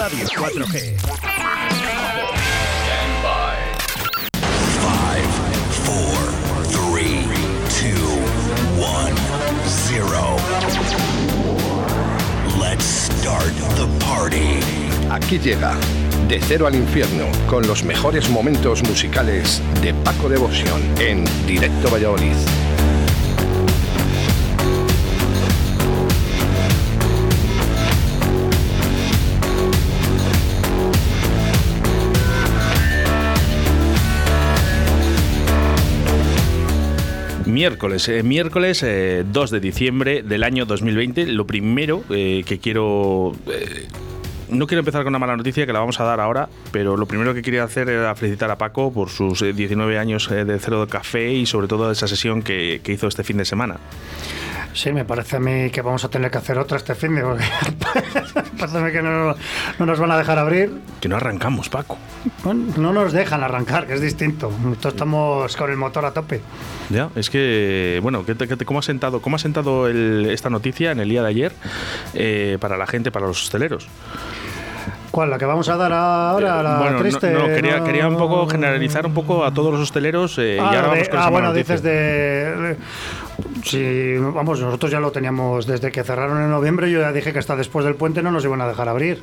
Radio 0.00 0.24
4G. 0.28 0.96
Five, 4.80 5.30
four, 5.84 6.16
three, 6.72 7.20
two, 7.68 8.08
one, 8.80 9.14
zero. 9.68 10.38
Let's 12.58 12.86
start 12.86 13.52
the 13.76 13.86
party. 14.02 14.60
Aquí 15.10 15.38
llega 15.38 15.76
De 16.28 16.40
Cero 16.40 16.66
al 16.66 16.76
Infierno 16.76 17.26
con 17.46 17.66
los 17.66 17.84
mejores 17.84 18.30
momentos 18.30 18.82
musicales 18.84 19.60
de 19.82 19.92
Paco 19.92 20.30
Devoción 20.30 20.80
en 20.98 21.26
Directo 21.46 21.90
Valladolid. 21.90 22.36
Miércoles, 37.60 38.08
eh, 38.08 38.22
miércoles 38.22 38.82
eh, 38.82 39.22
2 39.30 39.50
de 39.50 39.60
diciembre 39.60 40.22
del 40.22 40.44
año 40.44 40.64
2020. 40.64 41.26
Lo 41.26 41.46
primero 41.46 42.02
eh, 42.08 42.42
que 42.46 42.58
quiero... 42.58 43.34
eh, 43.48 43.86
no 44.48 44.66
quiero 44.66 44.78
empezar 44.78 45.02
con 45.02 45.10
una 45.12 45.18
mala 45.18 45.36
noticia 45.36 45.66
que 45.66 45.72
la 45.74 45.80
vamos 45.80 46.00
a 46.00 46.04
dar 46.04 46.20
ahora, 46.20 46.48
pero 46.72 46.96
lo 46.96 47.04
primero 47.04 47.34
que 47.34 47.42
quería 47.42 47.62
hacer 47.62 47.90
era 47.90 48.14
felicitar 48.14 48.50
a 48.50 48.56
Paco 48.56 48.90
por 48.94 49.10
sus 49.10 49.42
eh, 49.42 49.52
19 49.52 49.98
años 49.98 50.30
eh, 50.30 50.46
de 50.46 50.58
Cero 50.58 50.86
de 50.86 50.90
Café 50.90 51.34
y 51.34 51.44
sobre 51.44 51.68
todo 51.68 51.90
esa 51.90 52.08
sesión 52.08 52.42
que 52.42 52.80
hizo 52.86 53.06
este 53.08 53.24
fin 53.24 53.36
de 53.36 53.44
semana. 53.44 53.76
Sí, 54.72 54.92
me 54.92 55.04
parece 55.04 55.36
a 55.36 55.40
mí 55.40 55.68
que 55.70 55.82
vamos 55.82 56.04
a 56.04 56.08
tener 56.08 56.30
que 56.30 56.38
hacer 56.38 56.56
otra 56.58 56.76
este 56.76 56.94
fin 56.94 57.14
de 57.16 57.22
porque 57.22 57.44
parece 58.58 58.92
que 58.92 59.02
no, 59.02 59.34
no 59.78 59.86
nos 59.86 59.98
van 59.98 60.10
a 60.12 60.16
dejar 60.18 60.38
abrir. 60.38 60.70
Que 61.00 61.08
no 61.08 61.16
arrancamos, 61.16 61.68
Paco. 61.68 61.98
Bueno, 62.44 62.72
no 62.76 62.92
nos 62.92 63.12
dejan 63.12 63.42
arrancar, 63.42 63.86
que 63.86 63.94
es 63.94 64.00
distinto. 64.00 64.50
Nosotros 64.62 64.94
estamos 64.94 65.56
con 65.56 65.70
el 65.70 65.76
motor 65.76 66.04
a 66.04 66.12
tope. 66.12 66.40
Ya, 66.88 67.10
es 67.16 67.30
que, 67.30 67.98
bueno, 68.02 68.24
¿qué 68.24 68.34
te- 68.34 68.46
qué 68.46 68.56
te- 68.56 68.64
¿cómo 68.64 68.78
ha 68.78 68.82
sentado, 68.82 69.20
cómo 69.20 69.36
ha 69.36 69.38
sentado 69.40 69.88
el- 69.88 70.28
esta 70.30 70.50
noticia 70.50 70.92
en 70.92 71.00
el 71.00 71.08
día 71.08 71.22
de 71.22 71.28
ayer 71.28 71.52
eh, 72.14 72.56
para 72.60 72.76
la 72.76 72.86
gente, 72.86 73.10
para 73.10 73.26
los 73.26 73.42
hosteleros? 73.42 73.88
¿Cuál? 75.10 75.30
¿La 75.30 75.38
que 75.38 75.44
vamos 75.44 75.68
a 75.68 75.76
dar 75.76 75.92
ahora? 75.92 76.62
¿La 76.62 76.70
Eh, 76.72 76.78
bueno, 76.78 76.92
no- 76.92 76.98
triste? 77.00 77.30
no, 77.32 77.46
quería, 77.46 77.78
No- 77.78 77.84
quería 77.84 78.08
un 78.08 78.16
poco 78.16 78.46
generalizar 78.48 79.06
un 79.06 79.14
poco 79.14 79.44
a 79.44 79.52
todos 79.52 79.72
los 79.72 79.80
hosteleros 79.82 80.38
eh, 80.38 80.56
y 80.56 80.58
Ah, 80.60 80.66
ahora 80.66 80.82
de- 80.82 80.88
vamos 80.88 81.08
con 81.08 81.18
ah, 81.18 81.20
esa 81.22 81.30
bueno, 81.30 81.48
mala 81.48 81.58
noticia. 81.58 81.74
dices 81.76 81.82
de... 81.82 82.76
Sí, 83.64 84.14
vamos, 84.18 84.60
nosotros 84.60 84.90
ya 84.90 85.00
lo 85.00 85.10
teníamos 85.12 85.66
desde 85.66 85.90
que 85.90 86.04
cerraron 86.04 86.40
en 86.42 86.50
noviembre. 86.50 86.90
Yo 86.90 87.00
ya 87.00 87.12
dije 87.12 87.32
que 87.32 87.38
hasta 87.38 87.56
después 87.56 87.84
del 87.84 87.94
puente 87.94 88.22
no 88.22 88.30
nos 88.30 88.44
iban 88.44 88.60
a 88.60 88.68
dejar 88.68 88.88
abrir. 88.88 89.22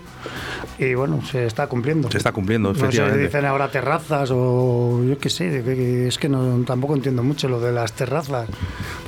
Y 0.79 0.93
bueno, 0.95 1.21
se 1.23 1.45
está 1.45 1.67
cumpliendo. 1.67 2.09
Se 2.11 2.17
está 2.17 2.31
cumpliendo, 2.31 2.69
No 2.69 2.75
sé, 2.75 2.81
efectivamente. 2.81 3.19
dicen 3.23 3.45
ahora 3.45 3.69
terrazas 3.69 4.29
o 4.33 5.01
yo 5.03 5.17
qué 5.17 5.29
sé, 5.29 6.07
es 6.07 6.17
que 6.17 6.29
no, 6.29 6.63
tampoco 6.65 6.95
entiendo 6.95 7.23
mucho 7.23 7.47
lo 7.47 7.59
de 7.59 7.71
las 7.71 7.93
terrazas. 7.93 8.47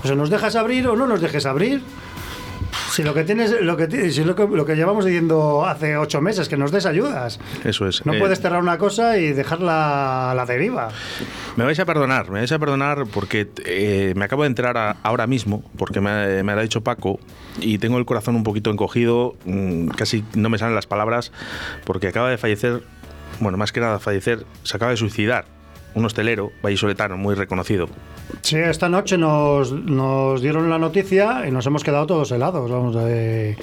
Pues 0.01 0.11
o 0.11 0.15
nos 0.15 0.29
dejas 0.29 0.55
abrir 0.55 0.87
o 0.87 0.95
no 0.95 1.05
nos 1.07 1.21
dejes 1.21 1.45
abrir. 1.45 1.81
Si 2.91 3.03
lo 3.03 3.13
que 3.13 3.23
tienes, 3.23 3.51
lo 3.61 3.77
que 3.77 4.11
si 4.11 4.23
lo 4.23 4.35
que, 4.35 4.47
lo 4.47 4.65
que 4.65 4.75
llevamos 4.75 5.05
diciendo 5.05 5.65
hace 5.65 5.97
ocho 5.97 6.21
meses, 6.21 6.49
que 6.49 6.57
nos 6.57 6.71
des 6.71 6.85
ayudas. 6.85 7.39
Eso 7.63 7.87
es. 7.87 8.05
No 8.05 8.13
eh, 8.13 8.19
puedes 8.19 8.39
cerrar 8.41 8.61
una 8.61 8.77
cosa 8.77 9.17
y 9.17 9.31
dejarla 9.33 10.31
a 10.31 10.35
la 10.35 10.45
deriva. 10.45 10.89
Me 11.55 11.63
vais 11.65 11.79
a 11.79 11.85
perdonar, 11.85 12.29
me 12.31 12.39
vais 12.39 12.51
a 12.51 12.59
perdonar 12.59 13.05
porque 13.13 13.49
eh, 13.65 14.13
me 14.15 14.25
acabo 14.25 14.43
de 14.43 14.47
enterar 14.47 14.77
a- 14.77 14.97
ahora 15.03 15.27
mismo, 15.27 15.63
porque 15.77 16.01
me, 16.01 16.43
me 16.43 16.53
lo 16.53 16.59
ha 16.59 16.63
dicho 16.63 16.81
Paco, 16.81 17.19
y 17.59 17.77
tengo 17.77 17.97
el 17.97 18.05
corazón 18.05 18.35
un 18.35 18.43
poquito 18.43 18.69
encogido, 18.71 19.35
mm, 19.45 19.87
casi 19.89 20.23
no 20.35 20.49
me 20.49 20.57
salen 20.57 20.75
las 20.75 20.87
palabras, 20.87 21.31
porque 21.85 22.07
acaba 22.07 22.29
de 22.29 22.37
fallecer, 22.37 22.83
bueno, 23.39 23.57
más 23.57 23.71
que 23.71 23.79
nada 23.81 23.99
fallecer, 23.99 24.45
se 24.63 24.75
acaba 24.77 24.91
de 24.91 24.97
suicidar 24.97 25.45
un 25.95 26.05
hostelero 26.05 26.51
vallisoletano 26.61 27.17
muy 27.17 27.35
reconocido. 27.35 27.87
Sí, 28.41 28.57
esta 28.57 28.89
noche 28.89 29.17
nos, 29.17 29.71
nos 29.71 30.41
dieron 30.41 30.69
la 30.69 30.77
noticia 30.77 31.47
y 31.47 31.51
nos 31.51 31.65
hemos 31.65 31.83
quedado 31.83 32.05
todos 32.07 32.31
helados, 32.31 32.69
vamos, 32.69 32.95
de- 32.95 33.57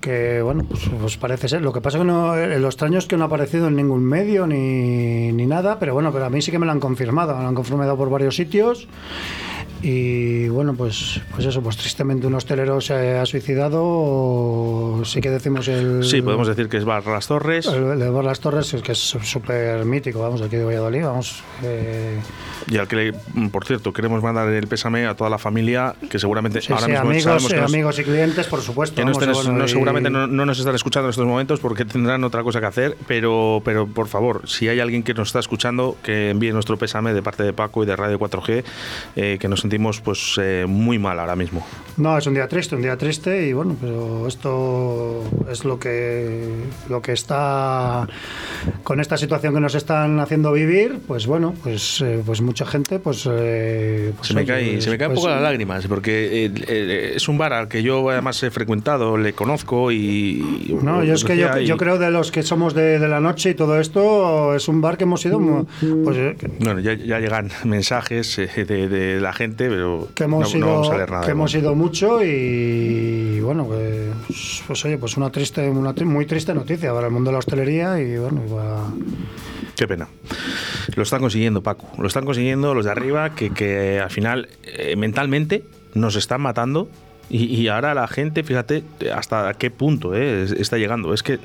que 0.00 0.40
bueno, 0.42 0.64
pues, 0.68 0.88
pues 1.00 1.16
parece 1.16 1.48
ser. 1.48 1.62
Lo 1.62 1.72
que 1.72 1.80
pasa 1.80 1.98
que 1.98 2.04
no, 2.04 2.36
eh, 2.36 2.58
lo 2.60 2.68
extraño 2.68 2.98
es 2.98 3.06
que 3.06 3.16
no 3.16 3.24
ha 3.24 3.26
aparecido 3.26 3.66
en 3.68 3.74
ningún 3.76 4.04
medio 4.04 4.46
ni, 4.46 5.32
ni 5.32 5.46
nada, 5.46 5.78
pero 5.78 5.92
bueno, 5.94 6.12
pero 6.12 6.24
a 6.26 6.30
mí 6.30 6.40
sí 6.40 6.50
que 6.52 6.58
me 6.58 6.66
lo 6.66 6.72
han 6.72 6.80
confirmado, 6.80 7.34
me 7.36 7.42
lo 7.42 7.48
han 7.48 7.54
confirmado 7.54 7.96
por 7.96 8.08
varios 8.08 8.36
sitios. 8.36 8.86
Y 9.82 10.48
bueno, 10.48 10.74
pues, 10.74 11.20
pues 11.34 11.44
eso, 11.46 11.60
pues 11.60 11.76
tristemente 11.76 12.26
un 12.26 12.34
hostelero 12.34 12.80
se 12.80 13.18
ha 13.18 13.26
suicidado. 13.26 15.02
Sí 15.04 15.20
que 15.20 15.30
decimos 15.30 15.66
el. 15.68 16.04
Sí, 16.04 16.22
podemos 16.22 16.46
decir 16.46 16.68
que 16.68 16.76
es 16.76 16.84
Bar 16.84 17.04
Las 17.06 17.26
Torres. 17.26 17.66
El, 17.66 17.98
de 17.98 18.08
Bar 18.08 18.24
Las 18.24 18.38
Torres, 18.40 18.74
que 18.82 18.92
es 18.92 18.98
súper 18.98 19.84
mítico, 19.84 20.20
vamos, 20.20 20.40
aquí 20.40 20.56
de 20.56 20.64
Valladolid, 20.64 21.02
vamos. 21.02 21.42
eh, 21.64 22.18
Y 22.68 22.78
al 22.78 22.86
que, 22.86 22.94
le- 22.96 23.12
mm, 23.34 23.48
por 23.48 23.64
cierto, 23.64 23.92
queremos 23.92 24.22
mandar 24.22 24.48
el 24.48 24.68
pésame 24.68 25.04
a 25.06 25.16
toda 25.16 25.28
la 25.28 25.38
familia, 25.38 25.94
que 26.08 26.18
seguramente 26.20 26.60
Sí, 26.60 26.72
ahora 26.72 26.84
sí, 26.84 26.90
mismo 26.92 27.06
amigos, 27.08 27.22
sabemos 27.24 27.48
que 27.52 27.60
nos- 27.60 27.72
amigos 27.72 27.98
y 27.98 28.04
clientes, 28.04 28.46
por 28.46 28.60
supuesto. 28.60 28.94
que 28.94 29.04
no 29.04 29.12
vamos, 29.12 29.22
estén- 29.22 29.34
bueno, 29.34 29.58
no- 29.58 29.64
y- 29.64 29.68
seguramente 29.68 30.10
no, 30.10 30.26
no 30.28 30.46
nos 30.46 30.58
están 30.60 30.76
escuchando 30.76 31.08
en 31.08 31.10
estos 31.10 31.26
momentos 31.26 31.58
porque 31.58 31.84
tendrán 31.84 32.22
otra 32.22 32.44
cosa 32.44 32.60
que 32.60 32.66
hacer, 32.66 32.96
pero, 33.08 33.60
pero 33.64 33.88
por 33.88 34.06
favor, 34.06 34.48
si 34.48 34.68
hay 34.68 34.78
alguien 34.78 35.02
que 35.02 35.12
nos 35.12 35.28
está 35.30 35.40
escuchando, 35.40 35.96
que 36.04 36.30
envíe 36.30 36.52
nuestro 36.52 36.76
pésame 36.76 37.12
de 37.14 37.22
parte 37.22 37.42
de 37.42 37.52
Paco 37.52 37.82
y 37.82 37.86
de 37.86 37.96
Radio 37.96 38.18
4G, 38.20 38.62
eh, 39.16 39.38
que 39.40 39.48
nos 39.48 39.64
sentimos 39.72 40.02
pues 40.02 40.38
eh, 40.38 40.66
muy 40.68 40.98
mal 40.98 41.18
ahora 41.18 41.34
mismo. 41.34 41.64
No, 41.96 42.16
es 42.18 42.26
un 42.26 42.34
día 42.34 42.46
triste, 42.48 42.74
un 42.76 42.82
día 42.82 42.96
triste 42.98 43.46
y 43.48 43.52
bueno, 43.54 43.74
pero 43.80 44.26
esto 44.28 45.22
es 45.50 45.64
lo 45.64 45.78
que 45.78 46.46
lo 46.90 47.00
que 47.00 47.12
está 47.12 48.06
con 48.82 49.00
esta 49.00 49.16
situación 49.16 49.54
que 49.54 49.60
nos 49.60 49.74
están 49.74 50.20
haciendo 50.20 50.52
vivir, 50.52 50.98
pues 51.06 51.26
bueno, 51.26 51.54
pues 51.62 52.00
eh, 52.02 52.22
pues 52.24 52.40
mucha 52.42 52.66
gente 52.66 52.98
pues, 52.98 53.26
eh, 53.30 54.12
pues, 54.16 54.28
Se 54.28 54.34
me, 54.34 54.44
cae, 54.44 54.80
se 54.80 54.90
me 54.90 54.98
caen 54.98 55.10
un 55.10 55.14
pues, 55.16 55.24
poco 55.24 55.34
las 55.34 55.42
lágrimas, 55.42 55.86
porque 55.86 56.46
eh, 56.46 56.52
eh, 56.68 57.12
es 57.16 57.28
un 57.28 57.38
bar 57.38 57.52
al 57.54 57.68
que 57.68 57.82
yo 57.82 58.08
además 58.10 58.42
he 58.42 58.50
frecuentado, 58.50 59.16
le 59.16 59.32
conozco 59.32 59.90
y... 59.90 59.96
y- 60.68 60.78
No, 60.82 61.02
yo 61.04 61.14
es 61.14 61.24
que 61.24 61.36
yo, 61.36 61.48
y- 61.58 61.66
yo 61.66 61.76
creo 61.78 61.98
de 61.98 62.10
los 62.10 62.30
que 62.30 62.42
somos 62.42 62.74
de, 62.74 62.98
de 62.98 63.08
la 63.08 63.20
noche 63.20 63.50
y 63.50 63.54
todo 63.54 63.78
esto, 63.80 64.54
es 64.54 64.68
un 64.68 64.80
bar 64.82 64.96
que 64.98 65.04
hemos 65.04 65.24
ido, 65.26 65.38
pues, 66.04 66.16
eh, 66.16 66.36
Bueno, 66.60 66.80
ya, 66.80 66.94
ya 66.94 67.20
llegan 67.20 67.50
mensajes 67.64 68.36
de, 68.36 68.88
de 68.88 69.20
la 69.20 69.32
gente, 69.34 69.61
pero 69.68 70.08
que 70.14 70.24
hemos 70.24 70.52
no, 70.54 70.58
no 70.60 70.66
ido 70.66 70.72
vamos 70.74 70.90
a 70.90 70.96
leer 70.96 71.10
nada. 71.10 71.24
que 71.24 71.30
hemos 71.32 71.54
ido 71.54 71.74
mucho 71.74 72.22
y 72.22 73.40
bueno 73.40 73.66
pues, 73.66 74.62
pues 74.66 74.84
oye 74.84 74.98
pues 74.98 75.16
una 75.16 75.30
triste 75.30 75.68
una 75.68 75.92
muy 76.04 76.26
triste 76.26 76.54
noticia 76.54 76.92
para 76.92 77.06
el 77.08 77.12
mundo 77.12 77.30
de 77.30 77.32
la 77.32 77.38
hostelería 77.38 78.00
y 78.00 78.16
bueno 78.18 78.42
va- 78.54 78.92
Qué 79.74 79.88
pena. 79.88 80.06
Lo 80.94 81.02
están 81.02 81.20
consiguiendo, 81.20 81.62
Paco. 81.62 81.88
Lo 81.98 82.06
están 82.06 82.24
consiguiendo 82.26 82.74
los 82.74 82.84
de 82.84 82.90
arriba 82.92 83.34
que, 83.34 83.50
que 83.50 83.98
al 84.00 84.10
final 84.10 84.48
eh, 84.64 84.94
mentalmente 84.96 85.64
nos 85.94 86.14
están 86.14 86.42
matando. 86.42 86.88
Y, 87.34 87.44
y 87.46 87.68
ahora 87.68 87.94
la 87.94 88.06
gente, 88.08 88.44
fíjate 88.44 88.84
hasta 89.14 89.54
qué 89.54 89.70
punto 89.70 90.14
eh, 90.14 90.42
es- 90.42 90.52
está 90.52 90.76
llegando. 90.76 91.14
Es 91.14 91.22
que 91.22 91.38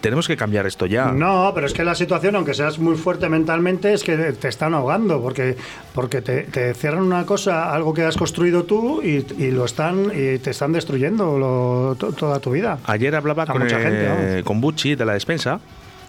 tenemos 0.00 0.26
que 0.26 0.36
cambiar 0.36 0.66
esto 0.66 0.86
ya. 0.86 1.12
no 1.12 1.52
pero 1.54 1.66
es 1.66 1.74
que 1.74 1.84
la 1.84 1.94
situación 1.94 2.36
aunque 2.36 2.54
seas 2.54 2.78
muy 2.78 2.96
fuerte 2.96 3.28
mentalmente 3.28 3.92
es 3.92 4.02
que 4.02 4.16
te 4.16 4.48
están 4.48 4.72
ahogando 4.74 5.20
porque 5.22 5.56
porque 5.94 6.22
te, 6.22 6.42
te 6.44 6.72
cierran 6.74 7.02
una 7.02 7.24
cosa 7.26 7.72
algo 7.74 7.92
que 7.94 8.02
has 8.02 8.16
construido 8.16 8.64
tú 8.64 9.02
y, 9.02 9.26
y 9.38 9.50
lo 9.50 9.64
están 9.66 10.06
y 10.14 10.38
te 10.38 10.50
están 10.50 10.72
destruyendo 10.72 11.38
lo- 11.38 11.96
to- 11.98 12.12
toda 12.12 12.40
tu 12.40 12.50
vida 12.52 12.78
Ayer 12.84 13.14
hablaba 13.14 13.42
A 13.42 13.46
con, 13.46 13.62
mucha 13.62 13.78
gente, 13.78 14.42
con 14.44 14.60
Bucci 14.60 14.94
de 14.94 15.04
la 15.04 15.12
despensa. 15.14 15.60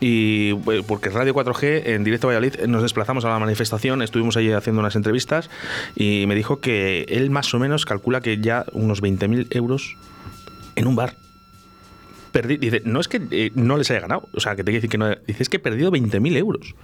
Y 0.02 0.52
eh, 0.72 0.84
porque 0.86 1.10
Radio 1.10 1.34
4G 1.34 1.84
en 1.86 2.04
directo 2.04 2.28
a 2.28 2.34
Valladolid 2.34 2.56
eh, 2.60 2.68
nos 2.68 2.82
desplazamos 2.82 3.24
a 3.26 3.30
la 3.30 3.40
manifestación, 3.40 4.02
estuvimos 4.02 4.36
ahí 4.38 4.52
haciendo 4.52 4.82
unas 4.82 4.96
entrevistas 4.96 5.50
y 5.96 6.26
me 6.28 6.36
dijo 6.36 6.60
que 6.60 7.04
él 7.10 7.30
más 7.30 7.54
o 7.54 7.60
menos 7.60 7.86
calcula 7.86 8.22
que 8.22 8.38
ya 8.40 8.66
unos 8.74 9.02
20.000 9.02 9.48
euros 9.56 9.96
en 10.76 10.88
un 10.88 10.96
bar. 10.96 11.16
Perdi- 12.34 12.60
dice, 12.60 12.82
no 12.84 13.00
es 13.00 13.08
que 13.08 13.22
eh, 13.32 13.52
no 13.56 13.78
les 13.78 13.90
haya 13.92 14.02
ganado, 14.02 14.28
o 14.34 14.40
sea, 14.42 14.52
que 14.58 14.64
te 14.64 14.72
quiere 14.72 14.78
decir 14.80 14.90
que 14.90 14.98
no, 14.98 15.10
dice, 15.28 15.42
es 15.44 15.48
que 15.50 15.58
he 15.58 15.60
perdido 15.62 15.92
20.000 15.92 16.36
euros. 16.38 16.76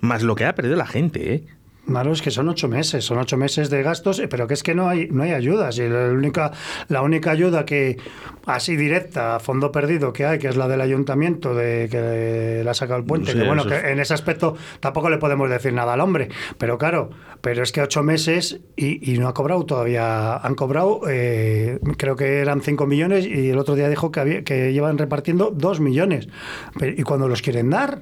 Más 0.00 0.22
lo 0.22 0.36
que 0.36 0.44
ha 0.44 0.54
perdido 0.54 0.76
la 0.76 0.86
gente, 0.86 1.34
¿eh? 1.34 1.44
Claro, 1.86 2.12
es 2.12 2.20
que 2.20 2.30
son 2.32 2.48
ocho 2.48 2.68
meses, 2.68 3.04
son 3.04 3.18
ocho 3.18 3.36
meses 3.36 3.70
de 3.70 3.82
gastos, 3.82 4.18
eh, 4.18 4.26
pero 4.28 4.46
que 4.48 4.54
es 4.54 4.62
que 4.62 4.74
no 4.74 4.88
hay, 4.88 5.08
no 5.10 5.22
hay 5.22 5.32
ayudas. 5.32 5.78
Y 5.78 5.88
la 5.88 6.10
única, 6.10 6.50
la 6.88 7.02
única 7.02 7.30
ayuda 7.30 7.64
que, 7.64 7.96
así 8.44 8.74
directa, 8.76 9.36
a 9.36 9.40
fondo 9.40 9.70
perdido 9.70 10.12
que 10.12 10.24
hay, 10.26 10.38
que 10.38 10.48
es 10.48 10.56
la 10.56 10.66
del 10.68 10.80
ayuntamiento, 10.80 11.54
de 11.54 11.88
que 11.90 12.62
le 12.64 12.68
ha 12.68 12.74
sacado 12.74 12.98
el 12.98 13.06
puente, 13.06 13.32
Sí, 13.32 13.38
que 13.38 13.44
bueno, 13.44 13.64
que 13.64 13.92
en 13.92 14.00
ese 14.00 14.14
aspecto 14.14 14.56
tampoco 14.80 15.10
le 15.10 15.18
podemos 15.18 15.48
decir 15.48 15.72
nada 15.72 15.92
al 15.94 16.00
hombre. 16.00 16.28
Pero 16.58 16.76
claro, 16.76 17.10
pero 17.40 17.62
es 17.62 17.70
que 17.72 17.80
ocho 17.82 18.02
meses 18.02 18.60
y, 18.74 19.12
y 19.12 19.18
no 19.18 19.28
ha 19.28 19.34
cobrado 19.34 19.64
todavía. 19.64 20.36
Han 20.38 20.54
cobrado, 20.56 21.02
eh, 21.08 21.78
creo 21.96 22.16
que 22.16 22.40
eran 22.40 22.62
cinco 22.62 22.86
millones 22.86 23.26
y 23.26 23.50
el 23.50 23.58
otro 23.58 23.74
día 23.76 23.88
dijo 23.88 24.10
que, 24.10 24.20
había, 24.20 24.42
que 24.44 24.72
llevan 24.72 24.98
repartiendo 24.98 25.52
dos 25.54 25.78
millones. 25.80 26.28
Pero- 26.78 26.92
¿Y 26.98 27.02
cuando 27.04 27.28
los 27.28 27.42
quieren 27.42 27.70
dar? 27.70 28.00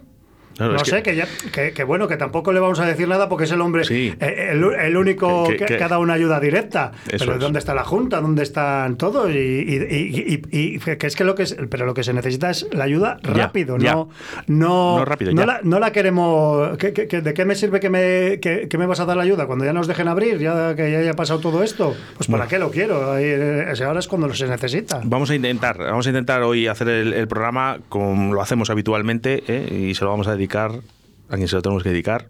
Claro, 0.56 0.72
no 0.74 0.78
que- 0.80 0.90
sé, 0.90 1.02
que, 1.02 1.16
ya- 1.16 1.28
que, 1.52 1.72
que 1.72 1.84
bueno, 1.84 2.06
que 2.08 2.16
tampoco 2.16 2.52
le 2.52 2.60
vamos 2.60 2.78
a 2.80 2.86
decir 2.86 3.08
nada 3.08 3.28
porque 3.28 3.44
es 3.44 3.52
el 3.52 3.60
hombre, 3.60 3.84
Sí. 3.84 4.14
eh, 4.20 4.48
el, 4.52 4.62
el 4.64 4.96
único 4.96 5.44
Que- 5.48 5.82
ha 5.82 5.88
dado 5.88 6.00
una 6.00 6.14
ayuda 6.14 6.40
directa. 6.40 6.92
Pero 7.10 7.34
es. 7.34 7.40
¿dónde 7.40 7.58
está 7.58 7.74
la 7.74 7.84
Junta? 7.84 8.20
¿Dónde 8.20 8.42
están 8.42 8.96
todos? 8.96 9.30
Y, 9.30 9.36
y- 9.38 9.86
y- 9.90 10.42
y- 10.52 10.74
y 10.76 10.78
que 10.78 11.06
es 11.06 11.16
que 11.16 11.24
lo 11.24 11.34
que 11.34 11.42
es, 11.44 11.56
pero 11.68 11.86
lo 11.86 11.94
que 11.94 12.02
se 12.04 12.12
necesita 12.12 12.50
es 12.50 12.66
la 12.72 12.84
ayuda 12.84 13.18
rápido, 13.22 13.76
ya. 13.78 13.92
no, 13.92 14.08
no, 14.46 14.98
No 14.98 15.04
rápido, 15.04 15.32
no 15.32 15.40
ya. 15.42 15.46
la, 15.46 15.60
no 15.62 15.78
la 15.80 15.92
queremos. 15.92 16.76
¿qué- 16.78 16.92
qué- 16.92 17.08
qué- 17.08 17.20
¿De 17.20 17.34
qué 17.34 17.44
me 17.44 17.54
sirve 17.54 17.80
que 17.80 17.90
me, 17.90 18.38
que, 18.40 18.68
me 18.78 18.86
vas 18.86 19.00
a 19.00 19.04
dar 19.04 19.16
la 19.16 19.22
ayuda 19.22 19.46
cuando 19.46 19.64
ya 19.64 19.72
nos 19.72 19.86
dejen 19.86 20.08
abrir, 20.08 20.38
ya 20.38 20.74
que 20.76 20.90
ya 20.90 20.98
haya 20.98 21.14
pasado 21.14 21.40
todo 21.40 21.62
esto? 21.62 21.94
Pues 22.16 22.28
¿para 22.28 22.46
qué 22.46 22.58
lo 22.58 22.70
quiero? 22.70 23.18
Eh, 23.18 23.72
ahora 23.84 24.00
es 24.00 24.08
cuando 24.08 24.32
se 24.34 24.46
necesita. 24.46 25.00
Vamos 25.04 25.30
a 25.30 25.34
intentar, 25.34 25.78
vamos 25.78 26.06
a 26.06 26.10
intentar 26.10 26.42
hoy 26.42 26.66
hacer 26.66 26.88
el, 26.88 27.12
el 27.12 27.26
programa 27.28 27.78
como 27.88 28.34
lo 28.34 28.40
hacemos 28.40 28.70
habitualmente 28.70 29.42
¿eh? 29.48 29.88
y 29.90 29.94
se 29.94 30.04
lo 30.04 30.10
vamos 30.10 30.26
a 30.28 30.32
dedicar 30.32 30.43
a 31.28 31.36
quien 31.36 31.48
se 31.48 31.56
lo 31.56 31.62
tenemos 31.62 31.82
que 31.82 31.90
dedicar. 31.90 32.26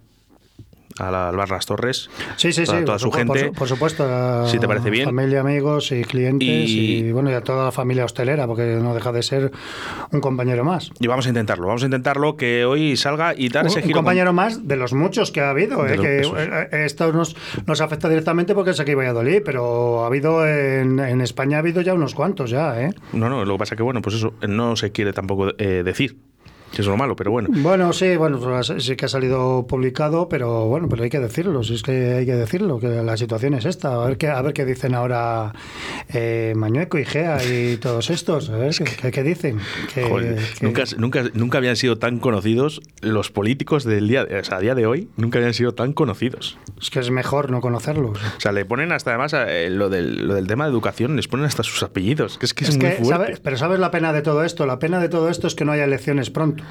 A 1.00 1.10
la, 1.10 1.28
al 1.28 1.34
Bar 1.36 1.50
Las 1.50 1.66
Torres, 1.66 2.08
Sí, 2.36 2.52
sí, 2.52 2.64
sí. 2.66 2.72
a 2.72 2.84
toda 2.84 2.98
por 2.98 3.00
su 3.00 3.08
supu- 3.10 3.16
gente. 3.16 3.32
Por, 3.46 3.48
su- 3.48 3.52
por 3.58 3.68
supuesto. 3.68 4.04
a 4.08 4.46
Si 4.46 4.60
te 4.60 4.68
parece 4.68 4.90
bien. 4.90 5.06
Familia, 5.06 5.40
amigos 5.40 5.90
y 5.90 6.02
clientes 6.04 6.46
y, 6.48 6.98
Y- 7.08 7.10
bueno, 7.10 7.32
y 7.32 7.34
a 7.34 7.40
toda 7.40 7.64
la 7.64 7.72
familia 7.72 8.04
hostelera, 8.04 8.46
porque 8.46 8.78
no 8.80 8.94
deja 8.94 9.10
de 9.10 9.24
ser 9.24 9.50
un 10.12 10.20
compañero 10.20 10.62
más. 10.62 10.92
Y 11.00 11.08
vamos 11.08 11.26
a 11.26 11.30
intentarlo, 11.30 11.66
vamos 11.66 11.82
a 11.82 11.86
intentarlo 11.86 12.36
que 12.36 12.64
hoy 12.64 12.96
salga 12.96 13.34
y 13.36 13.48
dar 13.48 13.64
Un, 13.64 13.70
ese 13.70 13.80
un 13.80 13.86
giro. 13.86 13.94
con- 13.96 14.04
compañero 14.04 14.32
más 14.32 14.68
de 14.68 14.76
los 14.76 14.92
muchos 14.92 15.32
que 15.32 15.40
ha 15.40 15.50
habido. 15.50 15.84
Eh, 15.84 15.98
que 15.98 16.20
eh, 16.20 16.84
esto 16.84 17.12
nos, 17.12 17.34
nos 17.66 17.80
afecta 17.80 18.08
directamente 18.08 18.54
porque 18.54 18.70
es 18.70 18.78
aquí 18.78 18.94
Valladolid, 18.94 19.42
pero 19.44 20.04
ha 20.04 20.06
habido 20.06 20.46
en, 20.46 21.00
en 21.00 21.20
España 21.22 21.56
ha 21.56 21.60
habido 21.60 21.80
ya 21.82 21.92
unos 21.94 22.14
cuantos 22.14 22.50
ya, 22.50 22.80
¿eh? 22.80 22.94
No, 23.12 23.28
no, 23.28 23.44
lo 23.44 23.54
que 23.54 23.58
pasa 23.58 23.74
que, 23.74 23.82
bueno, 23.82 24.00
pues 24.00 24.14
eso 24.14 24.34
no 24.46 24.76
se 24.76 24.92
quiere 24.92 25.12
tampoco 25.12 25.48
eh, 25.58 25.82
decir, 25.84 26.16
que 26.74 26.82
es 26.82 26.86
lo 26.88 26.96
malo, 26.96 27.14
pero 27.16 27.30
bueno. 27.30 27.48
Bueno, 27.52 27.92
sí, 27.92 28.16
bueno, 28.16 28.62
sí 28.62 28.96
que 28.96 29.04
ha 29.04 29.08
salido 29.08 29.66
publicado, 29.66 30.28
pero 30.28 30.66
bueno, 30.66 30.88
pero 30.88 31.04
hay 31.04 31.10
que 31.10 31.20
decirlo, 31.20 31.62
si 31.62 31.74
es 31.74 31.82
que 31.82 32.14
hay 32.14 32.26
que 32.26 32.34
decirlo, 32.34 32.78
que 32.78 32.88
la 32.88 33.16
situación 33.16 33.54
es 33.54 33.64
esta. 33.64 34.02
A 34.02 34.06
ver 34.06 34.16
qué, 34.18 34.28
a 34.28 34.42
ver 34.42 34.52
qué 34.52 34.64
dicen 34.64 34.94
ahora 34.94 35.52
eh, 36.12 36.52
Mañueco 36.56 36.98
y 36.98 37.04
Gea 37.04 37.38
y 37.44 37.76
todos 37.76 38.10
estos, 38.10 38.50
a 38.50 38.56
ver 38.56 38.74
qué, 38.76 38.84
qué- 38.84 39.10
qué 39.10 39.22
dicen. 39.22 39.58
Que- 39.94 40.02
Joder, 40.08 40.36
que- 40.58 40.64
nunca, 40.66 40.84
nunca, 40.98 41.22
nunca 41.34 41.58
habían 41.58 41.76
sido 41.76 41.96
tan 41.98 42.18
conocidos 42.18 42.80
los 43.00 43.30
políticos 43.30 43.84
del 43.84 44.08
día, 44.08 44.26
o 44.40 44.44
sea, 44.44 44.58
a 44.58 44.60
día 44.60 44.74
de 44.74 44.86
hoy, 44.86 45.08
nunca 45.16 45.38
habían 45.38 45.54
sido 45.54 45.74
tan 45.74 45.92
conocidos. 45.92 46.58
Es 46.80 46.90
que 46.90 46.98
es 47.00 47.10
mejor 47.10 47.50
no 47.50 47.60
conocerlos. 47.60 48.18
O 48.36 48.40
sea, 48.40 48.52
le 48.52 48.64
ponen 48.64 48.92
hasta 48.92 49.10
además 49.10 49.34
eh, 49.36 49.68
lo, 49.70 49.88
del, 49.88 50.26
lo 50.26 50.34
del 50.34 50.46
tema 50.46 50.64
de 50.64 50.70
educación, 50.72 51.14
les 51.16 51.28
ponen 51.28 51.46
hasta 51.46 51.62
sus 51.62 51.82
apellidos, 51.82 52.38
que 52.38 52.46
es 52.46 52.54
que 52.54 52.64
es, 52.64 52.70
Es 52.70 52.78
muy 52.78 52.90
fuerte. 52.90 53.40
Pero 53.42 53.56
¿sabes 53.56 53.78
la 53.78 53.90
pena 53.90 54.12
de 54.12 54.22
todo 54.22 54.42
esto? 54.44 54.66
La 54.66 54.78
pena 54.78 54.98
de 55.00 55.08
todo 55.08 55.28
esto 55.28 55.46
es 55.46 55.54
que 55.54 55.64
no 55.64 55.72
haya 55.72 55.84
elecciones 55.84 56.30
pronto. 56.30 56.63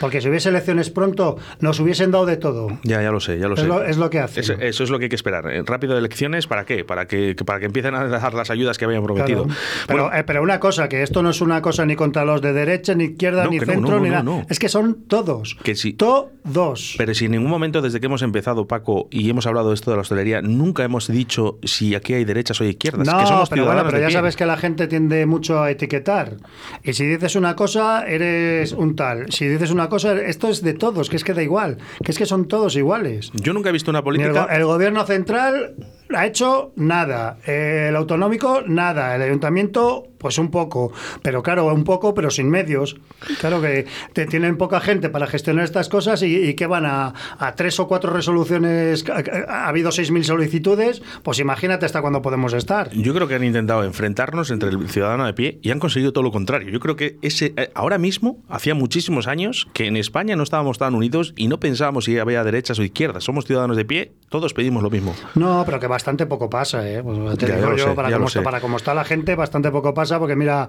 Porque 0.00 0.20
si 0.20 0.28
hubiese 0.28 0.48
elecciones 0.48 0.90
pronto, 0.90 1.36
nos 1.60 1.80
hubiesen 1.80 2.10
dado 2.10 2.26
de 2.26 2.36
todo. 2.36 2.68
Ya, 2.82 3.02
ya 3.02 3.10
lo 3.10 3.20
sé, 3.20 3.38
ya 3.38 3.48
lo 3.48 3.54
Es 3.54 3.60
sé. 3.60 3.66
lo, 3.66 3.82
es 3.84 3.96
lo 3.96 4.10
que 4.10 4.20
hacen. 4.20 4.42
Eso, 4.42 4.52
eso 4.54 4.84
es 4.84 4.90
lo 4.90 4.98
que 4.98 5.04
hay 5.04 5.08
que 5.08 5.16
esperar. 5.16 5.50
Eh, 5.50 5.62
Rápido 5.64 5.96
elecciones, 5.98 6.46
¿para 6.46 6.64
qué? 6.64 6.84
Para 6.84 7.06
que, 7.06 7.34
para 7.44 7.58
que 7.60 7.66
empiecen 7.66 7.94
a 7.94 8.06
dar 8.06 8.34
las 8.34 8.50
ayudas 8.50 8.78
que 8.78 8.84
habían 8.84 9.02
prometido. 9.02 9.44
Claro. 9.44 9.58
Pero, 9.86 10.02
Bueno, 10.04 10.16
eh, 10.18 10.24
pero 10.24 10.42
una 10.42 10.60
cosa, 10.60 10.88
que 10.88 11.02
esto 11.02 11.22
no 11.22 11.30
es 11.30 11.40
una 11.40 11.60
cosa 11.62 11.84
ni 11.86 11.96
contra 11.96 12.24
los 12.24 12.40
de 12.42 12.52
derecha, 12.52 12.94
ni 12.94 13.04
izquierda, 13.04 13.44
No, 13.44 13.50
ni 13.50 13.58
centro, 13.58 13.80
no, 13.80 13.88
no, 13.98 14.00
ni 14.00 14.10
no, 14.10 14.22
nada. 14.22 14.46
Es 14.48 14.58
que 14.58 14.68
son 14.68 15.04
todos. 15.08 15.56
Que 15.62 15.74
sí. 15.74 15.92
Todos. 15.94 16.94
pero 16.98 17.14
si 17.14 17.24
en 17.26 17.32
ningún 17.32 17.50
momento 17.50 17.82
desde 17.82 18.00
que 18.00 18.06
hemos 18.06 18.22
empezado, 18.22 18.66
Paco, 18.66 19.08
y 19.10 19.28
hemos 19.30 19.46
hablado 19.46 19.68
de 19.70 19.74
esto 19.74 19.90
de 19.90 19.96
la 19.96 20.02
hostelería, 20.02 20.42
nunca 20.42 20.84
hemos 20.84 21.08
dicho 21.08 21.58
si 21.64 21.94
aquí 21.94 22.14
hay 22.14 22.24
derechas 22.24 22.60
o 22.60 22.64
hay 22.64 22.70
izquierdas. 22.70 23.06
No, 23.06 23.18
que 23.18 23.26
somos 23.26 23.48
pero 23.48 23.64
bueno, 23.64 23.82
pero 23.84 23.98
ya 24.00 24.10
sabes 24.10 24.36
que 24.36 24.46
la 24.46 24.56
gente 24.56 24.86
tiende 24.86 25.26
mucho 25.26 25.60
a 25.62 25.70
etiquetar. 25.70 26.36
Y 26.82 26.92
si 26.92 27.06
dices 27.06 27.36
una 27.36 27.56
cosa, 27.56 28.06
eres 28.06 28.72
un 28.72 28.94
tal. 28.96 29.30
Si 29.36 29.46
dices 29.46 29.70
una 29.70 29.90
cosa, 29.90 30.14
esto 30.14 30.48
es 30.48 30.62
de 30.62 30.72
todos, 30.72 31.10
que 31.10 31.16
es 31.16 31.22
que 31.22 31.34
da 31.34 31.42
igual. 31.42 31.76
Que 32.02 32.10
es 32.10 32.16
que 32.16 32.24
son 32.24 32.48
todos 32.48 32.74
iguales. 32.74 33.30
Yo 33.34 33.52
nunca 33.52 33.68
he 33.68 33.72
visto 33.72 33.90
una 33.90 33.98
el, 33.98 34.04
política. 34.04 34.48
el 34.50 34.64
gobierno 34.64 35.04
central 35.04 35.74
ha 36.14 36.26
hecho 36.26 36.72
nada. 36.76 37.38
Eh, 37.46 37.86
El 37.88 37.96
autonómico, 37.96 38.62
nada. 38.66 39.14
El 39.16 39.22
ayuntamiento, 39.22 40.06
pues 40.18 40.38
un 40.38 40.50
poco. 40.50 40.92
Pero 41.22 41.42
claro, 41.42 41.66
un 41.72 41.84
poco, 41.84 42.14
pero 42.14 42.30
sin 42.30 42.48
medios. 42.50 42.96
Claro 43.40 43.60
que 43.60 43.86
te 44.12 44.26
tienen 44.26 44.56
poca 44.56 44.80
gente 44.80 45.08
para 45.08 45.26
gestionar 45.26 45.64
estas 45.64 45.88
cosas 45.88 46.22
y, 46.22 46.36
y 46.48 46.54
que 46.54 46.66
van 46.66 46.86
a, 46.86 47.14
a 47.38 47.54
tres 47.54 47.78
o 47.80 47.88
cuatro 47.88 48.12
resoluciones. 48.12 49.04
Ha, 49.08 49.22
ha 49.48 49.68
habido 49.68 49.90
6.000 49.90 50.22
solicitudes. 50.24 51.02
Pues 51.22 51.38
imagínate 51.38 51.86
hasta 51.86 52.00
cuándo 52.00 52.22
podemos 52.22 52.52
estar. 52.52 52.90
Yo 52.92 53.14
creo 53.14 53.28
que 53.28 53.34
han 53.34 53.44
intentado 53.44 53.84
enfrentarnos 53.84 54.50
entre 54.50 54.70
el 54.70 54.88
ciudadano 54.88 55.26
de 55.26 55.34
pie 55.34 55.58
y 55.62 55.70
han 55.70 55.78
conseguido 55.78 56.12
todo 56.12 56.24
lo 56.24 56.32
contrario. 56.32 56.68
Yo 56.70 56.80
creo 56.80 56.96
que 56.96 57.18
ese 57.22 57.52
eh, 57.56 57.70
ahora 57.74 57.98
mismo, 57.98 58.38
hacía 58.48 58.74
muchísimos 58.74 59.26
años, 59.26 59.68
que 59.72 59.86
en 59.86 59.96
España 59.96 60.36
no 60.36 60.42
estábamos 60.42 60.78
tan 60.78 60.94
unidos 60.94 61.32
y 61.36 61.48
no 61.48 61.58
pensábamos 61.60 62.04
si 62.04 62.18
había 62.18 62.44
derechas 62.44 62.78
o 62.78 62.82
izquierdas. 62.82 63.24
Somos 63.24 63.44
ciudadanos 63.46 63.76
de 63.76 63.84
pie, 63.84 64.12
todos 64.28 64.54
pedimos 64.54 64.82
lo 64.82 64.90
mismo. 64.90 65.14
No, 65.34 65.62
pero 65.64 65.80
que 65.80 65.86
bastante 65.96 66.26
poco 66.26 66.50
pasa, 66.50 66.86
¿eh? 66.86 67.02
Pues 67.02 67.38
te 67.38 67.46
Ya, 67.46 67.52
ya 67.52 67.56
digo 67.56 67.70
lo 67.70 67.76
yo, 67.78 67.84
sé, 67.88 67.94
para, 67.94 68.10
ya 68.10 68.16
cómo 68.16 68.28
está, 68.28 68.42
para 68.42 68.60
cómo 68.60 68.76
está 68.76 68.92
la 68.92 69.04
gente, 69.04 69.34
bastante 69.34 69.70
poco 69.70 69.94
pasa, 69.94 70.18
porque 70.18 70.36
mira, 70.36 70.68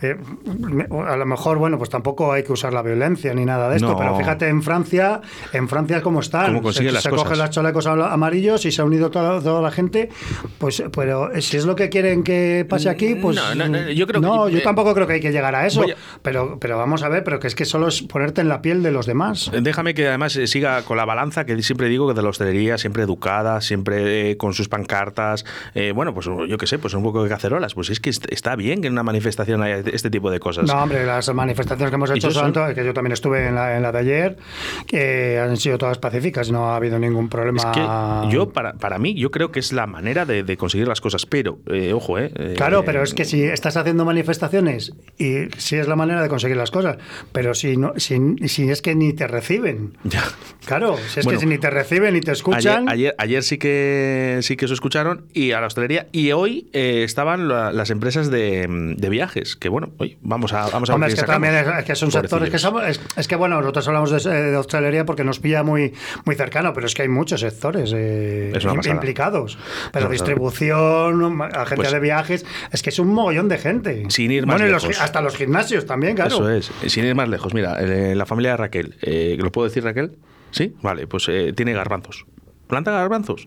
eh, 0.00 0.16
a 1.08 1.16
lo 1.16 1.26
mejor, 1.26 1.58
bueno, 1.58 1.76
pues 1.76 1.90
tampoco 1.90 2.32
hay 2.32 2.42
que 2.42 2.52
usar 2.52 2.72
la 2.72 2.80
violencia 2.80 3.34
ni 3.34 3.44
nada 3.44 3.68
de 3.68 3.76
esto, 3.76 3.88
No. 3.90 3.98
pero 3.98 4.16
fíjate 4.16 4.48
en 4.48 4.62
Francia, 4.62 5.20
en 5.52 5.68
Francia 5.68 6.00
cómo 6.00 6.20
están. 6.20 6.54
Cómo 6.54 6.72
se 6.72 6.82
las 6.90 7.02
se 7.02 7.10
cosas. 7.10 7.24
cogen 7.24 7.38
los 7.38 7.50
chalecos 7.50 7.86
ama- 7.86 8.12
amarillos 8.12 8.64
y 8.64 8.72
se 8.72 8.80
ha 8.80 8.84
unido 8.86 9.10
toda, 9.10 9.42
toda 9.42 9.60
la 9.60 9.70
gente, 9.70 10.08
pues, 10.58 10.82
pero 10.94 11.30
si 11.42 11.58
es 11.58 11.66
lo 11.66 11.76
que 11.76 11.90
quieren 11.90 12.22
que 12.24 12.64
pase 12.68 12.88
aquí, 12.88 13.14
pues... 13.16 13.36
No, 13.36 13.54
no, 13.54 13.68
no, 13.68 13.90
yo 13.90 14.06
creo 14.06 14.20
que- 14.22 14.26
No, 14.26 14.48
yo 14.48 14.58
eh, 14.58 14.62
tampoco 14.62 14.94
creo 14.94 15.06
que 15.06 15.14
hay 15.14 15.20
que 15.20 15.32
llegar 15.32 15.54
a 15.54 15.66
eso, 15.66 15.82
a- 15.82 15.86
pero, 16.22 16.58
pero 16.58 16.78
vamos 16.78 17.02
a 17.02 17.10
ver, 17.10 17.24
pero 17.24 17.38
que 17.38 17.46
es 17.48 17.54
que 17.54 17.66
solo 17.66 17.88
es 17.88 18.00
ponerte 18.02 18.40
en 18.40 18.48
la 18.48 18.62
piel 18.62 18.82
de 18.82 18.90
los 18.90 19.04
demás. 19.06 19.50
Déjame 19.60 19.92
que 19.94 20.08
además 20.08 20.34
eh, 20.36 20.46
siga 20.46 20.82
con 20.82 20.96
la 20.96 21.04
balanza 21.04 21.44
que 21.44 21.60
siempre 21.62 21.88
digo 21.88 22.08
que 22.08 22.14
de 22.14 22.22
la 22.22 22.28
hostelería, 22.30 22.78
siempre 22.78 23.02
educada, 23.02 23.60
siempre 23.60 24.30
eh, 24.30 24.36
con 24.36 24.54
sus 24.62 24.68
pancartas, 24.68 25.44
eh, 25.74 25.92
bueno, 25.92 26.14
pues 26.14 26.26
yo 26.26 26.56
qué 26.58 26.66
sé, 26.66 26.78
pues 26.78 26.94
un 26.94 27.02
poco 27.02 27.22
de 27.22 27.28
cacerolas. 27.28 27.74
Pues 27.74 27.90
es 27.90 28.00
que 28.00 28.10
est- 28.10 28.30
está 28.32 28.56
bien 28.56 28.80
que 28.80 28.86
en 28.86 28.92
una 28.94 29.02
manifestación 29.02 29.62
haya 29.62 29.78
este 29.92 30.10
tipo 30.10 30.30
de 30.30 30.40
cosas. 30.40 30.66
No, 30.66 30.82
hombre, 30.82 31.04
las 31.04 31.32
manifestaciones 31.34 31.90
que 31.90 31.94
hemos 31.96 32.10
¿Y 32.10 32.14
hecho 32.14 32.30
son, 32.30 32.44
son? 32.44 32.52
todas- 32.52 32.74
que 32.74 32.84
yo 32.84 32.94
también 32.94 33.12
estuve 33.12 33.46
en 33.48 33.54
la, 33.54 33.76
en 33.76 33.82
la 33.82 33.92
de 33.92 33.98
ayer, 33.98 34.36
que 34.86 35.38
han 35.38 35.56
sido 35.56 35.78
todas 35.78 35.98
pacíficas, 35.98 36.50
no 36.50 36.70
ha 36.70 36.76
habido 36.76 36.98
ningún 36.98 37.28
problema. 37.28 37.58
Es 37.58 37.66
que 37.66 38.30
yo, 38.34 38.50
para, 38.50 38.74
para 38.74 38.98
mí, 38.98 39.14
yo 39.14 39.30
creo 39.30 39.50
que 39.52 39.60
es 39.60 39.72
la 39.72 39.86
manera 39.86 40.24
de, 40.24 40.42
de 40.42 40.56
conseguir 40.56 40.88
las 40.88 41.00
cosas, 41.00 41.26
pero, 41.26 41.58
eh, 41.66 41.92
ojo, 41.92 42.18
eh, 42.18 42.30
eh, 42.36 42.54
Claro, 42.56 42.84
pero 42.84 43.02
es 43.02 43.14
que 43.14 43.24
si 43.24 43.42
estás 43.42 43.76
haciendo 43.76 44.04
manifestaciones 44.04 44.92
y 45.18 45.48
si 45.58 45.76
es 45.76 45.88
la 45.88 45.96
manera 45.96 46.22
de 46.22 46.28
conseguir 46.28 46.56
las 46.56 46.70
cosas, 46.70 46.98
pero 47.32 47.54
si 47.54 47.76
no, 47.76 47.92
si, 47.96 48.18
si 48.46 48.70
es 48.70 48.82
que 48.82 48.94
ni 48.94 49.12
te 49.12 49.26
reciben. 49.26 49.96
Ya. 50.04 50.22
Claro, 50.64 50.96
si 50.96 51.20
es 51.20 51.24
Bueno, 51.24 51.38
que 51.38 51.44
si 51.44 51.48
ni 51.48 51.58
te 51.58 51.70
reciben 51.70 52.14
ni 52.14 52.20
te 52.20 52.32
escuchan. 52.32 52.88
Ayer, 52.88 52.92
ayer, 52.92 53.14
ayer 53.18 53.42
sí 53.42 53.58
que 53.58 54.38
sí 54.42 54.51
que 54.56 54.64
eso 54.66 54.74
escucharon 54.74 55.26
y 55.32 55.52
a 55.52 55.60
la 55.60 55.66
hostelería 55.66 56.08
y 56.12 56.32
hoy 56.32 56.68
eh, 56.72 57.02
estaban 57.04 57.48
la- 57.48 57.72
las 57.72 57.90
empresas 57.90 58.30
de, 58.30 58.66
de 58.96 59.08
viajes 59.08 59.56
que 59.56 59.68
bueno 59.68 59.90
hoy 59.98 60.18
vamos 60.22 60.52
a 60.52 60.68
vamos 60.70 60.90
a 60.90 60.94
Hombre, 60.94 61.08
ver 61.08 61.14
es 61.16 61.20
que 61.20 61.26
también 61.26 61.54
es, 61.54 61.66
es 61.78 61.84
que 61.84 61.94
son 61.94 62.10
sectores 62.10 62.50
que 62.50 62.58
somos, 62.58 62.84
es, 62.86 63.00
es 63.16 63.28
que 63.28 63.36
bueno, 63.36 63.60
nosotros 63.60 63.86
hablamos 63.88 64.10
de, 64.10 64.30
de 64.30 64.56
hostelería 64.56 65.04
porque 65.04 65.24
nos 65.24 65.38
pilla 65.40 65.62
muy, 65.62 65.92
muy 66.24 66.34
cercano, 66.36 66.72
pero 66.72 66.86
es 66.86 66.94
que 66.94 67.02
hay 67.02 67.08
muchos 67.08 67.40
sectores 67.40 67.92
eh, 67.94 68.52
implicados. 68.86 69.58
Pero 69.92 70.08
distribución, 70.08 71.40
agencia 71.42 71.76
Pues- 71.76 71.92
de 71.92 72.00
viajes, 72.00 72.46
es 72.70 72.82
que 72.82 72.90
es 72.90 72.98
un 72.98 73.08
mogollón 73.08 73.48
de 73.48 73.58
gente. 73.58 74.04
Sin 74.08 74.30
ir 74.30 74.46
más 74.46 74.54
Bueno, 74.56 74.68
y 74.68 74.72
los 74.72 74.82
lejos. 74.86 75.00
hasta 75.02 75.20
los 75.20 75.36
gimnasios 75.36 75.86
también, 75.86 76.14
claro. 76.16 76.36
Eso 76.48 76.50
es, 76.50 76.92
sin 76.92 77.04
ir 77.04 77.14
más 77.14 77.28
lejos. 77.28 77.54
Mira, 77.54 77.78
eh, 77.80 78.14
la 78.14 78.26
familia 78.26 78.52
de 78.52 78.56
Raquel, 78.58 78.96
eh, 79.02 79.36
¿lo 79.38 79.50
puedo 79.52 79.68
decir 79.68 79.84
Raquel? 79.84 80.12
Sí, 80.50 80.74
vale, 80.82 81.06
pues 81.06 81.28
eh, 81.28 81.52
tiene 81.54 81.72
garbanzos. 81.72 82.26
¿Planta 82.66 82.90
garbanzos? 82.90 83.46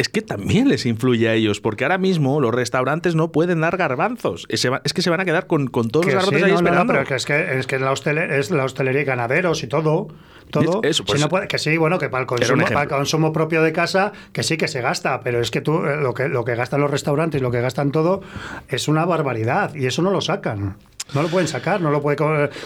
Es 0.00 0.08
que 0.08 0.22
también 0.22 0.66
les 0.70 0.86
influye 0.86 1.28
a 1.28 1.34
ellos, 1.34 1.60
porque 1.60 1.84
ahora 1.84 1.98
mismo 1.98 2.40
los 2.40 2.54
restaurantes 2.54 3.14
no 3.14 3.32
pueden 3.32 3.60
dar 3.60 3.76
garbanzos. 3.76 4.46
Es, 4.48 4.66
que 4.94 5.02
se 5.02 5.10
van 5.10 5.20
a 5.20 5.26
quedar 5.26 5.46
con, 5.46 5.66
con 5.66 5.90
todos 5.90 6.06
Que 6.06 6.14
los 6.14 6.24
sí, 6.24 6.30
garbanzos 6.30 6.46
ahí 6.46 6.52
no, 6.52 6.56
no, 6.56 6.62
no, 6.62 6.68
esperando. 6.70 6.92
pero 6.94 7.04
que 7.06 7.14
es 7.16 7.26
que, 7.26 7.58
es 7.58 7.66
que 7.66 7.78
la, 7.78 7.92
hostele- 7.92 8.30
es 8.32 8.50
la 8.50 8.64
hostelería 8.64 9.02
y 9.02 9.04
ganaderos 9.04 9.62
y 9.62 9.66
todo. 9.66 10.08
Todo. 10.50 10.80
Eso, 10.84 11.04
pues, 11.04 11.18
Si 11.18 11.22
no 11.22 11.28
puede- 11.28 11.48
que 11.48 11.58
sí, 11.58 11.76
bueno, 11.76 11.98
que 11.98 12.08
para 12.08 12.22
el, 12.22 12.26
consumo, 12.26 12.64
para 12.64 12.82
el 12.84 12.88
consumo 12.88 13.30
propio 13.32 13.62
de 13.62 13.72
casa, 13.74 14.12
que 14.32 14.42
sí 14.42 14.56
que 14.56 14.68
se 14.68 14.80
gasta, 14.80 15.20
pero 15.20 15.38
es 15.42 15.50
que 15.50 15.60
tú 15.60 15.84
eh, 15.84 15.98
lo 16.00 16.14
que, 16.14 16.28
lo 16.28 16.46
que 16.46 16.54
gastan 16.54 16.80
los 16.80 16.90
restaurantes 16.90 17.38
y 17.40 17.42
lo 17.44 17.50
que 17.50 17.60
gastan 17.60 17.92
todo 17.92 18.22
es 18.68 18.88
una 18.88 19.04
barbaridad 19.04 19.74
y 19.74 19.84
eso 19.84 20.00
no 20.00 20.10
lo 20.10 20.22
sacan. 20.22 20.76
No 21.14 21.22
lo 21.22 21.28
pueden 21.28 21.48
sacar, 21.48 21.80
no 21.80 21.90
lo, 21.90 22.00
puede, 22.02 22.16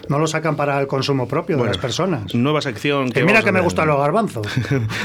no 0.09 0.19
lo 0.19 0.27
sacan 0.27 0.57
para 0.57 0.81
el 0.81 0.87
consumo 0.87 1.27
propio 1.29 1.57
de 1.57 1.65
las 1.67 1.79
personas. 1.79 2.35
Nueva 2.35 2.61
sección 2.61 3.07
que 3.09 3.21
Que 3.21 3.25
mira 3.25 3.43
que 3.43 3.53
me 3.53 3.61
gustan 3.61 3.89
los 3.89 3.99
garbanzos. 3.99 4.47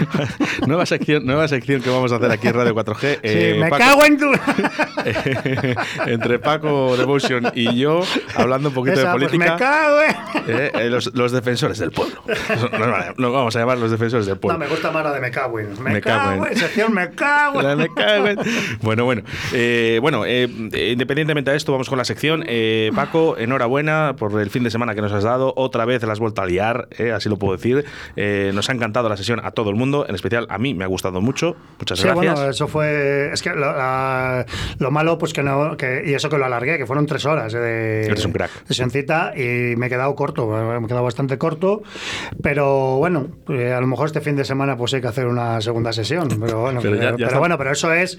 nueva, 0.67 0.85
sección, 0.85 1.25
nueva 1.25 1.47
sección 1.47 1.81
que 1.81 1.89
vamos 1.89 2.11
a 2.11 2.17
hacer 2.17 2.31
aquí 2.31 2.47
en 2.47 2.53
Radio 2.53 2.75
4G. 2.75 3.19
eh, 3.23 3.53
Sí, 3.55 3.59
me 3.59 3.69
Paco- 3.69 3.83
cago 3.83 4.05
en 4.05 4.17
tu... 4.17 4.31
entre 6.07 6.39
Paco 6.39 6.95
Devotion 6.97 7.51
y 7.55 7.75
yo, 7.77 8.01
hablando 8.35 8.69
un 8.69 8.75
poquito 8.75 8.99
Esa, 8.99 9.13
de 9.13 9.19
pues 9.19 9.29
política. 9.31 9.53
me 9.53 9.59
cago 9.59 10.01
en... 10.01 10.09
eh, 10.47 10.71
eh, 10.75 10.89
los, 10.89 11.13
los 11.13 11.31
defensores 11.31 11.77
del 11.79 11.91
pueblo. 11.91 12.21
Nos 12.27 13.17
nos 13.17 13.33
vamos 13.33 13.55
a 13.55 13.59
llamar 13.59 13.77
los 13.77 13.91
defensores 13.91 14.25
del 14.25 14.35
No, 14.35 14.41
pueblo. 14.41 14.59
me 14.59 14.67
gusta 14.67 14.91
más 14.91 15.03
la 15.03 15.13
de 15.13 15.19
me 15.21 15.31
cago 15.31 15.59
en. 15.59 15.81
Me, 15.83 15.91
Me 15.93 16.01
cago 16.01 16.29
cago 16.31 16.47
en. 16.47 16.57
Sección 16.57 16.93
me 16.93 17.09
cago 17.11 17.59
en. 17.61 17.67
La 17.67 17.75
me 17.75 17.93
cago 17.93 18.27
en- 18.27 18.39
Bueno, 18.81 19.05
bueno. 19.05 19.21
Eh, 19.53 19.99
bueno, 20.01 20.25
eh, 20.25 20.49
eh, 20.73 20.91
independientemente 20.93 21.51
de 21.51 21.57
esto, 21.57 21.71
vamos 21.71 21.89
con 21.89 21.97
la 21.97 22.05
sección. 22.05 22.43
Eh, 22.47 22.91
Paco, 22.95 23.28
Paco, 23.29 23.37
enhorabuena 23.41 24.15
por 24.17 24.39
el 24.39 24.49
fin 24.49 24.63
de 24.63 24.71
semana 24.71 24.95
que 24.95 25.01
nos 25.01 25.11
has 25.11 25.23
dado. 25.23 25.53
Otra 25.55 25.85
vez 25.85 26.01
las 26.03 26.11
has 26.11 26.19
vuelto 26.19 26.41
a 26.41 26.45
liar, 26.45 26.87
eh, 26.97 27.11
así 27.11 27.29
lo 27.29 27.37
puedo 27.37 27.55
decir. 27.55 27.85
Eh, 28.15 28.51
nos 28.53 28.69
ha 28.69 28.73
encantado 28.73 29.09
la 29.09 29.17
sesión 29.17 29.39
a 29.43 29.51
todo 29.51 29.69
el 29.69 29.75
mundo, 29.75 30.05
en 30.07 30.15
especial 30.15 30.45
a 30.49 30.57
mí 30.57 30.73
me 30.73 30.83
ha 30.83 30.87
gustado 30.87 31.21
mucho. 31.21 31.55
Muchas 31.79 31.99
Sí, 31.99 32.05
gracias. 32.07 32.33
bueno, 32.35 32.49
eso 32.49 32.67
fue. 32.67 33.31
Es 33.33 33.41
que 33.41 33.49
lo, 33.51 33.59
la- 33.75 34.45
lo 34.79 34.91
malo, 34.91 35.17
pues 35.17 35.33
que 35.33 35.43
no. 35.43 35.77
Que, 35.77 36.03
y 36.05 36.13
eso 36.13 36.29
que 36.29 36.37
lo 36.37 36.45
alargué, 36.45 36.77
que 36.77 36.85
fueron 36.85 37.05
tres 37.05 37.25
horas 37.25 37.53
de. 37.53 38.05
Eres 38.05 38.25
un 38.25 38.31
crack. 38.31 38.51
sesioncita 38.67 39.33
y 39.35 39.75
me 39.75 39.87
he 39.87 39.89
quedado 39.89 40.15
corto, 40.15 40.47
me 40.47 40.77
he 40.85 40.87
quedado 40.87 41.03
bastante 41.03 41.37
corto. 41.37 41.81
Pero 42.41 42.97
bueno, 42.97 43.27
eh, 43.49 43.73
a 43.73 43.81
lo 43.81 43.87
mejor 43.87 44.07
este 44.07 44.21
fin 44.21 44.35
de 44.35 44.45
semana 44.45 44.77
pues 44.77 44.93
hay 44.93 45.01
que 45.01 45.07
hacer 45.07 45.27
una 45.27 45.61
segunda 45.61 45.93
sesión. 45.93 46.27
Pero 46.39 46.61
bueno, 46.61 46.79
Pero 46.81 46.95
ya- 46.95 47.01
ya 47.11 47.15
pero 47.15 47.27
está. 47.27 47.39
bueno, 47.39 47.57
pero 47.57 47.71
eso 47.71 47.93
es. 47.93 48.17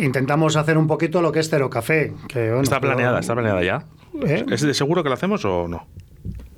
Intentamos 0.00 0.56
hacer 0.56 0.78
un 0.78 0.86
poquito 0.86 1.22
lo 1.22 1.32
que 1.32 1.40
es 1.40 1.48
Cero 1.50 1.70
Café. 1.70 2.12
Que, 2.28 2.48
bueno, 2.48 2.62
está 2.62 2.80
pero- 2.80 2.92
planeada, 2.94 3.20
está 3.20 3.34
planeada 3.34 3.62
ya. 3.62 3.84
¿Eh? 4.22 4.44
¿Es 4.50 4.60
de 4.62 4.74
seguro 4.74 5.02
que 5.02 5.08
lo 5.08 5.14
hacemos 5.14 5.44
o 5.44 5.68
no? 5.68 5.86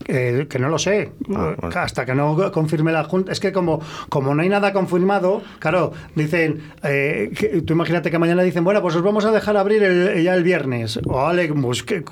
Eh, 0.08 0.46
que 0.48 0.58
no 0.58 0.68
lo 0.68 0.78
sé. 0.78 1.10
Ah, 1.34 1.54
bueno. 1.60 1.76
Hasta 1.80 2.04
que 2.06 2.14
no 2.14 2.50
confirme 2.52 2.92
la 2.92 3.04
Junta. 3.04 3.32
Es 3.32 3.40
que 3.40 3.52
como, 3.52 3.80
como 4.08 4.34
no 4.34 4.42
hay 4.42 4.48
nada 4.48 4.72
confirmado, 4.72 5.42
claro, 5.58 5.92
dicen, 6.14 6.62
eh, 6.84 7.30
que- 7.36 7.62
tú 7.62 7.72
imagínate 7.72 8.10
que 8.10 8.18
mañana 8.18 8.42
dicen, 8.42 8.62
bueno, 8.64 8.82
pues 8.82 8.94
os 8.94 9.02
vamos 9.02 9.24
a 9.24 9.30
dejar 9.32 9.56
abrir 9.56 9.82
el- 9.82 10.22
ya 10.22 10.34
el 10.34 10.42
viernes. 10.42 10.98
O 11.06 11.14
vale, 11.24 11.48
pues 11.52 11.82
qué, 11.82 12.04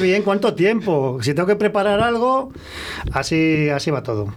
bien, 0.00 0.22
cuánto 0.22 0.54
tiempo. 0.54 1.18
Si 1.22 1.34
tengo 1.34 1.46
que 1.48 1.56
preparar 1.56 2.00
algo, 2.00 2.52
así, 3.12 3.68
así 3.70 3.90
va 3.90 4.02
todo. 4.02 4.32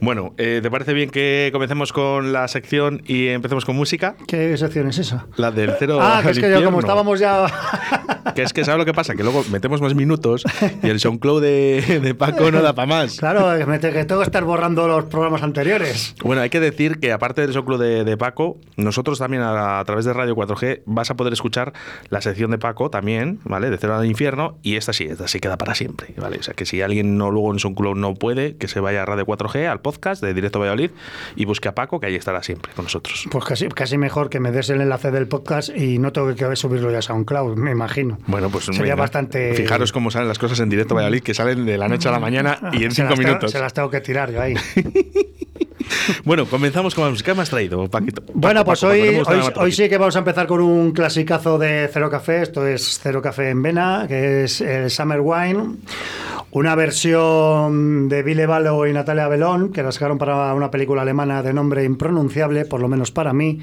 Bueno, 0.00 0.34
eh, 0.38 0.60
¿te 0.62 0.70
parece 0.70 0.92
bien 0.92 1.10
que 1.10 1.50
comencemos 1.52 1.92
con 1.92 2.32
la 2.32 2.46
sección 2.48 3.02
y 3.06 3.28
empecemos 3.28 3.64
con 3.64 3.76
música? 3.76 4.16
¿Qué 4.26 4.56
sección 4.56 4.88
es 4.88 4.98
esa? 4.98 5.26
La 5.36 5.50
del 5.50 5.72
cero 5.78 5.98
Ah, 6.00 6.20
que 6.22 6.30
es 6.30 6.36
que 6.36 6.42
yo 6.42 6.48
infierno. 6.48 6.66
como 6.68 6.80
estábamos 6.80 7.20
ya... 7.20 7.46
Que 8.34 8.42
es 8.42 8.52
que, 8.52 8.64
¿sabes 8.64 8.78
lo 8.78 8.84
que 8.84 8.92
pasa? 8.94 9.14
Que 9.14 9.22
luego 9.22 9.42
metemos 9.50 9.80
más 9.80 9.94
minutos 9.94 10.44
y 10.82 10.88
el 10.88 11.00
SoundCloud 11.00 11.42
de, 11.42 12.00
de 12.02 12.14
Paco 12.14 12.49
no 12.52 12.62
da 12.62 12.74
para 12.74 12.86
más. 12.86 13.18
claro, 13.18 13.66
me 13.66 13.78
te- 13.78 13.92
que 13.92 14.04
tengo 14.04 14.20
que 14.20 14.26
estar 14.26 14.44
borrando 14.44 14.86
los 14.88 15.04
programas 15.04 15.42
anteriores. 15.42 16.14
Bueno, 16.22 16.42
hay 16.42 16.50
que 16.50 16.60
decir 16.60 16.98
que 17.00 17.12
aparte 17.12 17.40
del 17.42 17.52
SoundCloud 17.52 17.80
de, 17.80 18.04
de 18.04 18.16
Paco, 18.16 18.58
nosotros 18.76 19.18
también 19.18 19.42
a, 19.42 19.80
a 19.80 19.84
través 19.84 20.04
de 20.04 20.12
Radio 20.12 20.34
4G 20.36 20.82
vas 20.86 21.10
a 21.10 21.16
poder 21.16 21.32
escuchar 21.32 21.72
la 22.08 22.20
sección 22.20 22.50
de 22.50 22.58
Paco 22.58 22.90
también, 22.90 23.40
¿vale? 23.44 23.70
De 23.70 23.78
Cero 23.78 23.96
al 23.96 24.06
Infierno, 24.06 24.58
y 24.62 24.76
esta 24.76 24.92
sí, 24.92 25.04
esta 25.04 25.28
sí 25.28 25.40
queda 25.40 25.56
para 25.58 25.74
siempre, 25.74 26.14
¿vale? 26.16 26.38
O 26.38 26.42
sea, 26.42 26.54
que 26.54 26.66
si 26.66 26.82
alguien 26.82 27.16
no 27.18 27.30
luego 27.30 27.52
en 27.52 27.58
SoundCloud 27.58 27.96
no 27.96 28.14
puede, 28.14 28.56
que 28.56 28.68
se 28.68 28.80
vaya 28.80 29.02
a 29.02 29.06
Radio 29.06 29.26
4G, 29.26 29.66
al 29.68 29.80
podcast 29.80 30.22
de 30.22 30.34
Directo 30.34 30.58
Valladolid, 30.60 30.90
y 31.36 31.44
busque 31.44 31.68
a 31.68 31.74
Paco, 31.74 32.00
que 32.00 32.06
ahí 32.06 32.14
estará 32.14 32.42
siempre 32.42 32.72
con 32.74 32.84
nosotros. 32.84 33.24
Pues 33.30 33.44
casi, 33.44 33.68
casi 33.68 33.98
mejor 33.98 34.30
que 34.30 34.40
me 34.40 34.50
des 34.52 34.70
el 34.70 34.80
enlace 34.80 35.10
del 35.10 35.26
podcast 35.28 35.70
y 35.76 35.98
no 35.98 36.12
tengo 36.12 36.34
que 36.34 36.56
subirlo 36.56 36.90
ya 36.90 36.98
a 36.98 37.02
SoundCloud, 37.02 37.56
me 37.56 37.70
imagino. 37.70 38.18
Bueno, 38.26 38.48
pues 38.50 38.64
Sería 38.66 38.94
bastante... 38.94 39.54
Fijaros 39.54 39.92
cómo 39.92 40.10
salen 40.10 40.28
las 40.28 40.38
cosas 40.38 40.60
en 40.60 40.68
Directo 40.70 40.94
Valladolid, 40.94 41.22
que 41.22 41.34
salen 41.34 41.66
de 41.66 41.76
la 41.78 41.88
noche 41.88 42.08
a 42.08 42.12
la 42.12 42.18
mañana 42.20 42.39
y 42.72 42.84
en 42.84 42.90
cinco 42.90 43.16
minutos. 43.16 43.50
se 43.50 43.58
las 43.58 43.72
tengo 43.72 43.90
que 43.90 44.00
tirar 44.00 44.30
yo 44.30 44.40
ahí. 44.40 44.54
Bueno, 46.24 46.46
comenzamos 46.46 46.94
con 46.94 47.04
la 47.04 47.10
música. 47.10 47.32
¿Qué 47.32 47.36
me 47.36 47.42
has 47.42 47.50
traído, 47.50 47.88
Paquito? 47.88 48.22
Bueno, 48.34 48.64
pues 48.64 48.80
Paco, 48.80 48.92
hoy, 48.92 49.20
Paco, 49.24 49.60
hoy, 49.60 49.72
sí 49.72 49.88
que 49.88 49.98
vamos 49.98 50.16
a 50.16 50.20
empezar 50.20 50.46
con 50.46 50.60
un 50.60 50.92
clasicazo 50.92 51.58
de 51.58 51.88
Cero 51.92 52.10
Café. 52.10 52.42
Esto 52.42 52.66
es 52.66 52.98
Cero 53.02 53.22
Café 53.22 53.50
en 53.50 53.62
Vena, 53.62 54.04
que 54.08 54.44
es 54.44 54.60
el 54.60 54.90
Summer 54.90 55.20
Wine. 55.20 55.76
Una 56.52 56.74
versión 56.74 58.08
de 58.08 58.22
Ville 58.24 58.44
Valo 58.46 58.84
y 58.86 58.92
Natalia 58.92 59.28
Belón, 59.28 59.72
que 59.72 59.84
la 59.84 59.92
sacaron 59.92 60.18
para 60.18 60.52
una 60.54 60.70
película 60.70 61.02
alemana 61.02 61.42
de 61.44 61.52
nombre 61.52 61.84
impronunciable, 61.84 62.64
por 62.64 62.80
lo 62.80 62.88
menos 62.88 63.12
para 63.12 63.32
mí. 63.32 63.60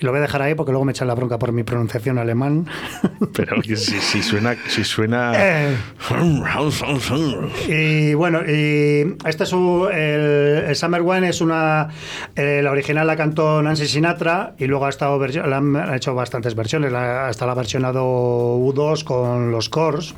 Y 0.00 0.04
lo 0.04 0.12
voy 0.12 0.18
a 0.18 0.22
dejar 0.22 0.42
ahí 0.42 0.54
porque 0.54 0.70
luego 0.70 0.84
me 0.84 0.92
echan 0.92 1.08
la 1.08 1.14
bronca 1.16 1.38
por 1.40 1.50
mi 1.52 1.64
pronunciación 1.64 2.18
alemán. 2.18 2.66
Pero 3.34 3.60
si, 3.62 3.76
si 3.76 4.22
suena... 4.22 4.56
Si 4.68 4.84
suena... 4.84 5.32
Eh. 5.36 5.76
Y 7.68 8.14
bueno, 8.14 8.40
y 8.48 9.16
este 9.26 9.44
es 9.44 9.52
un- 9.52 9.88
el, 9.92 10.64
el 10.68 10.76
Summer 10.76 11.02
Wine 11.02 11.28
es 11.30 11.40
una 11.50 11.88
eh, 12.36 12.60
la 12.62 12.70
original 12.70 13.06
la 13.06 13.16
cantó 13.16 13.62
Nancy 13.62 13.86
Sinatra 13.86 14.54
y 14.58 14.66
luego 14.66 14.86
ha 14.86 14.88
estado 14.88 15.18
la 15.26 15.56
han, 15.56 15.76
han 15.76 15.94
hecho 15.94 16.14
bastantes 16.14 16.54
versiones, 16.54 16.92
la, 16.92 17.28
hasta 17.28 17.46
la 17.46 17.52
ha 17.52 17.54
versionado 17.54 18.58
U2 18.58 19.04
con 19.04 19.50
los 19.50 19.68
Cors 19.68 20.14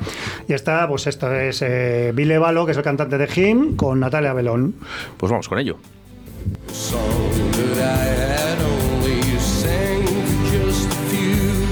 y 0.49 0.53
esta 0.53 0.87
pues 0.89 1.07
esto 1.07 1.33
es 1.35 1.63
eh, 1.63 2.13
Ville 2.15 2.39
Valo, 2.39 2.65
que 2.65 2.73
es 2.73 2.79
el 2.79 2.85
cantante 2.85 3.19
de 3.19 3.29
Him 3.35 3.77
con 3.77 4.01
Natalia 4.01 4.33
Belón. 4.33 4.75
Pues 5.17 5.31
vamos 5.31 5.49
con 5.49 5.59
ello. 5.59 5.79
song 6.69 7.31
that 7.53 7.79
I 7.79 8.05
had 8.35 8.59
only 8.63 9.23
sang 9.39 10.07
to 10.07 10.35
just 10.51 10.89
a 10.89 11.03
few. 11.11 11.67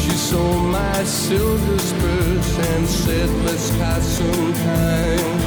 She 0.00 0.10
saw 0.10 0.60
my 0.60 1.04
silver 1.04 1.78
spurs 1.78 2.58
and 2.70 2.86
said, 2.86 3.30
Let's 3.44 3.70
pass 3.78 4.04
some 4.04 4.52
time. 4.54 5.45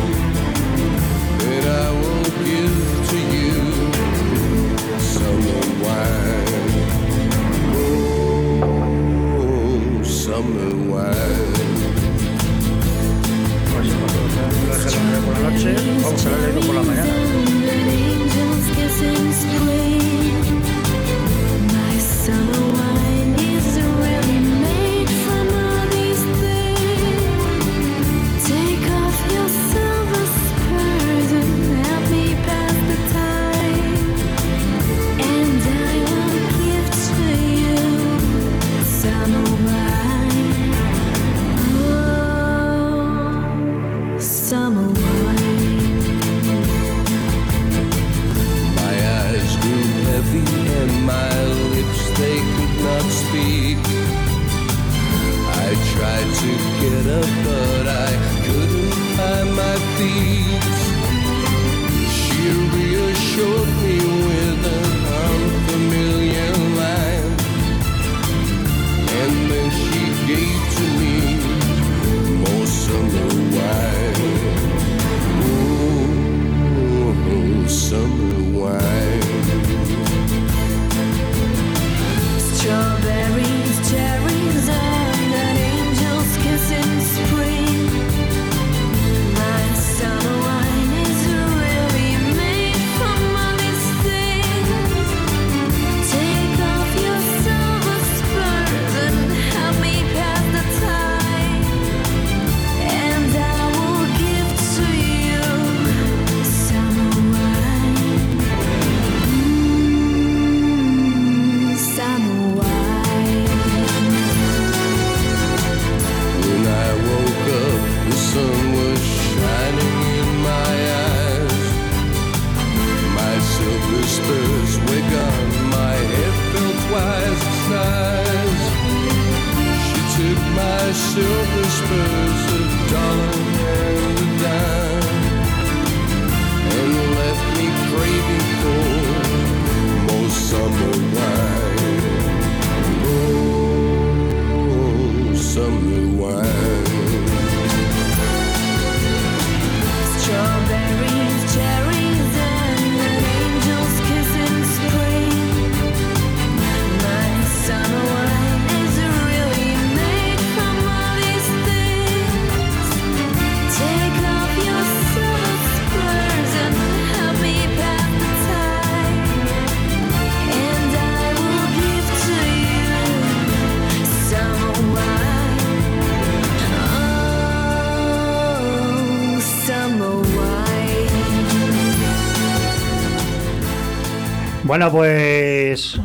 Bueno, 184.70 184.92
pues. 184.92 185.98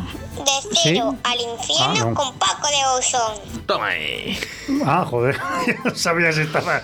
De 0.85 0.99
al 1.23 1.39
infierno 1.39 1.83
Ah, 1.83 1.95
no. 1.99 2.15
con 2.15 2.39
Paco 2.39 2.67
de 2.69 2.97
Bosón. 2.97 3.37
Toma 3.67 3.89
ahí. 3.89 4.39
Ah, 4.87 5.05
joder, 5.07 5.37
no 5.85 5.95
sabía 5.95 6.33
si 6.33 6.41
estaba. 6.41 6.81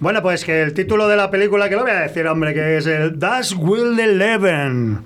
Bueno, 0.00 0.22
pues 0.22 0.46
que 0.46 0.62
el 0.62 0.72
título 0.72 1.08
de 1.08 1.18
la 1.18 1.30
película, 1.30 1.68
que 1.68 1.74
lo 1.76 1.82
voy 1.82 1.90
a 1.90 2.00
decir, 2.00 2.26
hombre, 2.26 2.54
que 2.54 2.78
es 2.78 2.86
el 2.86 3.18
Das 3.18 3.52
Will 3.52 4.00
Eleven. 4.00 5.04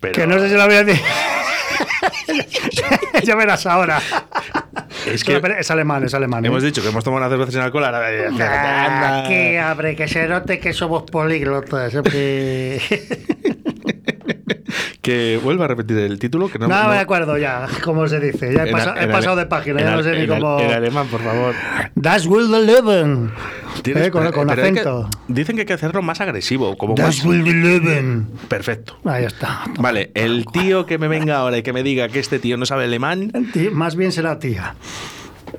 Pero 0.00 0.12
Que 0.12 0.26
no 0.26 0.38
sé 0.38 0.50
si 0.50 0.54
lo 0.54 0.66
voy 0.66 0.74
a 0.74 0.84
decir. 0.84 1.02
ya 3.24 3.34
verás 3.34 3.64
ahora. 3.64 4.02
Es 5.06 5.24
que 5.24 5.40
es 5.58 5.70
alemán, 5.70 6.04
es 6.04 6.12
alemán. 6.12 6.44
¿eh? 6.44 6.48
hemos 6.48 6.62
dicho 6.62 6.82
que 6.82 6.88
hemos 6.88 7.02
tomado 7.02 7.22
unas 7.24 7.30
cervezas 7.32 7.54
sin 7.54 7.62
alcohol. 7.62 7.86
Ahora 7.86 8.02
Ah, 8.38 9.24
que 9.26 9.58
abre, 9.58 9.96
que 9.96 10.06
se 10.08 10.28
note 10.28 10.60
que 10.60 10.74
somos 10.74 11.04
políglotas. 11.04 11.94
Que 15.02 15.40
vuelva 15.42 15.64
a 15.64 15.68
repetir 15.68 15.98
el 15.98 16.18
título. 16.20 16.48
Que 16.48 16.60
no, 16.60 16.68
No, 16.68 16.84
no- 16.84 16.88
me 16.90 16.98
acuerdo 16.98 17.36
ya, 17.36 17.66
cómo 17.82 18.06
se 18.06 18.20
dice. 18.20 18.54
Ya 18.54 18.62
he, 18.62 18.70
en 18.70 18.78
he 18.78 19.08
pasado 19.08 19.34
de 19.34 19.46
página, 19.46 19.80
en 19.80 19.86
ya 19.86 19.96
no 19.96 20.02
sé 20.04 20.16
ni 20.16 20.26
cómo. 20.28 20.60
En 20.60 20.70
alemán, 20.70 21.08
por 21.08 21.20
favor. 21.20 21.54
Das 21.96 22.24
Will. 22.26 22.52
Tienes- 23.82 24.06
Eh, 24.06 24.10
con, 24.12 24.30
con 24.30 24.48
hay 24.48 24.54
que- 24.56 24.62
acento. 24.62 25.08
dicen 25.26 25.56
que 25.56 25.62
hay 25.62 25.66
que 25.66 25.72
hacerlo 25.72 26.02
más 26.02 26.20
agresivo. 26.20 26.76
Como 26.78 26.94
Das 26.94 27.16
más- 27.18 27.24
Will 27.24 27.46
Eleven. 27.48 28.28
Perfecto. 28.48 28.96
Ahí 29.04 29.24
está. 29.24 29.62
Vale, 29.78 30.12
el 30.14 30.44
tío 30.46 30.86
que 30.86 30.98
me 30.98 31.08
venga 31.08 31.38
ahora 31.38 31.58
y 31.58 31.62
que 31.64 31.72
me 31.72 31.82
diga 31.82 32.08
que 32.08 32.20
este 32.20 32.38
tío 32.38 32.56
no 32.56 32.64
sabe 32.64 32.84
alemán, 32.84 33.32
Tí- 33.52 33.70
Más 33.70 33.96
bien 33.96 34.12
será 34.12 34.38
tía. 34.38 34.76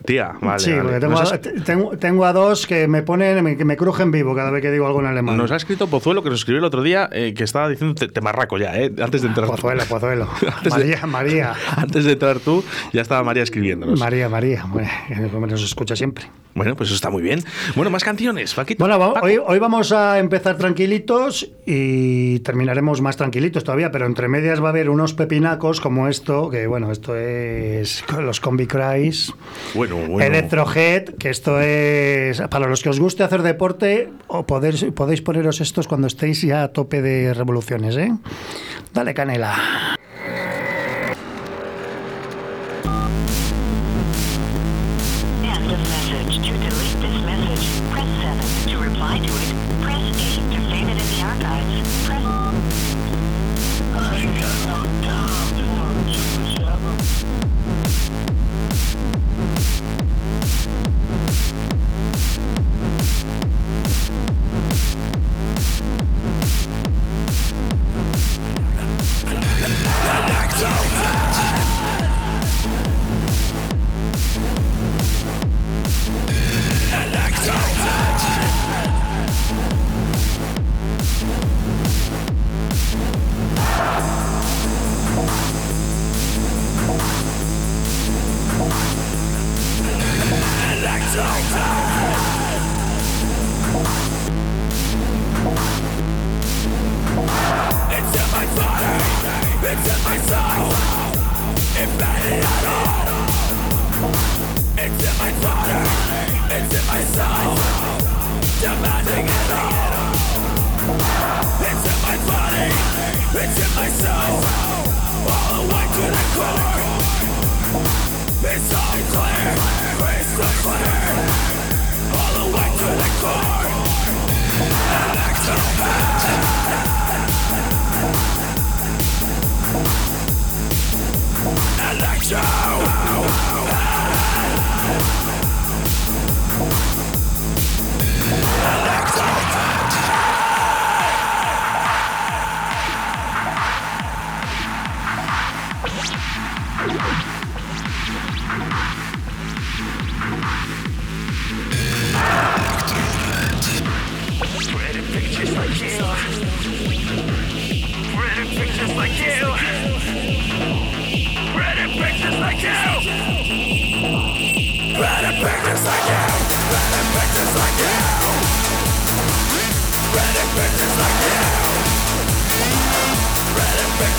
Tía, 0.05 0.33
vale. 0.41 0.59
sí, 0.59 0.71
vale. 0.71 0.83
porque 0.83 0.99
tengo, 0.99 1.19
a, 1.19 1.37
tengo, 1.63 1.97
tengo 1.97 2.25
a 2.25 2.33
dos 2.33 2.67
que 2.67 2.87
me 2.87 3.01
ponen, 3.03 3.57
que 3.57 3.65
me 3.65 3.77
crujen 3.77 4.11
vivo 4.11 4.35
cada 4.35 4.51
vez 4.51 4.61
que 4.61 4.71
digo 4.71 4.85
algo 4.87 4.99
en 4.99 5.07
alemán. 5.07 5.37
Nos 5.37 5.51
ha 5.51 5.55
escrito 5.55 5.87
Pozuelo 5.87 6.23
que 6.23 6.29
nos 6.29 6.39
escribió 6.39 6.59
el 6.59 6.65
otro 6.65 6.81
día 6.83 7.09
eh, 7.11 7.33
que 7.33 7.43
estaba 7.43 7.69
diciendo 7.69 7.95
te, 7.95 8.07
te 8.07 8.21
marraco 8.21 8.57
ya, 8.57 8.75
eh, 8.77 8.91
antes 9.01 9.21
de 9.21 9.29
entrar. 9.29 9.47
Pozuelo, 9.47 9.83
Pozuelo. 9.85 10.27
De- 10.63 10.69
María, 10.69 11.05
María. 11.07 11.53
Antes 11.77 12.05
de 12.05 12.13
entrar 12.13 12.39
tú, 12.39 12.63
ya 12.91 13.01
estaba 13.01 13.23
María 13.23 13.43
escribiéndonos. 13.43 13.99
María, 13.99 14.29
María. 14.29 14.65
Bueno, 14.67 14.89
nos 15.47 15.63
escucha 15.63 15.95
siempre. 15.95 16.25
Bueno, 16.55 16.75
pues 16.75 16.89
eso 16.89 16.95
está 16.95 17.09
muy 17.09 17.23
bien. 17.23 17.43
Bueno, 17.75 17.89
más 17.89 18.03
canciones, 18.03 18.53
Paquito. 18.53 18.83
Bueno, 18.83 18.99
va- 18.99 19.13
Paco. 19.15 19.25
hoy, 19.25 19.39
hoy 19.43 19.59
vamos 19.59 19.91
a 19.91 20.19
empezar 20.19 20.55
tranquilitos 20.57 21.49
y 21.65 22.39
terminaremos 22.41 23.01
más 23.01 23.17
tranquilitos 23.17 23.63
todavía, 23.63 23.91
pero 23.91 24.05
entre 24.05 24.27
medias 24.27 24.61
va 24.61 24.67
a 24.67 24.69
haber 24.69 24.89
unos 24.89 25.13
pepinacos 25.13 25.81
como 25.81 26.07
esto, 26.07 26.49
que 26.49 26.67
bueno, 26.67 26.91
esto 26.91 27.15
es 27.15 28.03
los 28.19 28.39
Combi 28.39 28.67
Cries, 28.67 29.33
Bueno, 29.73 29.95
bueno. 29.95 30.21
Electrohead, 30.23 31.15
que 31.17 31.29
esto 31.29 31.59
es 31.59 32.39
para 32.51 32.67
los 32.67 32.83
que 32.83 32.89
os 32.89 32.99
guste 32.99 33.23
hacer 33.23 33.41
deporte, 33.41 34.09
o 34.27 34.45
podéis, 34.45 34.85
podéis 34.95 35.21
poneros 35.21 35.59
estos 35.61 35.87
cuando 35.87 36.07
estéis 36.07 36.41
ya 36.43 36.63
a 36.63 36.67
tope 36.67 37.01
de 37.01 37.33
revoluciones, 37.33 37.97
¿eh? 37.97 38.11
Dale 38.93 39.13
canela. 39.13 39.55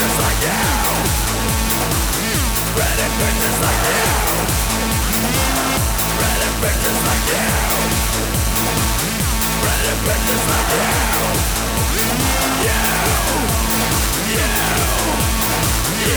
Yeah! 0.00 0.08
Pretty 2.74 3.08
like 3.60 3.84
you 3.90 4.08
Pretty 6.16 6.48
like 7.04 7.28
you 7.28 7.44
Pretty 9.60 10.36
like 10.48 10.72
You 11.92 12.08
You 14.24 14.48
You 16.00 16.09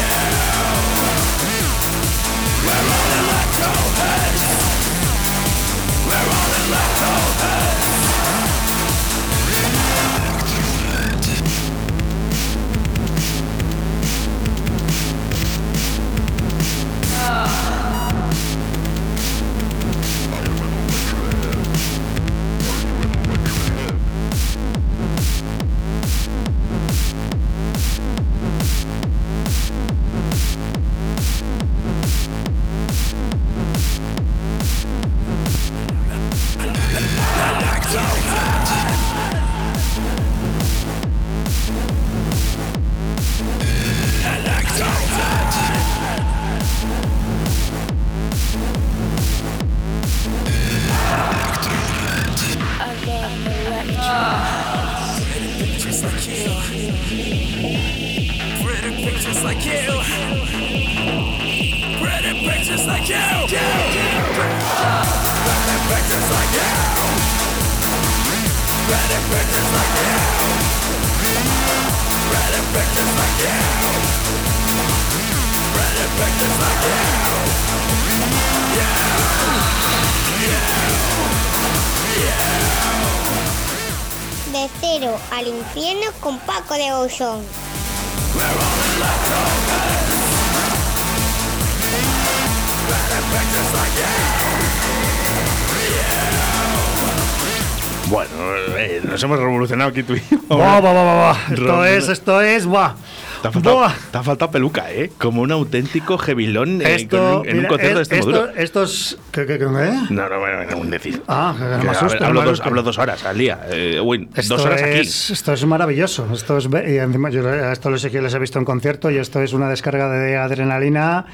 Bueno, 98.09 98.31
eh, 98.77 99.01
nos 99.03 99.23
hemos 99.23 99.39
revolucionado 99.39 99.89
aquí 99.89 100.03
tú 100.03 100.13
y 100.13 100.23
yo. 100.29 100.37
Buah, 100.47 100.79
buah, 100.79 100.93
buah, 100.93 101.03
buah, 101.03 101.15
buah. 101.15 101.53
Esto 101.53 101.85
es, 101.85 102.09
esto 102.09 102.41
es, 102.41 102.65
buah. 102.65 102.95
Te 103.43 103.49
ha 103.49 103.51
faltado, 103.51 103.85
te 104.11 104.17
ha 104.17 104.23
faltado 104.23 104.51
peluca, 104.51 104.89
¿eh? 104.91 105.11
Como 105.17 105.41
un 105.41 105.51
auténtico 105.51 106.17
gebilón 106.17 106.81
eh, 106.81 106.95
Esto, 106.95 107.17
con 107.17 107.25
un- 107.41 107.45
en 107.45 107.51
un 107.51 107.57
mira, 107.57 107.69
concierto 107.69 107.97
de 107.97 108.01
es- 108.03 108.07
este 108.11 108.19
esto, 108.19 108.31
modelo. 108.31 108.55
estos, 108.57 109.17
¿qué, 109.31 109.45
qué, 109.45 109.59
qué, 109.59 109.65
eh? 109.65 109.67
No, 110.09 110.29
no, 110.29 110.39
bueno, 110.39 110.57
bueno, 110.57 110.77
un 110.77 110.89
decir. 110.89 111.21
Ah, 111.27 111.53
que 111.57 111.63
no 111.65 111.83
me 111.83 111.89
a 111.89 111.91
asuste, 111.91 112.13
ver, 112.13 112.21
no 112.21 112.27
hablo, 112.27 112.43
dos, 112.43 112.61
hablo 112.61 112.83
dos 112.83 112.97
horas 112.97 113.23
al 113.25 113.37
día. 113.37 113.59
Eh, 113.69 113.99
uy, 114.01 114.29
Esto 114.33 114.55
dos 114.55 114.65
horas 114.65 114.81
aquí. 114.81 114.99
es, 114.99 115.29
esto 115.29 115.51
es 115.53 115.65
maravilloso. 115.65 116.25
Esto 116.33 116.57
es, 116.57 116.69
y 116.87 116.97
encima 116.97 117.29
yo 117.29 117.47
esto 117.53 117.89
les, 117.91 118.03
les 118.13 118.33
he 118.33 118.39
visto 118.39 118.59
en 118.59 118.65
concierto 118.65 119.11
y 119.11 119.17
esto 119.17 119.41
es 119.41 119.51
una 119.53 119.67
descarga 119.69 120.09
de 120.09 120.37
adrenalina 120.37 121.25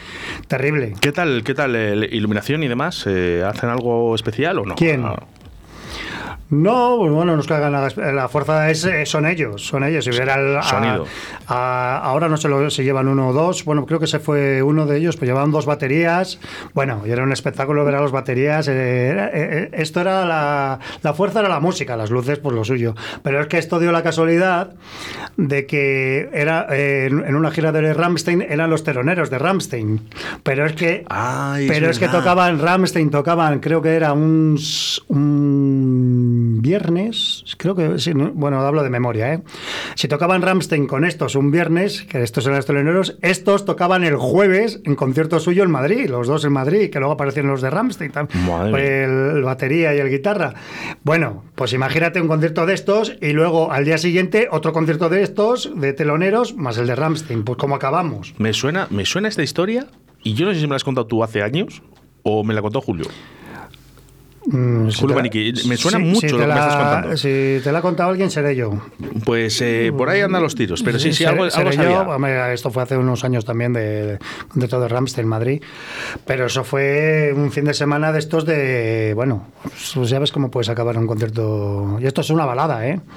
terrible. 0.48 0.96
¿Qué 1.00 1.12
tal, 1.12 1.44
qué 1.44 1.54
tal 1.54 1.76
eh, 1.76 2.10
iluminación 2.12 2.64
y 2.64 2.68
demás? 2.68 3.04
Eh, 3.08 3.44
¿Hacen 3.48 3.70
algo 3.70 4.16
especial 4.16 4.58
o 4.60 4.66
no? 4.66 4.74
¿Quién? 4.76 5.04
Ah, 5.06 5.16
No, 6.52 6.96
pues 6.98 7.12
bueno, 7.12 7.36
nos 7.36 7.46
cagan 7.46 7.72
la, 7.74 7.90
la 8.12 8.28
fuerza 8.28 8.72
es, 8.72 8.84
eh, 8.84 9.06
son 9.06 9.28
ellos, 9.28 9.64
son 9.68 9.84
ellos. 9.84 10.04
Si 10.06 10.12
Sonido. 10.12 11.06
a- 11.48 11.98
ahora 12.04 12.28
no 12.28 12.38
sé 12.38 12.48
lo, 12.48 12.70
si 12.72 12.84
llevan 12.84 13.08
uno 13.08 13.28
o 13.28 13.34
dos. 13.34 13.64
Bueno, 13.66 13.86
creo 13.86 14.00
que 14.00 14.08
se 14.08 14.18
fue 14.20 14.64
uno 14.64 14.88
de 14.88 14.98
ellos, 14.98 15.16
pues 15.16 15.28
llevaban 15.28 15.52
dos 15.52 15.68
baterías. 15.68 16.40
Bueno, 16.74 17.04
y 17.06 17.12
era 17.12 17.22
un 17.22 17.32
espectáculo 17.32 17.86
ver 17.86 17.94
a 17.96 18.02
las 18.02 18.12
baterías. 18.12 18.68
eh, 18.68 19.08
era- 19.10 19.28
eh, 19.28 19.32
eh, 19.34 19.70
esto 19.74 20.02
era 20.02 20.26
la, 20.26 20.80
la 21.04 21.14
fuerza 21.14 21.42
era 21.42 21.50
la 21.50 21.60
música, 21.60 21.96
las 21.96 22.10
luces 22.10 22.40
pues 22.40 22.56
lo 22.56 22.64
suyo. 22.64 22.96
Pero 23.22 23.42
es 23.42 23.48
que 23.48 23.60
esto 23.60 23.80
dio 23.80 23.92
la 23.92 24.02
casualidad 24.02 24.72
de 25.48 25.66
que 25.66 26.30
era 26.34 26.68
eh, 26.70 27.06
en, 27.06 27.36
una 27.36 27.50
gira 27.52 27.72
de 27.72 27.94
Ramstein 27.94 28.42
eran 28.42 28.70
los 28.70 28.84
teroneros 28.84 29.30
de 29.30 29.40
Ramstein. 29.40 30.02
Pero 30.44 30.66
es 30.66 30.74
que 30.74 31.06
Ay, 31.08 31.68
pero 31.68 31.90
es, 31.90 31.98
que 31.98 32.10
tocaban 32.10 32.60
Ramstein, 32.60 33.10
tocaban, 33.10 33.60
creo 33.60 33.82
que 33.82 33.96
era 33.96 34.12
un, 34.14 34.60
viernes, 36.62 37.46
creo 37.58 37.74
que, 37.76 38.00
sí, 38.00 38.14
no, 38.14 38.32
bueno, 38.34 38.60
hablo 38.60 38.84
de 38.84 38.90
memoria, 38.90 39.34
¿eh? 39.34 39.42
Si 39.96 40.10
tocaban 40.10 40.42
Ramstein 40.42 40.88
con 40.88 41.06
estos 41.06 41.36
un 41.36 41.52
viernes, 41.52 42.04
que 42.04 42.22
estos 42.22 42.46
eran 42.46 42.58
los 42.58 42.66
teleneros, 42.66 43.18
estos 43.22 43.64
tocaban 43.64 44.04
el 44.04 44.18
jueves 44.18 44.82
en 44.84 44.96
concierto 44.96 45.40
suyo 45.40 45.64
en 45.64 45.72
Madrid, 45.72 46.10
los 46.10 46.28
dos 46.28 46.44
en 46.44 46.52
Madrid, 46.52 46.90
que 46.90 47.00
luego 47.00 47.14
aparecieron 47.14 47.52
los 47.52 47.62
de 47.62 47.70
Ramstein, 47.70 48.12
el 48.78 49.42
batería 49.44 49.96
y 49.96 50.00
el 50.00 50.10
guitarra. 50.10 50.54
Bueno, 51.04 51.46
pues 51.56 51.72
imagínate 51.72 52.20
un 52.20 52.28
concierto 52.28 52.66
de 52.66 52.74
estos 52.74 53.16
y 53.22 53.32
luego 53.32 53.72
al 53.72 53.86
día 53.86 53.98
siguiente 53.98 54.50
otro 54.52 54.74
concierto 54.74 55.08
de 55.10 55.29
estos, 55.30 55.72
de 55.80 55.94
teloneros, 55.94 56.56
más 56.56 56.78
el 56.78 56.88
de 56.88 56.96
Ramstein. 56.96 57.44
Pues 57.44 57.58
¿cómo 57.58 57.76
acabamos? 57.76 58.34
Me 58.38 58.54
suena, 58.54 58.88
me 58.90 59.06
suena 59.06 59.28
esta 59.28 59.44
historia 59.44 59.88
y 60.24 60.34
yo 60.34 60.46
no 60.46 60.54
sé 60.54 60.60
si 60.60 60.66
me 60.66 60.72
la 60.72 60.76
has 60.78 60.84
contado 60.84 61.08
tú 61.08 61.24
hace 61.24 61.42
años 61.42 61.82
o 62.24 62.44
me 62.44 62.54
la 62.54 62.62
contó 62.62 62.82
Julio. 62.82 63.06
Mm, 64.46 64.90
si 64.90 65.00
Julio 65.02 65.16
Maniquí, 65.18 65.54
me 65.68 65.78
suena 65.78 65.98
si- 66.00 66.04
mucho 66.06 66.22
si 66.22 66.30
lo 66.30 66.38
que 66.40 66.44
me 66.44 66.48
la- 66.48 66.56
estás 66.60 66.76
contando. 66.76 67.18
Si 67.18 67.60
te 67.64 67.72
la 67.72 67.80
ha 67.80 67.82
contado 67.84 68.10
alguien, 68.10 68.32
seré 68.32 68.56
yo. 68.56 68.72
Pues 69.24 69.62
eh, 69.62 69.92
por 69.96 70.10
ahí 70.10 70.22
andan 70.22 70.42
los 70.42 70.56
tiros, 70.56 70.82
pero 70.82 70.98
sí, 70.98 71.14
sí, 71.14 71.24
seré- 71.24 71.30
algo, 71.32 71.44
algo 71.44 71.72
seré 71.72 71.74
sabía. 71.76 72.04
yo. 72.48 72.52
Esto 72.54 72.72
fue 72.72 72.82
hace 72.82 72.98
unos 72.98 73.24
años 73.26 73.46
también 73.46 73.74
de, 73.74 74.18
de 74.56 74.68
todo 74.68 74.88
Ramstein, 74.88 75.28
Madrid. 75.28 75.62
Pero 76.26 76.46
eso 76.48 76.64
fue 76.64 77.32
un 77.36 77.52
fin 77.52 77.66
de 77.66 77.74
semana 77.76 78.12
de 78.12 78.20
estos 78.20 78.46
de. 78.46 79.12
Bueno, 79.14 79.46
pues 79.94 80.10
ya 80.10 80.18
ves 80.18 80.32
cómo 80.32 80.50
puedes 80.50 80.70
acabar 80.70 80.98
un 80.98 81.06
concierto. 81.06 81.98
Y 82.02 82.08
esto 82.08 82.22
es 82.22 82.30
una 82.32 82.46
balada, 82.46 82.88
¿eh? 82.88 83.00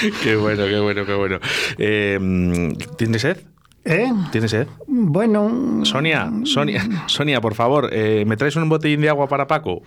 Qué 0.22 0.36
bueno, 0.36 0.64
qué 0.66 0.78
bueno, 0.80 1.04
qué 1.06 1.14
bueno. 1.14 1.38
Eh, 1.78 2.74
¿Tienes 2.98 3.22
sed? 3.22 3.38
¿Eh? 3.84 4.12
¿Tienes 4.32 4.50
sed? 4.50 4.66
Bueno. 4.86 5.84
Sonia, 5.84 6.30
Sonia, 6.44 6.84
Sonia, 7.06 7.40
por 7.40 7.54
favor, 7.54 7.88
eh, 7.92 8.24
¿me 8.26 8.36
traes 8.36 8.56
un 8.56 8.68
botellín 8.68 9.00
de 9.00 9.08
agua 9.08 9.28
para 9.28 9.46
Paco? 9.46 9.82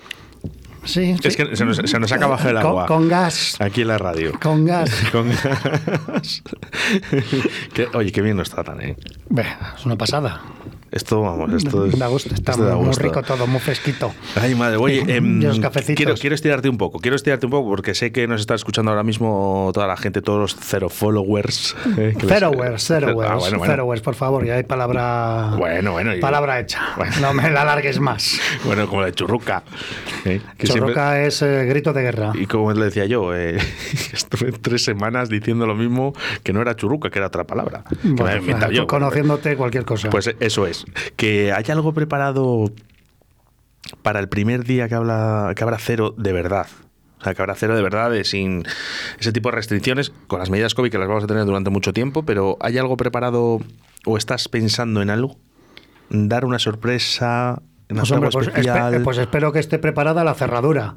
Sí. 0.86 1.16
Es 1.22 1.34
sí. 1.34 1.44
que 1.44 1.56
se 1.58 1.66
nos, 1.66 1.76
se 1.78 2.00
nos 2.00 2.12
acaba 2.14 2.36
el 2.38 2.56
Con- 2.56 2.58
agua. 2.58 2.86
con 2.86 3.10
gas. 3.10 3.58
Aquí 3.60 3.82
en 3.82 3.90
la 3.90 3.98
radio. 3.98 4.32
Con 4.42 4.66
gas. 4.66 4.90
Con 5.12 5.30
gas. 5.30 6.42
Que- 7.74 7.88
oye, 7.94 8.12
qué 8.12 8.22
bien 8.22 8.38
nos 8.38 8.50
tratan, 8.50 8.82
¿eh? 8.82 8.96
Es 9.78 9.86
una 9.86 9.98
pasada. 9.98 10.42
Esto, 10.92 11.22
vamos, 11.22 11.52
esto 11.54 11.86
es. 11.86 11.98
da 12.00 12.08
gusto, 12.08 12.34
está 12.34 12.56
muy 12.58 12.94
rico 12.96 13.22
todo, 13.24 13.46
muy 13.48 13.60
fresquito. 13.60 14.12
Ay, 14.36 14.56
madre, 14.56 14.78
oye, 14.78 15.04
em, 15.08 15.42
los 15.42 15.60
cafecitos. 15.60 15.96
quiero, 15.98 16.16
quiero 16.16 16.34
estirarte 16.36 16.68
un 16.70 16.78
poco, 16.78 17.00
quiero 17.00 17.16
estirarte 17.16 17.46
un 17.46 17.52
poco 17.52 17.70
porque 17.70 17.94
sé 17.94 18.12
que 18.12 18.28
nos 18.28 18.42
está 18.42 18.56
escuchando 18.56 18.92
ahora 18.92 19.04
mismo 19.04 19.72
toda 19.74 19.86
la 19.88 19.98
gente, 19.98 20.22
todos 20.22 20.40
los 20.40 20.56
cero 20.60 20.90
followers. 20.90 21.76
eh, 21.98 22.16
Zerowers, 22.20 22.86
Zerowers, 22.88 23.30
Ah, 23.30 23.36
bueno, 23.36 23.58
bueno. 23.60 23.72
Zerowers, 23.74 24.02
por 24.02 24.16
favor, 24.16 24.46
ya 24.46 24.56
hay 24.56 24.64
palabra. 24.64 25.54
Bueno, 25.58 25.92
bueno, 25.92 26.16
y- 26.16 26.20
Palabra 26.20 26.60
hecha. 26.60 26.82
Bueno. 26.98 27.14
No 27.22 27.34
me 27.34 27.50
la 27.52 27.62
alargues 27.62 28.00
más. 28.00 28.40
Bueno, 28.66 28.88
como 28.88 29.02
la 29.02 29.08
de 29.08 29.14
churruca. 29.14 29.64
eh, 30.26 30.42
que 30.58 30.68
siempre- 30.68 30.94
Chorroca 30.94 31.22
es 31.24 31.42
eh, 31.42 31.66
grito 31.66 31.94
de 31.94 32.02
guerra. 32.02 32.32
Y 32.36 32.46
como 32.46 32.72
le 32.74 32.86
decía 32.86 33.06
yo, 33.06 33.34
eh, 33.36 33.58
estuve 34.14 34.52
tres 34.52 34.84
semanas 34.84 35.30
diciendo 35.30 35.66
lo 35.66 35.76
mismo, 35.76 36.14
que 36.44 36.52
no 36.54 36.62
era 36.62 36.76
churruca, 36.76 37.10
que 37.10 37.20
era 37.20 37.28
otra 37.28 37.44
palabra. 37.46 37.84
Me 38.04 38.74
yo. 38.74 38.88
conociéndote 38.88 39.56
cualquier 39.56 39.86
cosa. 39.86 40.10
Pues 40.10 40.30
eso 40.40 40.66
es. 40.68 40.79
Que 41.16 41.52
hay 41.54 41.64
algo 41.70 41.94
preparado 41.94 42.72
para 44.02 44.20
el 44.20 44.30
primer 44.30 44.64
día 44.64 44.88
que, 44.90 44.96
habla, 44.96 45.54
que 45.56 45.64
habrá 45.64 45.78
cero 45.80 46.14
de 46.18 46.32
verdad. 46.34 46.68
O 47.20 47.24
sea, 47.24 47.34
que 47.34 47.42
habrá 47.42 47.56
cero 47.56 47.76
de 47.76 47.82
verdad, 47.82 48.10
de 48.12 48.24
sin 48.24 48.64
ese 49.20 49.34
tipo 49.34 49.50
de 49.50 49.56
restricciones, 49.58 50.12
con 50.28 50.40
las 50.40 50.50
medidas 50.50 50.74
COVID 50.74 50.90
que 50.90 50.98
las 50.98 51.08
vamos 51.08 51.24
a 51.24 51.28
tener 51.28 51.44
durante 51.46 51.70
mucho 51.70 51.92
tiempo, 51.92 52.24
pero 52.24 52.58
¿hay 52.62 52.78
algo 52.78 52.96
preparado 52.98 53.60
o 54.06 54.18
estás 54.18 54.48
pensando 54.48 55.02
en 55.02 55.10
algo? 55.10 55.38
¿Dar 56.10 56.46
una 56.46 56.60
sorpresa? 56.60 57.62
¿En 57.90 57.98
Pues, 57.98 58.12
hombre, 58.12 58.30
pues, 58.32 58.48
espe- 58.48 59.04
pues 59.04 59.18
espero 59.18 59.52
que 59.52 59.60
esté 59.60 59.80
preparada 59.80 60.24
la 60.24 60.34
cerradura. 60.34 60.96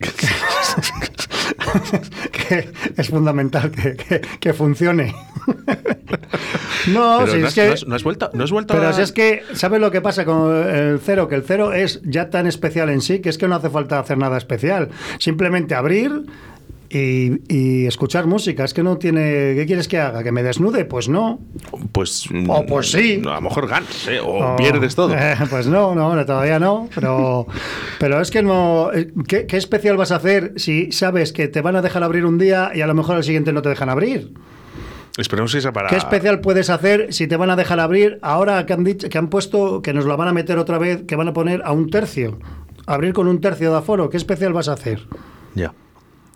que 2.32 2.72
es 2.96 3.08
fundamental 3.08 3.70
que, 3.70 3.96
que- 3.96 4.20
que 4.40 4.52
funcione. 4.54 5.14
no, 6.88 7.18
Pero 7.24 7.32
si 7.32 7.38
no, 7.38 7.46
es 7.46 7.48
has, 7.48 7.54
que. 7.54 7.66
no 7.66 7.72
has- 7.72 7.86
no 7.86 7.94
has 7.96 8.02
vuelto, 8.04 8.30
no 8.34 8.44
has 8.44 8.50
vuelto 8.50 8.74
Pero 8.74 8.88
a- 8.88 8.92
si 8.92 9.02
es 9.02 9.12
que, 9.12 9.42
¿sabes 9.54 9.80
lo 9.80 9.90
que 9.90 10.00
pasa 10.00 10.24
con 10.24 10.54
el 10.54 10.98
cero? 11.00 11.28
Que 11.28 11.34
el 11.36 11.42
cero 11.42 11.72
es 11.72 12.00
ya 12.04 12.30
tan 12.30 12.46
especial 12.46 12.88
en 12.90 13.00
sí 13.00 13.20
que 13.20 13.28
es 13.28 13.38
que 13.38 13.48
no 13.48 13.56
hace 13.56 13.70
falta 13.70 13.98
hacer 13.98 14.18
nada 14.18 14.36
especial. 14.38 14.88
Simplemente 15.18 15.74
abrir 15.74 16.22
y, 16.94 17.40
y 17.48 17.86
escuchar 17.86 18.26
música. 18.26 18.64
Es 18.64 18.74
que 18.74 18.82
no 18.82 18.98
tiene. 18.98 19.54
¿Qué 19.56 19.64
quieres 19.66 19.88
que 19.88 19.98
haga? 19.98 20.22
¿Que 20.22 20.30
me 20.30 20.42
desnude? 20.42 20.84
Pues 20.84 21.08
no. 21.08 21.40
Pues, 21.90 22.26
O 22.48 22.66
pues 22.66 22.90
sí. 22.90 23.22
a 23.24 23.34
lo 23.36 23.40
mejor 23.40 23.66
ganas, 23.66 24.06
¿eh? 24.08 24.20
o 24.22 24.56
pierdes 24.56 24.94
todo. 24.94 25.14
eh, 25.16 25.34
pues 25.48 25.66
no, 25.66 25.94
no, 25.94 26.26
todavía 26.26 26.58
no. 26.58 26.90
Pero, 26.94 27.46
pero 27.98 28.20
es 28.20 28.30
que 28.30 28.42
no. 28.42 28.92
eh, 28.92 29.10
¿qué, 29.26 29.46
qué 29.46 29.56
especial 29.56 29.96
vas 29.96 30.12
a 30.12 30.16
hacer 30.16 30.52
si 30.56 30.92
sabes 30.92 31.32
que 31.32 31.48
te 31.48 31.62
van 31.62 31.76
a 31.76 31.82
dejar 31.82 32.02
abrir 32.02 32.26
un 32.26 32.36
día 32.36 32.72
y 32.74 32.82
a 32.82 32.86
lo 32.86 32.94
mejor 32.94 33.16
al 33.16 33.24
siguiente 33.24 33.54
no 33.54 33.62
te 33.62 33.70
dejan 33.70 33.88
abrir? 33.88 34.32
Esperemos 35.18 35.52
que 35.52 35.60
sea 35.60 35.72
para. 35.72 35.88
¿Qué 35.88 35.96
especial 35.96 36.40
puedes 36.40 36.70
hacer 36.70 37.12
si 37.12 37.26
te 37.26 37.36
van 37.36 37.50
a 37.50 37.56
dejar 37.56 37.80
abrir 37.80 38.18
ahora 38.22 38.64
que 38.64 38.72
han 38.72 38.84
dicho 38.84 39.08
que 39.08 39.18
han 39.18 39.28
puesto 39.28 39.82
que 39.82 39.92
nos 39.92 40.04
lo 40.04 40.16
van 40.16 40.28
a 40.28 40.32
meter 40.32 40.58
otra 40.58 40.78
vez, 40.78 41.02
que 41.02 41.16
van 41.16 41.28
a 41.28 41.32
poner 41.32 41.62
a 41.64 41.72
un 41.72 41.90
tercio? 41.90 42.38
Abrir 42.86 43.12
con 43.12 43.28
un 43.28 43.40
tercio 43.40 43.70
de 43.70 43.78
aforo, 43.78 44.08
¿qué 44.10 44.16
especial 44.16 44.52
vas 44.52 44.68
a 44.68 44.72
hacer? 44.72 45.06
Ya. 45.54 45.74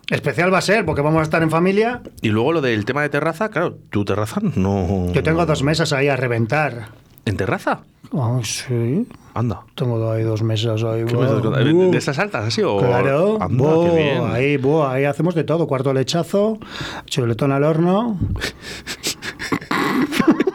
Especial 0.09 0.53
va 0.53 0.59
a 0.59 0.61
ser 0.61 0.85
porque 0.85 1.01
vamos 1.01 1.19
a 1.19 1.23
estar 1.23 1.43
en 1.43 1.49
familia. 1.49 2.01
Y 2.21 2.29
luego 2.29 2.53
lo 2.53 2.61
del 2.61 2.85
tema 2.85 3.01
de 3.01 3.09
terraza, 3.09 3.49
claro, 3.49 3.77
tu 3.89 4.05
terraza 4.05 4.39
no. 4.55 5.11
Yo 5.11 5.23
tengo 5.23 5.45
dos 5.45 5.63
mesas 5.63 5.91
ahí 5.91 6.07
a 6.07 6.15
reventar. 6.15 6.89
¿En 7.27 7.35
terraza? 7.35 7.81
Ah, 8.13 8.39
sí. 8.41 9.05
Anda. 9.33 9.59
Tengo 9.75 10.09
ahí 10.09 10.23
dos 10.23 10.41
mesas 10.43 10.81
ahí. 10.83 11.03
Buh. 11.03 11.91
¿De 11.91 11.97
esas 11.97 12.17
altas 12.19 12.45
así 12.45 12.61
o.? 12.61 12.77
Claro, 12.77 13.37
Anda, 13.41 13.65
qué 13.83 13.95
bien. 13.95 14.23
ahí, 14.31 14.57
ahí 14.87 15.03
hacemos 15.03 15.35
de 15.35 15.43
todo, 15.43 15.67
cuarto 15.67 15.93
lechazo, 15.93 16.57
chuletón 17.05 17.51
al 17.51 17.65
horno. 17.65 18.17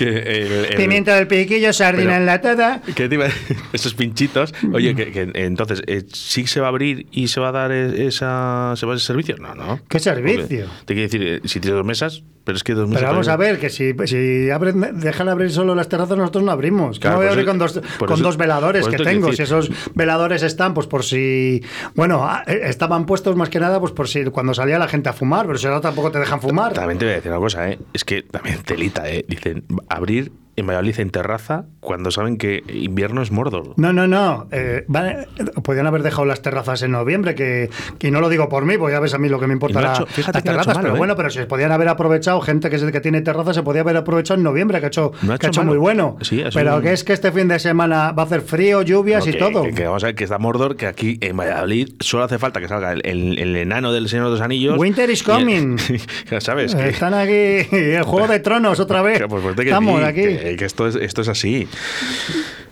que 0.00 0.08
el- 0.18 0.64
el- 0.70 0.76
Pimiento 0.76 1.10
del 1.12 1.26
piquillo, 1.26 1.72
sardina 1.72 2.10
Pero- 2.10 2.20
enlatada. 2.20 2.80
¿Qué 2.94 3.08
te 3.08 3.14
iba 3.14 3.26
a? 3.26 3.30
Esos 3.72 3.94
pinchitos. 3.94 4.54
Oye, 4.72 4.94
que, 4.94 5.10
que 5.12 5.30
entonces, 5.34 5.82
eh, 5.86 6.04
¿sí 6.12 6.46
se 6.46 6.60
va 6.60 6.66
a 6.66 6.70
abrir 6.70 7.06
y 7.12 7.28
se 7.28 7.40
va 7.40 7.48
a 7.48 7.52
dar 7.52 7.72
e- 7.72 8.06
esa, 8.06 8.72
se 8.76 8.86
va 8.86 8.94
a 8.94 8.96
ese 8.96 9.04
servicio? 9.06 9.36
No, 9.38 9.54
no. 9.54 9.80
¿Qué 9.88 9.98
servicio? 9.98 10.66
Porque 10.66 10.84
Te 10.86 10.94
quiero 10.94 11.08
decir, 11.08 11.22
eh, 11.22 11.40
si 11.48 11.60
tienes 11.60 11.76
dos 11.76 11.86
mesas, 11.86 12.22
pero 12.44 12.56
es 12.56 12.64
que 12.64 12.72
dos 12.74 12.88
mesas. 12.88 13.02
Pero 13.02 13.12
vamos 13.12 13.28
a 13.28 13.36
ver, 13.36 13.58
que 13.60 13.68
si, 13.68 13.92
si 14.06 14.50
abren, 14.50 14.98
dejan 15.00 15.28
abrir 15.28 15.50
solo 15.50 15.74
las 15.74 15.88
terrazas, 15.88 16.16
nosotros 16.16 16.42
no 16.44 16.50
abrimos. 16.50 16.98
Claro, 16.98 17.16
¿Cómo 17.16 17.22
voy 17.22 17.28
a 17.28 17.32
abrir 17.32 17.46
con 17.46 17.58
dos, 17.58 17.80
con 17.98 18.12
eso- 18.14 18.22
dos 18.22 18.36
veladores 18.38 18.88
que 18.88 18.96
tengo? 18.96 19.32
Si 19.32 19.42
esos 19.42 19.70
veladores 19.94 20.42
están, 20.42 20.72
pues 20.74 20.86
por 20.86 21.04
si. 21.04 21.62
Bueno, 21.94 22.24
ah, 22.24 22.42
eh, 22.46 22.60
estaban 22.64 23.04
puestos 23.06 23.36
más 23.36 23.50
que 23.50 23.60
nada, 23.60 23.78
pues 23.78 23.92
por 23.92 24.08
si 24.08 24.24
cuando 24.26 24.54
salía 24.54 24.78
la 24.78 24.88
gente 24.88 25.08
a 25.10 25.12
fumar, 25.12 25.46
pero 25.46 25.58
si 25.58 25.66
ahora 25.66 25.80
tampoco 25.82 26.10
te 26.10 26.18
dejan 26.18 26.40
fumar. 26.40 26.72
También 26.72 26.98
te 26.98 27.04
voy 27.04 27.12
a 27.12 27.16
decir 27.16 27.30
una 27.30 27.40
cosa, 27.40 27.68
¿eh? 27.68 27.78
Es 27.92 28.04
que 28.04 28.22
también 28.22 28.58
telita, 28.64 29.08
¿eh? 29.10 29.24
Dicen, 29.28 29.64
abrir 29.90 30.32
en 30.56 30.66
Valladolid 30.66 31.00
en 31.00 31.10
terraza 31.10 31.64
cuando 31.80 32.10
saben 32.10 32.36
que 32.36 32.62
invierno 32.72 33.22
es 33.22 33.30
Mordor. 33.30 33.74
No, 33.76 33.92
no, 33.92 34.06
no. 34.06 34.46
eh, 34.52 34.84
vale, 34.88 35.26
podían 35.62 35.86
haber 35.86 36.02
dejado 36.02 36.24
las 36.26 36.42
terrazas 36.42 36.82
en 36.82 36.90
noviembre, 36.90 37.34
que, 37.34 37.70
que 37.98 38.10
no 38.10 38.20
lo 38.20 38.28
digo 38.28 38.48
por 38.48 38.64
mí, 38.64 38.76
pues 38.76 38.92
ya 38.92 39.00
ves 39.00 39.14
a 39.14 39.18
mí 39.18 39.28
lo 39.28 39.40
que 39.40 39.46
me 39.46 39.54
importa 39.54 39.80
no 39.80 39.86
la- 39.86 39.92
las 39.92 40.00
no 40.00 40.42
terrazas, 40.42 40.66
malo, 40.74 40.80
pero 40.82 40.94
¿eh? 40.94 40.98
bueno, 40.98 41.16
pero 41.16 41.30
si 41.30 41.40
podían 41.44 41.72
haber 41.72 41.88
aprovechado, 41.88 42.40
gente 42.40 42.68
que, 42.70 42.76
es- 42.76 42.84
que 42.84 43.00
tiene 43.00 43.22
terrazas 43.22 43.56
se 43.56 43.62
podía 43.62 43.80
haber 43.82 43.96
aprovechado 43.96 44.36
en 44.38 44.44
noviembre, 44.44 44.78
que 44.80 44.86
ha 44.86 44.88
hecho, 44.88 45.12
No 45.22 45.32
ha 45.34 45.38
que 45.38 45.46
ha 45.46 45.48
hecho 45.48 45.64
muy 45.64 45.78
bueno. 45.78 46.16
Sí, 46.20 46.42
pero 46.52 46.76
un- 46.76 46.82
que 46.82 46.92
es 46.92 47.04
que 47.04 47.12
este 47.14 47.32
fin 47.32 47.48
de 47.48 47.58
semana 47.58 48.12
va 48.12 48.22
a 48.24 48.26
hacer 48.26 48.42
frío, 48.42 48.82
lluvias 48.82 49.24
No, 49.24 49.30
y 49.30 49.32
que, 49.34 49.38
todo. 49.38 49.62
Que, 49.62 49.72
que 49.72 49.84
vamos 49.86 50.02
a 50.04 50.06
ver 50.08 50.14
que 50.14 50.24
está 50.24 50.38
Mordor, 50.38 50.76
que 50.76 50.86
aquí 50.86 51.18
en 51.22 51.36
Valladolid 51.36 51.88
solo 52.00 52.24
hace 52.24 52.38
falta 52.38 52.60
que 52.60 52.68
salga 52.68 52.92
el, 52.92 53.00
el- 53.04 53.38
el 53.38 53.56
enano 53.56 53.92
del 53.92 54.08
Señor 54.08 54.26
de 54.26 54.32
los 54.32 54.40
Anillos. 54.40 54.76
Winter 54.78 55.08
is 55.10 55.20
el- 55.20 55.26
coming. 55.26 55.76
ya 56.30 56.40
sabes. 56.40 56.74
Que, 56.74 56.88
Están 56.90 57.14
aquí, 57.14 57.32
el 57.70 58.02
juego 58.02 58.28
de 58.28 58.40
tronos 58.40 58.78
otra 58.80 59.00
vez. 59.02 59.22
pues, 59.28 59.42
pues, 59.42 59.58
Estamos 59.58 60.02
aquí. 60.02 60.20
Que, 60.50 60.56
que 60.56 60.64
esto, 60.64 60.86
es, 60.86 60.96
esto 60.96 61.22
es 61.22 61.28
así. 61.28 61.68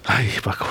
Ay, 0.05 0.29
Paco. 0.43 0.67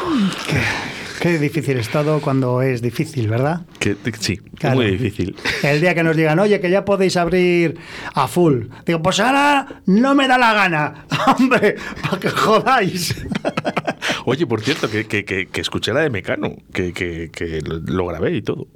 Qué 1.20 1.40
difícil 1.40 1.78
es 1.78 1.90
todo 1.90 2.22
cuando 2.22 2.62
es 2.62 2.82
difícil, 2.82 3.28
¿verdad? 3.28 3.62
Que, 3.80 3.96
sí, 4.20 4.38
Claro. 4.56 4.76
muy 4.78 4.92
difícil. 4.92 5.36
El 5.64 5.82
día 5.82 5.96
que 5.96 6.04
nos 6.04 6.16
digan, 6.16 6.38
oye, 6.40 6.60
que 6.60 6.70
ya 6.70 6.86
podéis 6.86 7.18
abrir 7.18 7.78
a 8.14 8.28
full. 8.28 8.66
Digo, 8.86 9.02
pues 9.02 9.20
ahora 9.20 9.82
no 9.86 10.14
me 10.14 10.28
da 10.28 10.38
la 10.38 10.54
gana. 10.54 11.06
Hombre, 11.38 11.76
para 12.04 12.20
que 12.20 12.30
jodáis. 12.30 13.16
Oye, 14.26 14.46
por 14.46 14.62
cierto, 14.62 14.90
que, 14.90 15.06
que, 15.08 15.24
que, 15.26 15.48
que 15.48 15.62
escuché 15.62 15.94
la 15.94 16.02
de 16.02 16.10
Mecano, 16.10 16.56
que, 16.74 16.94
que, 16.94 17.62
lo 17.66 18.06
grabé 18.06 18.36
y 18.36 18.42
todo. 18.42 18.68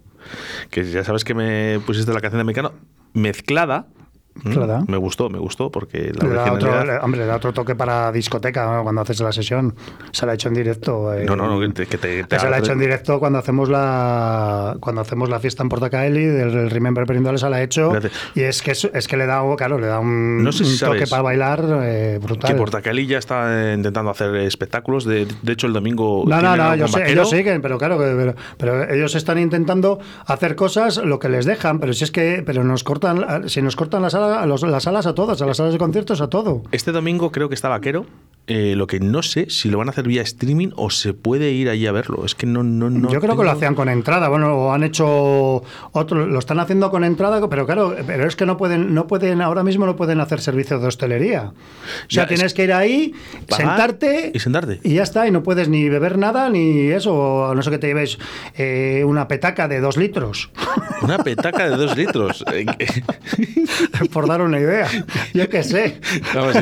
Que 0.70 0.84
ya 0.90 1.04
sabes 1.04 1.24
que 1.24 1.34
me 1.34 1.80
pusiste 1.86 2.14
la 2.14 2.22
canción 2.22 2.40
de 2.40 2.46
Mecano 2.46 2.74
mezclada. 3.14 3.88
¿M? 4.36 4.44
Mezclada. 4.46 4.84
Me 4.88 4.98
gustó, 4.98 5.30
me 5.30 5.40
gustó, 5.40 5.72
porque 5.72 6.12
la 6.14 6.28
Le 6.28 6.34
da 6.36 6.44
otro, 6.54 6.70
originalidad- 6.70 7.04
hombre, 7.04 7.20
le 7.22 7.26
da 7.28 7.36
otro 7.36 7.54
toque 7.54 7.76
para 7.76 8.12
discoteca 8.12 8.66
¿no? 8.78 8.84
cuando 8.84 9.02
haces 9.02 9.20
la 9.22 9.32
sesión. 9.32 9.76
Se 10.12 10.26
la 10.26 10.32
ha 10.34 10.36
hecho 10.36 10.48
en 10.50 10.54
directo. 10.56 11.14
eh, 11.14 11.26
No, 11.26 11.36
no, 11.36 11.48
no, 11.48 11.60
que 11.60 11.70
te, 11.74 11.86
que 11.86 11.98
te- 11.98 12.24
te 12.24 12.40
se 12.40 12.46
la 12.46 12.52
ha 12.52 12.56
haga- 12.56 12.60
hecho 12.60 12.72
en 12.74 12.80
directo 12.80 13.20
cuando 13.20 13.40
hacemos 13.40 13.70
la 13.70 14.78
cuando 14.80 15.02
hacemos 15.02 15.30
la 15.30 15.40
fiesta 15.40 15.64
en 15.64 15.70
Portacaeli 15.70 16.26
del 16.26 16.70
Remember 16.70 17.06
Perindoles 17.06 17.42
se 17.42 17.50
la 17.50 17.58
ha 17.58 17.62
hecho 17.64 17.90
Fíjate. 17.90 18.10
y 18.36 18.42
es 18.42 18.62
que 18.62 18.72
es, 18.72 19.08
que 19.08 19.18
le 19.18 19.26
da 19.26 19.42
claro 19.58 19.78
le 19.80 19.88
da 19.88 20.00
un, 20.00 20.44
No 20.44 20.52
sé 20.52 20.66
si 20.66 20.74
un 20.84 20.92
toque 20.92 21.08
para 21.08 21.22
bailar 21.22 21.64
eh, 21.84 22.20
brutal 22.22 22.52
Que 22.52 22.58
Portacali 22.58 23.06
ya 23.08 23.18
está 23.18 23.72
eh, 23.72 23.74
intentando 23.76 24.12
hacer 24.12 24.34
espectáculos. 24.36 25.06
De, 25.06 25.28
de 25.42 25.52
hecho, 25.54 25.68
el 25.68 25.74
domingo. 25.74 26.24
No, 26.28 26.42
no, 26.42 26.56
no, 26.56 26.88
sí- 26.88 26.94
Vaquero. 26.94 27.10
ellos 27.12 27.30
siguen, 27.30 27.62
pero 27.62 27.78
claro, 27.78 27.98
pero, 27.98 28.36
pero 28.58 28.90
ellos 28.90 29.16
están 29.16 29.38
intentando 29.40 30.00
hacer 30.26 30.56
cosas 30.56 30.98
lo 30.98 31.20
que 31.20 31.30
les 31.30 31.46
dejan, 31.46 31.80
pero 31.80 31.94
si 31.94 32.04
es 32.04 32.12
que, 32.12 32.44
pero 32.46 32.64
nos 32.64 32.84
cortan, 32.84 33.50
si 33.50 33.62
nos 33.62 33.76
cortan 33.76 34.02
las 34.02 34.14
salas, 34.14 34.31
a 34.40 34.46
las 34.46 34.84
salas 34.84 35.06
a 35.06 35.16
todas, 35.16 35.42
a 35.42 35.46
las 35.46 35.58
salas 35.58 35.74
de 35.74 35.80
conciertos 35.80 36.22
a 36.22 36.30
todo. 36.30 36.64
Este 36.72 36.92
domingo 36.92 37.32
creo 37.32 37.50
que 37.50 37.56
está 37.56 37.70
Vaquero. 37.70 38.06
Eh, 38.48 38.74
lo 38.76 38.88
que 38.88 39.00
no 39.00 39.22
sé 39.24 39.50
si 39.50 39.70
lo 39.70 39.78
van 39.78 39.88
a 39.88 39.92
hacer 39.92 40.08
vía 40.08 40.22
streaming 40.24 40.70
o 40.76 40.90
se 40.90 41.14
puede 41.14 41.52
ir 41.52 41.70
allí 41.70 41.88
a 41.88 41.92
verlo. 41.92 42.26
Es 42.26 42.36
que 42.36 42.46
no, 42.46 42.64
no, 42.64 42.90
no. 42.90 43.10
Yo 43.12 43.22
creo 43.22 43.38
que 43.38 43.44
lo 43.44 43.52
hacían 43.52 43.76
con 43.76 43.88
entrada, 43.88 44.28
bueno, 44.30 44.56
o 44.58 44.74
han 44.74 44.84
hecho 44.84 45.64
otro, 45.92 46.26
lo 46.28 46.40
están 46.40 46.60
haciendo 46.60 46.90
con 46.92 47.04
entrada, 47.04 47.48
pero 47.50 47.66
claro, 47.66 47.96
pero 48.06 48.28
es 48.28 48.36
que 48.36 48.46
no 48.46 48.58
pueden, 48.58 48.94
no 48.94 49.08
pueden, 49.08 49.42
ahora 49.42 49.64
mismo 49.64 49.86
no 49.86 49.96
pueden 49.96 50.20
hacer 50.20 50.42
servicios 50.42 50.82
de 50.82 50.88
hostelería. 50.88 51.44
O 51.44 51.54
sea, 52.10 52.24
Ya, 52.24 52.28
tienes 52.28 52.48
es- 52.48 52.54
que 52.54 52.64
ir 52.66 52.74
ahí, 52.74 53.14
sentarte 53.48 54.32
y 54.34 54.40
sentarte. 54.40 54.80
y 54.84 54.96
ya 54.96 55.04
está, 55.04 55.28
y 55.28 55.32
no 55.32 55.44
puedes 55.44 55.70
ni 55.70 55.88
beber 55.88 56.18
nada, 56.18 56.50
ni 56.50 56.90
eso, 56.90 57.46
a 57.50 57.56
no 57.56 57.62
sé 57.64 57.70
que 57.70 57.78
te 57.78 57.88
lleves 57.88 58.18
eh, 58.58 59.04
una 59.06 59.28
petaca 59.28 59.68
de 59.68 59.80
dos 59.80 59.98
litros. 59.98 60.50
Una 61.02 61.18
petaca 61.18 61.68
de 61.68 61.78
dos 61.78 61.98
litros. 61.98 62.46
Por 64.14 64.28
dar 64.28 64.42
una 64.42 64.60
idea. 64.60 64.88
Yo 65.34 65.50
qué 65.50 65.64
sé. 65.64 66.00
Vamos, 66.36 66.54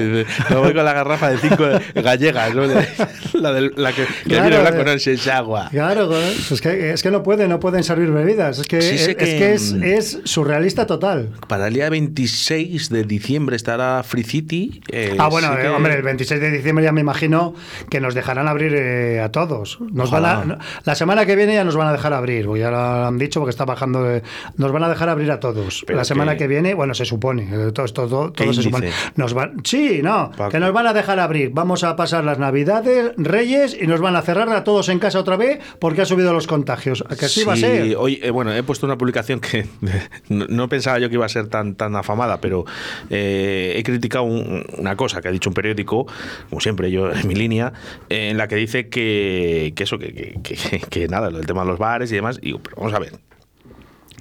voy 0.49 0.73
con 0.73 0.85
la 0.85 0.93
garrafa 0.93 1.29
de 1.31 1.37
cinco 1.39 1.65
gallegas, 1.95 2.53
¿no? 2.55 2.63
La, 3.33 3.51
del- 3.53 3.73
la 3.77 3.91
que, 3.93 4.05
que 4.05 4.29
Claro, 4.29 4.49
viene 4.49 4.61
blanco, 4.61 4.81
eh. 4.81 4.85
no 4.85 4.91
es 4.91 5.07
es 5.07 5.27
agua. 5.27 5.69
Claro, 5.71 6.09
es 6.19 6.61
que, 6.61 6.91
es 6.91 7.03
que 7.03 7.11
no 7.11 7.23
pueden, 7.23 7.49
no 7.49 7.59
pueden 7.59 7.83
servir 7.83 8.11
bebidas. 8.11 8.59
Es 8.59 8.67
que, 8.67 8.81
Sí 8.81 8.95
es, 8.95 9.07
que- 9.09 9.15
que 9.15 9.53
es, 9.53 9.71
es 9.73 10.19
surrealista 10.25 10.85
total. 10.87 11.29
Para 11.47 11.67
el 11.67 11.73
día 11.73 11.89
26 11.89 12.89
de 12.89 13.03
diciembre 13.03 13.55
estará 13.55 14.03
Free 14.03 14.23
City. 14.23 14.81
eh, 14.91 15.15
Ah, 15.19 15.27
bueno, 15.29 15.49
sí 15.53 15.65
eh, 15.65 15.69
hombre, 15.69 15.95
el 15.95 16.01
26 16.03 16.39
de 16.41 16.51
diciembre 16.51 16.83
ya 16.83 16.91
me 16.91 17.01
imagino 17.01 17.53
que 17.89 17.99
nos 17.99 18.13
dejarán 18.15 18.47
abrir 18.47 18.73
eh, 18.75 19.21
a 19.21 19.31
todos. 19.31 19.77
Nos 19.91 20.11
van 20.11 20.25
a- 20.25 20.57
la 20.85 20.95
semana 20.95 21.25
que 21.25 21.35
viene 21.35 21.53
ya 21.53 21.63
nos 21.63 21.75
van 21.75 21.87
a 21.87 21.91
dejar 21.91 22.13
abrir, 22.13 22.47
ya 22.57 22.71
lo 22.71 22.77
han 23.07 23.17
dicho 23.17 23.39
porque 23.39 23.51
está 23.51 23.65
bajando. 23.65 24.03
de- 24.03 24.23
nos 24.57 24.71
van 24.71 24.83
a 24.83 24.89
dejar 24.89 25.09
abrir 25.09 25.31
a 25.31 25.39
todos. 25.39 25.83
Pero 25.85 25.97
la 25.97 26.03
semana 26.05 26.33
que- 26.33 26.39
que 26.39 26.47
viene, 26.47 26.73
bueno, 26.73 26.93
se 26.93 27.03
supone, 27.05 27.47
todo 27.73 27.85
esto 27.85 28.07
todo, 28.07 28.31
¿Qué 28.33 28.45
todo 28.45 28.53
se 28.53 28.63
supone. 28.63 28.89
Nos 29.17 29.33
van, 29.33 29.55
sí, 29.65 29.99
no, 30.01 30.31
Paco. 30.37 30.51
que 30.51 30.59
nos 30.59 30.71
van 30.71 30.87
a 30.87 30.93
dejar 30.93 31.19
abrir. 31.19 31.49
Vamos 31.59 31.83
a 31.83 31.97
pasar 31.97 32.23
las 32.23 32.39
Navidades, 32.39 33.11
Reyes 33.17 33.75
y 33.77 33.85
nos 33.85 33.99
van 33.99 34.15
a 34.15 34.21
cerrar 34.21 34.47
a 34.47 34.63
todos 34.63 34.87
en 34.87 34.97
casa 34.97 35.19
otra 35.19 35.35
vez 35.35 35.59
porque 35.79 36.01
ha 36.01 36.05
subido 36.05 36.31
los 36.31 36.47
contagios. 36.47 37.03
¿A 37.09 37.17
que 37.17 37.25
así 37.25 37.43
va 37.43 37.51
a 37.51 37.57
ser? 37.57 37.97
Hoy, 37.97 38.17
eh, 38.23 38.29
bueno, 38.31 38.53
he 38.53 38.63
puesto 38.63 38.85
una 38.85 38.97
publicación 38.97 39.41
que 39.41 39.65
no, 40.29 40.45
no 40.47 40.69
pensaba 40.69 40.99
yo 40.99 41.09
que 41.09 41.15
iba 41.15 41.25
a 41.25 41.29
ser 41.29 41.47
tan, 41.49 41.75
tan 41.75 41.97
afamada, 41.97 42.39
pero 42.39 42.63
eh, 43.09 43.73
he 43.75 43.83
criticado 43.83 44.23
un- 44.23 44.63
una 44.77 44.95
cosa 44.95 45.19
que 45.21 45.27
ha 45.27 45.31
dicho 45.31 45.49
un 45.49 45.53
periódico, 45.53 46.07
como 46.49 46.61
siempre 46.61 46.91
yo 46.91 47.11
en 47.11 47.27
mi 47.27 47.35
línea, 47.35 47.73
eh, 48.07 48.29
en 48.29 48.37
la 48.37 48.47
que 48.47 48.55
dice 48.55 48.87
que, 48.87 49.73
que 49.75 49.83
eso, 49.83 49.99
que, 49.99 50.13
que- 50.13 50.39
que- 50.41 50.79
que 50.89 51.07
nada, 51.09 51.27
el 51.27 51.45
tema 51.45 51.63
de 51.63 51.67
los 51.67 51.77
bares 51.77 52.09
y 52.13 52.15
demás. 52.15 52.39
Y 52.41 52.45
digo, 52.45 52.59
pero 52.63 52.77
vamos 52.77 52.93
a 52.93 52.99
ver. 52.99 53.11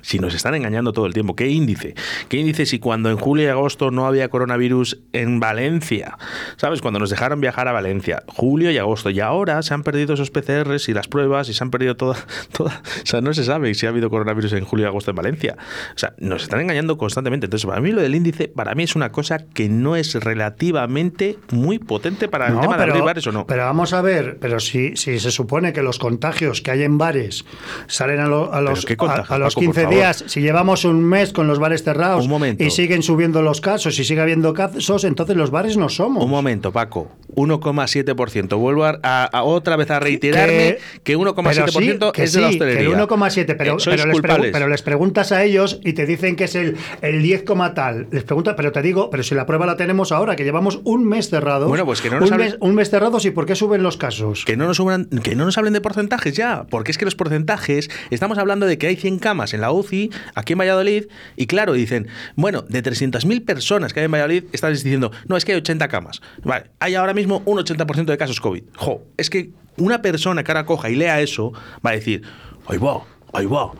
Si 0.03 0.19
nos 0.19 0.35
están 0.35 0.55
engañando 0.55 0.93
todo 0.93 1.07
el 1.07 1.15
tiempo, 1.15 1.35
¿qué 1.37 1.49
índice? 1.49 1.95
¿Qué 2.29 2.37
índice 2.39 2.67
si 2.67 2.79
cuando 2.79 3.11
en 3.11 3.17
julio 3.17 3.45
y 3.47 3.49
agosto 3.49 3.91
no 3.91 4.07
había 4.07 4.29
coronavirus 4.29 4.99
en 5.13 5.41
Valencia? 5.41 6.17
¿Sabes? 6.57 6.81
Cuando 6.81 6.99
nos 7.01 7.11
dejaron 7.11 7.41
viajar 7.41 7.69
a 7.69 7.73
Valencia, 7.73 8.23
julio 8.27 8.71
y 8.71 8.79
agosto, 8.79 9.11
y 9.11 9.21
ahora 9.21 9.63
se 9.63 9.75
han 9.75 9.83
perdido 9.83 10.15
esos 10.15 10.31
PCRs 10.31 10.89
y 10.89 10.95
las 10.95 11.09
pruebas 11.09 11.49
y 11.49 11.55
se 11.55 11.63
han 11.65 11.71
perdido 11.71 11.97
toda, 11.97 12.17
toda. 12.53 12.83
O 13.03 13.07
sea, 13.07 13.21
no 13.21 13.33
se 13.35 13.45
sabe 13.45 13.75
si 13.75 13.87
ha 13.87 13.89
habido 13.91 14.11
coronavirus 14.11 14.53
en 14.55 14.65
julio 14.65 14.87
y 14.87 14.89
agosto 14.89 15.11
en 15.11 15.17
Valencia. 15.17 15.57
O 15.95 15.99
sea, 15.99 16.15
nos 16.19 16.43
están 16.43 16.61
engañando 16.61 16.99
constantemente. 16.99 17.47
Entonces, 17.47 17.67
para 17.67 17.81
mí 17.81 17.93
lo 17.93 18.01
del 18.03 18.15
índice, 18.15 18.49
para 18.49 18.75
mí 18.75 18.83
es 18.85 18.97
una 18.97 19.11
cosa 19.13 19.39
que 19.39 19.69
no 19.69 19.97
es 19.97 20.15
relativamente 20.15 21.39
muy 21.53 21.79
potente 21.79 22.29
para 22.29 22.49
el 22.49 22.55
No, 22.55 22.61
tema 22.61 22.77
de 22.77 22.83
abrir 22.85 23.03
bares 23.03 23.27
o 23.27 23.33
no. 23.33 23.47
pero 23.47 23.65
vamos 23.65 23.93
a 23.93 24.03
ver, 24.03 24.39
pero 24.41 24.61
si, 24.61 24.97
si 24.97 25.19
se 25.19 25.31
supone 25.31 25.73
que 25.73 25.83
los 25.83 25.99
contagios 25.99 26.63
que 26.63 26.71
hay 26.71 26.83
en 26.83 26.99
bares 26.99 27.45
salen 27.87 28.21
a, 28.21 28.27
lo- 28.29 28.53
a 28.53 28.61
los, 28.61 28.87
a, 28.99 29.05
a 29.35 29.39
los 29.39 29.55
Paco, 29.55 29.67
por 29.67 29.75
15 29.75 29.87
favor? 29.89 29.95
días, 30.05 30.25
si 30.27 30.41
llevamos 30.41 30.85
un 30.85 31.05
mes 31.05 31.33
con 31.33 31.47
los 31.47 31.59
bares 31.59 31.83
cerrados 31.83 32.25
Un 32.25 32.31
momento. 32.31 32.63
y 32.65 32.71
siguen 32.71 33.03
subiendo 33.03 33.43
los 33.43 33.61
casos 33.61 33.99
y 33.99 34.05
sigue 34.05 34.21
habiendo 34.21 34.53
casos, 34.55 35.05
entonces 35.05 35.37
los 35.37 35.51
bares 35.51 35.77
no 35.77 35.89
somos. 35.89 36.25
Un 36.25 36.31
momento, 36.31 36.73
Paco. 36.73 37.09
1,7%. 37.35 38.57
Vuelvo 38.59 38.85
a, 38.85 38.99
a- 39.03 39.43
otra 39.45 39.77
vez 39.77 39.91
a 39.91 40.01
reiterarme 40.01 40.79
que, 41.05 41.17
1,7% 41.17 41.35
pero 41.45 41.69
sí, 41.69 41.99
que 42.13 42.23
es 42.25 42.33
de 42.33 42.41
la 42.41 42.49
hostelería. 42.49 42.81
que 42.81 42.87
el 42.87 42.93
1,7, 43.09 43.55
pero, 43.57 43.75
Eh, 43.75 43.77
pero, 43.85 44.07
les 44.07 44.17
pregu- 44.19 44.51
pero 44.53 44.69
les 44.69 44.83
preguntas 44.83 45.33
a 45.33 45.45
ellos 45.45 45.81
y 45.85 45.93
te 45.93 46.07
dicen 46.07 46.37
que 46.37 46.45
es 46.45 46.55
el, 46.55 46.77
el 47.03 47.23
10, 47.23 47.43
coma 47.45 47.75
tal. 47.75 48.09
Les 48.11 48.25
preguntas, 48.25 48.55
pero 48.57 48.73
te 48.73 48.83
digo, 48.83 49.11
pero 49.11 49.23
si 49.23 49.35
la 49.35 49.47
prueba 49.47 49.67
la 49.67 49.77
tenemos 49.77 50.13
ahora, 50.13 50.37
que 50.37 50.45
llevamos 50.45 50.81
un 50.85 51.05
mes 51.05 51.29
cerrados. 51.31 51.69
Bueno, 51.69 51.85
pues 51.87 52.01
que 52.01 52.11
no 52.11 52.21
nos 52.21 52.31
un, 52.31 52.37
hable- 52.37 52.45
mes, 52.45 52.57
un 52.61 52.75
mes 52.75 52.91
cerrados 52.91 53.25
y 53.25 53.31
¿por 53.31 53.47
qué 53.47 53.55
suben 53.55 53.83
los 53.83 53.97
casos? 53.97 54.45
Que 54.45 54.57
no, 54.57 54.67
nos 54.67 54.79
suban- 54.79 55.09
que 55.23 55.35
no 55.35 55.45
nos 55.45 55.57
hablen 55.59 55.73
de 55.73 55.81
porcentajes 55.81 56.35
ya, 56.35 56.67
porque 56.71 56.91
es 56.91 56.99
que 56.99 57.05
los 57.05 57.15
porcentajes, 57.15 57.91
estamos 58.11 58.39
hablando 58.39 58.67
de 58.67 58.79
que 58.79 58.87
hay 58.89 58.97
100 58.97 59.19
camas 59.19 59.55
en 59.55 59.61
la 59.61 59.71
UCI, 59.79 60.11
aquí 60.35 60.53
en 60.55 60.59
Valladolid, 60.61 61.07
y 61.37 61.47
claro, 61.47 61.73
dicen, 61.73 62.09
bueno, 62.37 62.63
de 62.69 62.83
300.000 62.83 63.45
personas 63.45 63.93
que 63.93 64.01
hay 64.01 64.07
en 64.07 64.13
Valladolid, 64.13 64.45
están 64.53 64.73
diciendo, 64.73 65.11
no, 65.27 65.37
es 65.37 65.45
que 65.45 65.53
hay 65.53 65.59
80 65.59 65.89
camas. 65.89 66.21
Vale, 66.45 66.67
hay 66.81 66.95
ahora 66.95 67.15
mismo 67.15 67.43
un 67.45 67.59
80% 67.59 68.05
de 68.05 68.19
casos 68.19 68.41
COVID. 68.41 68.65
Jo, 68.77 69.03
es 69.17 69.31
que 69.31 69.51
una 69.77 70.03
persona 70.03 70.43
que 70.45 70.51
ahora 70.53 70.67
coja 70.67 70.91
y 70.91 70.97
lea 70.97 71.21
eso, 71.21 71.53
va 71.87 71.91
a 71.91 71.93
decir, 71.95 72.23
ahí 72.67 72.79
va, 72.79 73.03
ahí 73.33 73.47
va. 73.47 73.73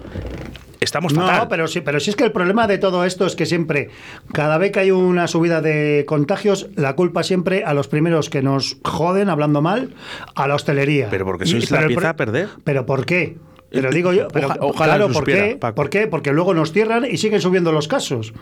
Estamos 0.81 1.13
fatal. 1.13 1.39
No, 1.43 1.49
pero 1.49 1.67
sí, 1.67 1.81
pero 1.81 1.99
sí 1.99 2.11
es 2.11 2.15
que 2.17 2.23
el 2.23 2.31
problema 2.31 2.69
de 2.69 2.79
todo 2.79 3.05
esto 3.05 3.27
es 3.27 3.35
que 3.35 3.47
siempre, 3.47 3.91
cada 4.33 4.59
vez 4.59 4.71
que 4.71 4.79
hay 4.79 4.91
una 4.93 5.27
subida 5.27 5.61
de 5.61 6.05
contagios, 6.07 6.69
la 6.77 6.95
culpa 6.95 7.25
siempre 7.25 7.65
a 7.65 7.75
los 7.75 7.89
primeros 7.89 8.31
que 8.31 8.43
nos 8.43 8.77
joden, 8.85 9.29
hablando 9.29 9.61
mal, 9.61 9.91
a 10.37 10.47
la 10.47 10.55
hostelería. 10.55 11.09
Pero 11.11 11.25
porque 11.25 11.47
Y- 11.47 11.49
sois 11.49 11.71
la 11.73 11.85
pieza 11.89 12.01
pro- 12.01 12.09
a 12.11 12.17
perder. 12.17 12.49
¿Pero 12.63 12.87
por 12.87 13.07
qué? 13.07 13.39
Pero 13.71 13.91
digo 13.91 14.13
yo, 14.13 14.29
pero, 14.29 14.49
oja- 14.49 14.57
ojalá 14.61 14.95
claro, 14.97 15.13
¿por 15.13 15.25
qué? 15.25 15.57
Paco. 15.61 15.75
¿por 15.75 15.91
qué? 15.91 16.07
Porque 16.07 16.33
luego 16.33 16.55
nos 16.55 16.73
cierran 16.73 17.05
y 17.05 17.17
siguen 17.19 17.41
subiendo 17.41 17.71
los 17.73 17.87
casos. 17.89 18.33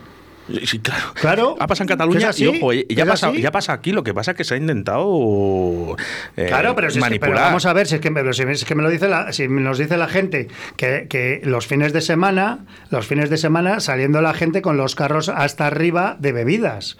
Sí, 0.63 0.79
claro. 0.79 1.03
Claro. 1.15 1.55
Ha 1.59 1.67
pasado 1.67 1.83
en 1.83 1.87
¿Que 1.89 1.93
Cataluña 1.95 2.19
es 2.19 2.25
así? 2.27 2.45
y, 2.45 2.47
ojo, 2.47 2.71
eh, 2.71 2.85
ya, 2.89 3.03
¿Es 3.03 3.09
pasa, 3.09 3.33
ya 3.33 3.51
pasa 3.51 3.73
aquí. 3.73 3.91
Lo 3.91 4.01
que 4.05 4.13
pasa 4.13 4.31
es 4.31 4.37
que 4.37 4.45
se 4.45 4.53
ha 4.53 4.57
intentado 4.57 5.97
eh, 6.37 6.45
Claro, 6.47 6.73
pero, 6.73 6.89
si 6.89 6.99
es 6.99 7.03
que- 7.03 7.09
manipular. 7.09 7.33
pero 7.33 7.45
vamos 7.47 7.65
a 7.65 7.73
ver, 7.73 7.85
si 7.85 7.95
es 7.95 7.99
que, 8.01 8.09
me- 8.11 8.31
si 8.33 8.43
es 8.43 8.63
que 8.63 8.73
me 8.73 8.81
lo 8.81 8.89
dice 8.89 9.09
la, 9.09 9.33
si 9.33 9.49
nos 9.49 9.77
dice 9.77 9.97
la 9.97 10.07
gente 10.07 10.47
que, 10.77 11.07
que 11.09 11.41
los 11.43 11.67
fines 11.67 11.91
de 11.91 11.99
semana, 11.99 12.59
los 12.91 13.05
fines 13.05 13.29
de 13.29 13.35
semana 13.35 13.81
saliendo 13.81 14.21
la 14.21 14.33
gente 14.33 14.61
con 14.61 14.77
los 14.77 14.95
carros 14.95 15.27
hasta 15.27 15.67
arriba 15.67 16.15
de 16.17 16.31
bebidas. 16.31 16.97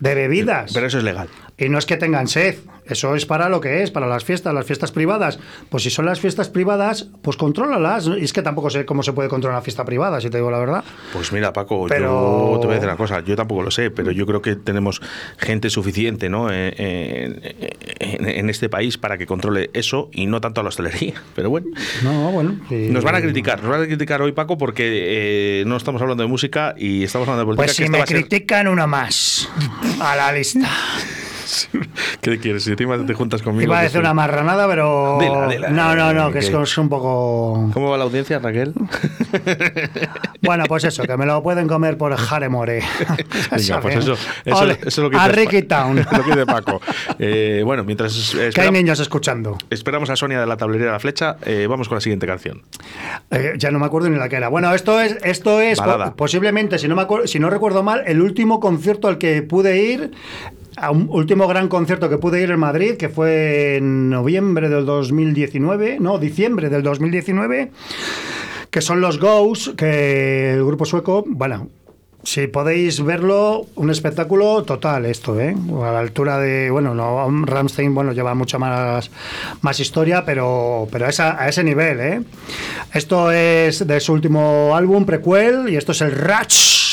De 0.00 0.14
bebidas. 0.14 0.72
Pero 0.72 0.86
eso 0.86 0.98
es 0.98 1.04
legal. 1.04 1.28
Y 1.64 1.68
no 1.68 1.78
es 1.78 1.86
que 1.86 1.96
tengan 1.96 2.26
sed, 2.28 2.56
eso 2.86 3.14
es 3.14 3.24
para 3.26 3.48
lo 3.48 3.60
que 3.60 3.82
es, 3.82 3.90
para 3.90 4.06
las 4.06 4.24
fiestas, 4.24 4.52
las 4.54 4.66
fiestas 4.66 4.90
privadas. 4.90 5.38
Pues 5.70 5.82
si 5.84 5.90
son 5.90 6.06
las 6.06 6.18
fiestas 6.20 6.48
privadas, 6.48 7.08
pues 7.22 7.36
contrólalas. 7.36 8.06
Y 8.18 8.24
es 8.24 8.32
que 8.32 8.42
tampoco 8.42 8.70
sé 8.70 8.84
cómo 8.84 9.02
se 9.02 9.12
puede 9.12 9.28
controlar 9.28 9.58
una 9.58 9.62
fiesta 9.62 9.84
privada, 9.84 10.20
si 10.20 10.28
te 10.30 10.38
digo 10.38 10.50
la 10.50 10.58
verdad. 10.58 10.84
Pues 11.12 11.32
mira, 11.32 11.52
Paco, 11.52 11.86
Pero- 11.88 12.54
yo 12.54 12.58
te 12.60 12.66
voy 12.66 12.72
a 12.72 12.74
decir 12.76 12.88
una 12.88 12.96
cosa, 12.96 13.20
yo 13.20 13.36
tampoco 13.36 13.62
lo 13.62 13.70
sé, 13.70 13.90
pero 13.90 14.10
yo 14.10 14.26
creo 14.26 14.42
que 14.42 14.56
tenemos 14.56 15.00
gente 15.38 15.70
suficiente 15.70 16.28
¿no? 16.28 16.50
en, 16.50 16.74
en- 16.76 17.40
en- 18.00 18.28
en 18.28 18.50
este 18.50 18.68
país 18.68 18.98
para 18.98 19.16
que 19.18 19.26
controle 19.26 19.70
eso 19.72 20.08
y 20.12 20.26
no 20.26 20.40
tanto 20.40 20.60
a 20.60 20.64
la 20.64 20.68
hostelería. 20.70 21.14
Pero 21.34 21.50
bueno, 21.50 21.66
No, 22.02 22.30
bueno. 22.32 22.56
sí. 22.68 22.88
nos 22.90 23.04
van 23.04 23.14
a 23.16 23.20
criticar, 23.20 23.60
nos 23.62 23.70
van 23.70 23.82
a 23.82 23.86
criticar 23.86 24.20
hoy, 24.22 24.32
Paco, 24.32 24.58
porque 24.58 25.60
eh, 25.60 25.64
no 25.66 25.76
estamos 25.76 26.02
hablando 26.02 26.22
de 26.24 26.28
música 26.28 26.74
y 26.76 27.04
estamos 27.04 27.28
hablando 27.28 27.40
de 27.52 27.56
política. 27.56 27.64
Pues 27.64 27.76
si 27.76 27.88
me 27.88 27.98
ser- 28.06 28.06
critican 28.08 28.68
una 28.68 28.86
más 28.86 29.48
a 30.00 30.16
la 30.16 30.32
lista. 30.32 30.68
¿Qué 32.20 32.38
quieres? 32.38 32.64
Si 32.64 32.70
encima 32.70 32.96
te 33.04 33.14
juntas 33.14 33.42
conmigo. 33.42 33.64
Iba 33.64 33.78
a 33.78 33.82
decir 33.82 33.94
soy- 33.94 34.00
una 34.00 34.14
marranada, 34.14 34.66
pero. 34.68 35.18
Dila, 35.20 35.48
dila. 35.48 35.68
no, 35.70 35.94
no, 35.94 36.12
no, 36.12 36.30
que 36.32 36.38
es, 36.38 36.78
un 36.78 36.88
poco. 36.88 37.70
¿Cómo 37.72 37.90
va 37.90 37.98
la 37.98 38.04
audiencia, 38.04 38.38
Raquel? 38.38 38.72
Bueno, 40.42 40.64
pues 40.66 40.82
eso, 40.84 41.04
que 41.04 41.16
me 41.16 41.24
lo 41.24 41.40
pueden 41.42 41.68
comer 41.68 41.96
por 41.96 42.14
Jaremore. 42.16 42.82
Venga, 43.56 43.80
pues 43.80 43.96
eso, 43.96 44.14
eso, 44.44 44.58
Ole, 44.58 44.72
eso 44.72 44.86
es 44.88 44.98
lo 44.98 45.08
que 45.10 45.16
A 45.16 45.28
dice 45.28 45.40
Ricky 45.40 45.62
Pa- 45.62 45.82
Town. 45.82 45.96
lo 45.96 46.24
que 46.24 46.30
dice 46.30 46.46
Paco. 46.46 46.80
Eh, 47.18 47.62
bueno, 47.64 47.84
mientras 47.84 48.34
eh, 48.34 48.50
Que 48.52 48.60
hay 48.62 48.70
niños 48.72 48.98
escuchando. 48.98 49.56
esperamos 49.70 50.10
a 50.10 50.16
Sonia 50.16 50.40
de 50.40 50.46
la 50.46 50.56
tablería 50.56 50.86
de 50.86 50.92
la 50.92 50.98
flecha, 50.98 51.36
eh, 51.46 51.66
vamos 51.70 51.88
con 51.88 51.96
la 51.96 52.00
siguiente 52.00 52.26
canción. 52.26 52.62
Eh, 53.30 53.52
ya 53.56 53.70
no 53.70 53.78
me 53.78 53.86
acuerdo 53.86 54.10
ni 54.10 54.18
la 54.18 54.28
que 54.28 54.36
era. 54.36 54.48
Bueno, 54.48 54.74
esto 54.74 55.00
es, 55.00 55.16
esto 55.22 55.60
es 55.60 55.78
Balada. 55.78 56.14
posiblemente, 56.14 56.78
si 56.78 56.88
no, 56.88 56.96
me 56.96 57.02
acuer- 57.02 57.26
si 57.28 57.38
no 57.38 57.48
recuerdo 57.48 57.82
mal, 57.84 58.02
el 58.06 58.20
último 58.20 58.58
concierto 58.58 59.06
al 59.06 59.18
que 59.18 59.42
pude 59.42 59.80
ir, 59.80 60.10
a 60.76 60.90
un 60.90 61.08
último 61.10 61.46
gran 61.46 61.68
concierto 61.68 62.08
que 62.08 62.18
pude 62.18 62.42
ir 62.42 62.50
en 62.50 62.58
Madrid, 62.58 62.96
que 62.96 63.08
fue 63.08 63.76
en 63.76 64.10
noviembre 64.10 64.68
del 64.68 64.86
2019, 64.86 65.98
no, 66.00 66.18
diciembre 66.18 66.68
del 66.68 66.82
2019, 66.82 67.70
que 68.70 68.80
son 68.80 69.00
los 69.00 69.18
Ghosts, 69.18 69.74
que 69.76 70.54
el 70.54 70.64
grupo 70.64 70.84
sueco, 70.84 71.24
bueno. 71.26 71.68
Si 72.24 72.46
podéis 72.46 73.02
verlo, 73.02 73.66
un 73.74 73.90
espectáculo 73.90 74.62
total 74.62 75.06
esto, 75.06 75.40
¿eh? 75.40 75.56
A 75.82 75.90
la 75.90 75.98
altura 75.98 76.38
de, 76.38 76.70
bueno, 76.70 76.94
no, 76.94 77.28
Ramstein, 77.44 77.92
bueno, 77.92 78.12
lleva 78.12 78.32
mucha 78.36 78.58
más, 78.58 79.10
más 79.60 79.80
historia, 79.80 80.24
pero, 80.24 80.86
pero 80.92 81.06
a, 81.06 81.42
a 81.42 81.48
ese 81.48 81.64
nivel, 81.64 82.00
¿eh? 82.00 82.22
Esto 82.94 83.32
es 83.32 83.84
de 83.84 83.98
su 83.98 84.12
último 84.12 84.70
álbum, 84.76 85.04
Prequel, 85.04 85.68
y 85.68 85.74
esto 85.74 85.90
es 85.90 86.00
el 86.00 86.12
Ratch. 86.12 86.91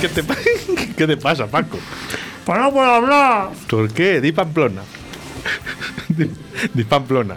¿Qué, 0.00 0.08
te, 0.08 0.22
qué 0.96 1.06
te 1.06 1.16
pasa, 1.16 1.46
Paco? 1.46 1.78
Pues 2.44 2.58
no 2.58 2.72
puedo 2.72 2.86
hablar. 2.90 3.48
¿Por 3.68 3.92
qué? 3.92 4.20
Di 4.20 4.32
Pamplona. 4.32 4.82
Di, 6.08 6.30
di 6.74 6.84
Pamplona. 6.84 7.34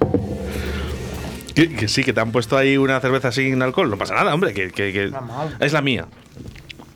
Que, 1.56 1.74
que 1.74 1.88
sí, 1.88 2.04
que 2.04 2.14
te 2.14 2.22
han 2.22 2.32
puesto 2.32 2.58
ahí 2.58 2.78
una 2.78 3.00
cerveza 3.02 3.32
sin 3.32 3.62
alcohol. 3.62 3.90
No 3.90 3.98
pasa 3.98 4.14
nada, 4.16 4.34
hombre. 4.34 4.54
Que, 4.54 4.72
que- 4.72 4.94
que- 4.94 5.12
es 5.60 5.74
la 5.74 5.82
mía. 5.82 6.06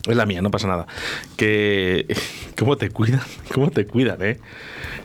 Es 0.07 0.15
la 0.15 0.25
mía, 0.25 0.41
no 0.41 0.51
pasa 0.51 0.67
nada. 0.67 0.85
Que. 1.35 2.05
¿Cómo 2.57 2.77
te 2.77 2.89
cuidan? 2.89 3.21
¿Cómo 3.53 3.69
te 3.71 3.85
cuidan, 3.85 4.21
eh? 4.21 4.39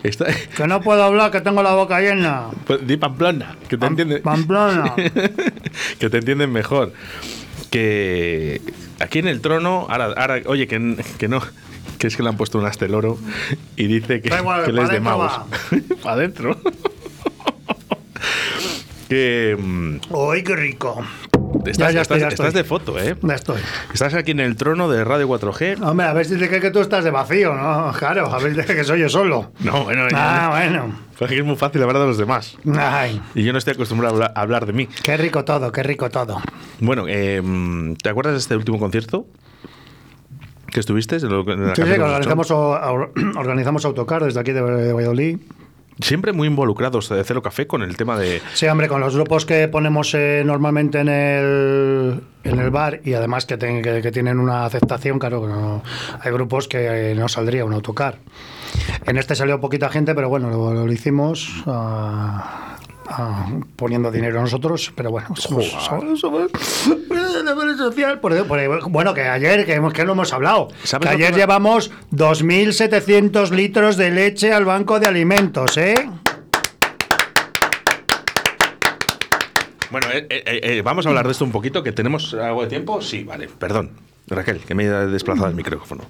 Esta- 0.03 0.27
Que 0.57 0.67
no 0.67 0.81
puedo 0.83 1.03
hablar, 1.03 1.31
que 1.31 1.41
tengo 1.41 1.63
la 1.63 1.75
boca 1.75 2.01
llena. 2.01 2.49
pues 2.67 2.87
di 2.87 2.97
Pamplona, 2.97 3.57
que 3.69 3.77
te 3.77 3.87
entienden. 3.87 4.23
Pamplona. 4.23 4.95
que 5.99 6.11
te 6.11 6.19
entienden 6.19 6.53
mejor. 6.53 6.93
Que 7.71 8.61
aquí 8.99 9.21
en 9.21 9.29
el 9.29 9.41
trono, 9.41 9.87
ahora, 9.89 10.07
ahora 10.17 10.41
oye, 10.47 10.67
que, 10.67 10.97
que 11.19 11.29
no, 11.29 11.41
que 11.99 12.09
es 12.09 12.17
que 12.17 12.23
le 12.23 12.31
han 12.31 12.37
puesto 12.37 12.59
un 12.59 12.67
asteloro 12.67 13.19
y 13.77 13.87
dice 13.87 14.23
que, 14.23 14.35
igual, 14.35 14.65
que 14.65 14.73
les 14.73 14.89
de 14.89 15.01
magos. 15.01 15.33
Para 16.03 16.17
adentro. 16.17 16.59
que 19.09 19.57
mm, 19.59 19.97
¡Uy, 20.11 20.43
qué 20.43 20.57
rico! 20.57 21.05
Estás, 21.67 21.93
ya 21.95 22.01
estoy, 22.03 22.19
estás- 22.19 22.21
ya 22.21 22.29
estás 22.29 22.55
de 22.55 22.65
foto, 22.65 22.99
¿eh? 22.99 23.17
Ya 23.23 23.35
estoy. 23.35 23.61
Estás 23.93 24.15
aquí 24.15 24.31
en 24.33 24.41
el 24.41 24.57
trono 24.57 24.89
de 24.89 25.05
Radio 25.05 25.29
4G. 25.29 25.83
Hombre, 25.83 26.07
a 26.07 26.13
ver 26.13 26.27
si 26.27 26.35
dice 26.35 26.61
que 26.61 26.71
tú 26.71 26.81
estás 26.81 27.05
de 27.05 27.11
vacío, 27.11 27.55
¿no? 27.55 27.93
Claro, 27.99 28.27
a 28.33 28.39
ver 28.39 28.55
si 28.55 28.73
que 28.75 28.85
soy 28.85 29.01
yo 29.01 29.09
solo. 29.09 29.53
No, 29.61 29.85
bueno, 29.85 30.07
Ah, 30.15 30.49
bueno. 30.51 30.93
Pues 31.19 31.31
es 31.33 31.45
muy 31.45 31.57
fácil 31.57 31.83
hablar 31.83 31.99
de 31.99 32.07
los 32.07 32.17
demás. 32.19 32.57
Ay, 32.79 33.21
Y 33.35 33.43
yo 33.45 33.53
no 33.53 33.59
estoy 33.59 33.75
acostumbrado 33.75 34.23
a 34.25 34.27
hablar, 34.35 34.65
de 34.67 34.73
mí. 34.73 34.89
qué 35.03 35.17
rico 35.17 35.45
todo, 35.45 35.71
qué 35.71 35.83
rico 35.83 36.09
todo. 36.09 36.41
Bueno, 36.81 37.05
eh, 37.09 37.43
¿te 38.03 38.09
acuerdas 38.09 38.33
de 38.35 38.39
este 38.39 38.57
último 38.57 38.79
concierto? 38.79 39.27
¿Que 40.73 40.81
estuviste? 40.81 41.17
En 41.17 41.29
lo- 41.29 41.51
en 41.53 41.67
la 41.67 41.75
Sí, 41.75 41.83
sí, 41.83 41.91
organizamos, 41.91 42.51
o- 42.53 43.11
organizamos 43.37 43.85
autocar 43.85 44.25
desde 44.25 44.41
aquí 44.41 44.53
de, 44.53 44.63
de 44.63 44.93
Valladolid. 44.93 45.39
Siempre 46.03 46.33
muy 46.33 46.49
involucrados 46.49 47.09
de 47.09 47.23
Cero 47.25 47.43
Café 47.43 47.67
con 47.67 47.83
el 47.83 47.97
tema 47.97 48.19
de. 48.19 48.41
Sí, 48.55 48.67
hombre, 48.67 48.89
con 48.89 49.01
los 49.01 49.15
grupos 49.15 49.45
que 49.47 49.69
ponemos 49.69 50.15
eh, 50.15 50.43
normalmente 50.45 51.01
en 51.01 51.09
el, 51.09 52.21
en 52.45 52.59
el 52.59 52.71
bar 52.71 53.01
y 53.05 53.15
además 53.15 53.47
que, 53.47 53.57
ten- 53.57 53.83
que- 53.83 54.01
que 54.03 54.11
tienen 54.13 54.39
una 54.39 54.65
aceptación, 54.65 55.19
claro, 55.19 55.47
no- 55.47 55.83
hay 56.21 56.33
grupos 56.33 56.69
que 56.69 57.11
eh, 57.13 57.15
no 57.15 57.29
saldría 57.29 57.65
un 57.65 57.73
autocar. 57.75 58.19
En 59.07 59.17
este 59.17 59.35
salió 59.35 59.61
poquita 59.61 59.89
gente, 59.89 60.15
pero 60.15 60.29
bueno, 60.29 60.51
lo, 60.51 60.73
lo 60.87 60.93
hicimos 60.93 61.51
ah, 61.67 62.70
ah, 63.11 63.47
poniendo 63.77 64.11
dinero 64.11 64.41
nosotros, 64.41 64.93
pero 64.95 65.11
bueno, 65.11 65.29
somos, 65.37 65.67
somos- 65.67 66.21
somos- 66.21 66.51
social. 67.77 68.21
Por- 68.21 68.47
por- 68.47 68.91
bueno, 68.91 69.13
que 69.15 69.23
ayer, 69.23 69.65
que, 69.67 69.75
hemos- 69.75 69.93
que 69.93 70.05
no 70.05 70.13
hemos 70.13 70.33
hablado, 70.33 70.69
¿Sabes 70.85 71.09
que 71.09 71.17
que 71.17 71.23
ayer 71.23 71.33
me- 71.33 71.39
llevamos 71.39 71.91
2.700 72.11 73.51
litros 73.51 73.97
de 73.97 74.11
leche 74.11 74.53
al 74.53 74.65
banco 74.65 74.99
de 75.01 75.07
alimentos, 75.07 75.77
¿eh? 75.77 75.95
Bueno, 79.91 80.07
eh, 80.13 80.27
eh, 80.31 80.61
eh, 80.63 80.83
vamos 80.83 81.05
a 81.05 81.09
hablar 81.09 81.27
de 81.27 81.33
esto 81.33 81.45
un 81.45 81.51
poquito, 81.51 81.83
que 81.83 81.91
tenemos 81.93 82.33
algo 82.35 82.63
de 82.63 82.69
tiempo. 82.69 83.03
Sí, 83.03 83.25
vale, 83.25 83.49
perdón. 83.49 83.91
Raquel, 84.35 84.61
que 84.61 84.75
me 84.75 84.85
he 84.85 84.89
desplazado 84.89 85.49
el 85.49 85.55
micrófono. 85.55 86.05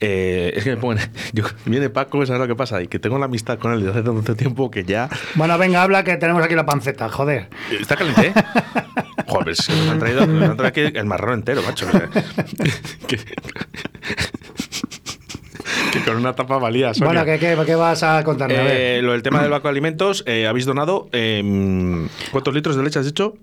Eh, 0.00 0.52
es 0.56 0.64
que 0.64 0.70
me 0.70 0.76
ponen. 0.76 1.10
Yo, 1.32 1.44
viene 1.64 1.88
Paco, 1.90 2.24
¿sabes 2.26 2.40
lo 2.40 2.46
que 2.46 2.54
pasa? 2.54 2.82
Y 2.82 2.88
que 2.88 2.98
tengo 2.98 3.18
la 3.18 3.24
amistad 3.26 3.58
con 3.58 3.72
él 3.72 3.80
desde 3.80 3.92
hace 3.92 4.02
tanto 4.02 4.34
tiempo 4.36 4.70
que 4.70 4.84
ya. 4.84 5.08
Bueno, 5.34 5.56
venga, 5.58 5.82
habla 5.82 6.04
que 6.04 6.16
tenemos 6.16 6.42
aquí 6.44 6.54
la 6.54 6.66
panceta, 6.66 7.08
joder. 7.08 7.48
Está 7.78 7.96
caliente, 7.96 8.28
¿eh? 8.28 8.34
Joder, 9.28 9.56
que 9.56 9.72
nos 9.72 9.88
han 9.88 9.98
traído, 9.98 10.26
nos 10.26 10.50
han 10.50 10.56
traído 10.56 10.88
aquí 10.88 10.98
el 10.98 11.04
marrón 11.06 11.34
entero, 11.34 11.60
macho. 11.62 11.86
O 11.86 11.90
sea, 11.90 12.08
que, 13.08 13.18
que 15.92 16.00
con 16.04 16.16
una 16.16 16.34
tapa 16.34 16.58
valía. 16.58 16.94
Sonia. 16.94 17.06
Bueno, 17.08 17.24
¿qué, 17.24 17.38
qué, 17.38 17.56
qué 17.66 17.74
vas 17.74 18.02
a 18.02 18.22
contarme? 18.22 18.56
A 18.56 18.62
ver. 18.62 18.76
Eh, 18.76 19.02
lo 19.02 19.12
del 19.12 19.22
tema 19.22 19.42
del 19.42 19.50
banco 19.50 19.68
de 19.68 19.72
alimentos, 19.72 20.22
eh, 20.26 20.46
habéis 20.46 20.64
donado. 20.66 21.08
eh, 21.12 22.06
¿Cuántos 22.30 22.54
litros 22.54 22.76
de 22.76 22.82
leche 22.84 22.98
has 22.98 23.06
dicho? 23.06 23.34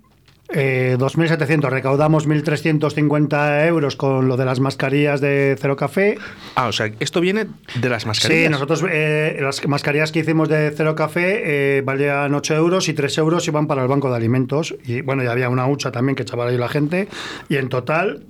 Eh, 0.54 0.97
2.700, 0.99 1.70
recaudamos 1.70 2.28
1.350 2.28 3.68
euros 3.68 3.95
con 3.95 4.28
lo 4.28 4.38
de 4.38 4.45
las 4.45 4.60
mascarillas 4.60 5.20
de 5.20 5.56
Cero 5.60 5.76
Café. 5.76 6.18
Ah, 6.56 6.68
o 6.68 6.72
sea, 6.72 6.91
esto 6.99 7.22
viene 7.22 7.47
de 7.76 7.89
las 7.89 8.06
mascarillas. 8.06 8.45
Sí, 8.45 8.49
nosotros 8.49 8.84
eh, 8.89 9.38
las 9.41 9.68
mascarillas 9.68 10.12
que 10.12 10.20
hicimos 10.20 10.49
de 10.49 10.72
Cero 10.76 10.93
Café 10.95 11.78
eh, 11.78 11.82
valían 11.82 12.34
8 12.36 12.56
euros 12.56 12.88
y 12.88 12.93
3 12.93 13.18
euros 13.18 13.47
iban 13.47 13.66
para 13.66 13.82
el 13.82 13.88
banco 13.88 14.10
de 14.12 14.16
alimentos. 14.16 14.76
Y 14.86 15.01
bueno, 15.01 15.24
ya 15.24 15.32
había 15.32 15.49
una 15.49 15.68
hucha 15.68 15.91
también 15.91 16.16
que 16.16 16.22
echaba 16.22 16.47
ahí 16.47 16.58
la 16.58 16.70
gente. 16.70 17.08
Y 17.49 17.58
en 17.58 17.70
total, 17.70 18.24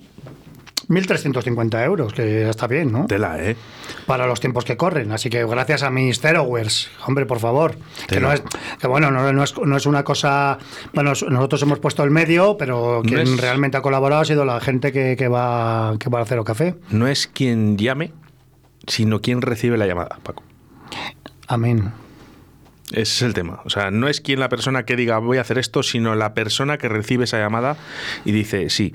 1.350 0.88 1.84
euros, 1.84 2.12
que 2.12 2.40
ya 2.42 2.50
está 2.50 2.66
bien, 2.66 2.92
¿no? 2.92 3.06
Tela, 3.06 3.42
¿eh? 3.42 3.56
Para 4.06 4.26
los 4.26 4.40
tiempos 4.40 4.64
que 4.64 4.76
corren. 4.76 5.12
Así 5.12 5.30
que 5.30 5.44
gracias 5.46 5.82
a 5.82 5.90
mis 5.90 6.20
Zerowares, 6.20 6.90
hombre, 7.06 7.26
por 7.26 7.38
favor. 7.40 7.76
Que, 8.08 8.20
no 8.20 8.32
es, 8.32 8.42
que 8.80 8.86
bueno, 8.86 9.10
no, 9.10 9.32
no 9.32 9.42
es, 9.44 9.56
no 9.58 9.76
es 9.76 9.86
una 9.86 10.02
cosa. 10.04 10.58
Bueno, 10.92 11.10
nosotros 11.28 11.62
hemos 11.62 11.78
puesto 11.78 12.02
el 12.04 12.10
medio, 12.10 12.56
pero 12.58 13.02
quien 13.04 13.20
es- 13.20 13.40
realmente 13.40 13.76
ha 13.76 13.82
colaborado 13.82 14.22
ha 14.22 14.24
sido 14.24 14.44
la 14.44 14.60
gente 14.60 14.92
que, 14.92 15.16
que 15.16 15.28
va, 15.28 15.96
que 15.98 16.08
va 16.10 16.20
a 16.20 16.24
Cero 16.26 16.44
Café. 16.44 16.74
No 16.90 17.06
es 17.08 17.26
quien 17.26 17.76
llame, 17.78 18.12
sino 18.86 19.20
quien 19.20 19.40
recibe 19.42 19.76
la 19.78 19.86
llamada, 19.86 20.18
Paco. 20.22 20.42
Amén. 21.48 21.92
Ese 22.92 23.00
es 23.02 23.22
el 23.22 23.32
tema. 23.34 23.60
O 23.64 23.70
sea, 23.70 23.90
no 23.90 24.08
es 24.08 24.20
quien 24.20 24.38
la 24.40 24.48
persona 24.50 24.84
que 24.84 24.94
diga 24.94 25.16
voy 25.18 25.38
a 25.38 25.40
hacer 25.40 25.56
esto, 25.58 25.82
sino 25.82 26.14
la 26.14 26.34
persona 26.34 26.76
que 26.76 26.88
recibe 26.88 27.24
esa 27.24 27.38
llamada 27.38 27.76
y 28.26 28.32
dice 28.32 28.68
sí. 28.68 28.92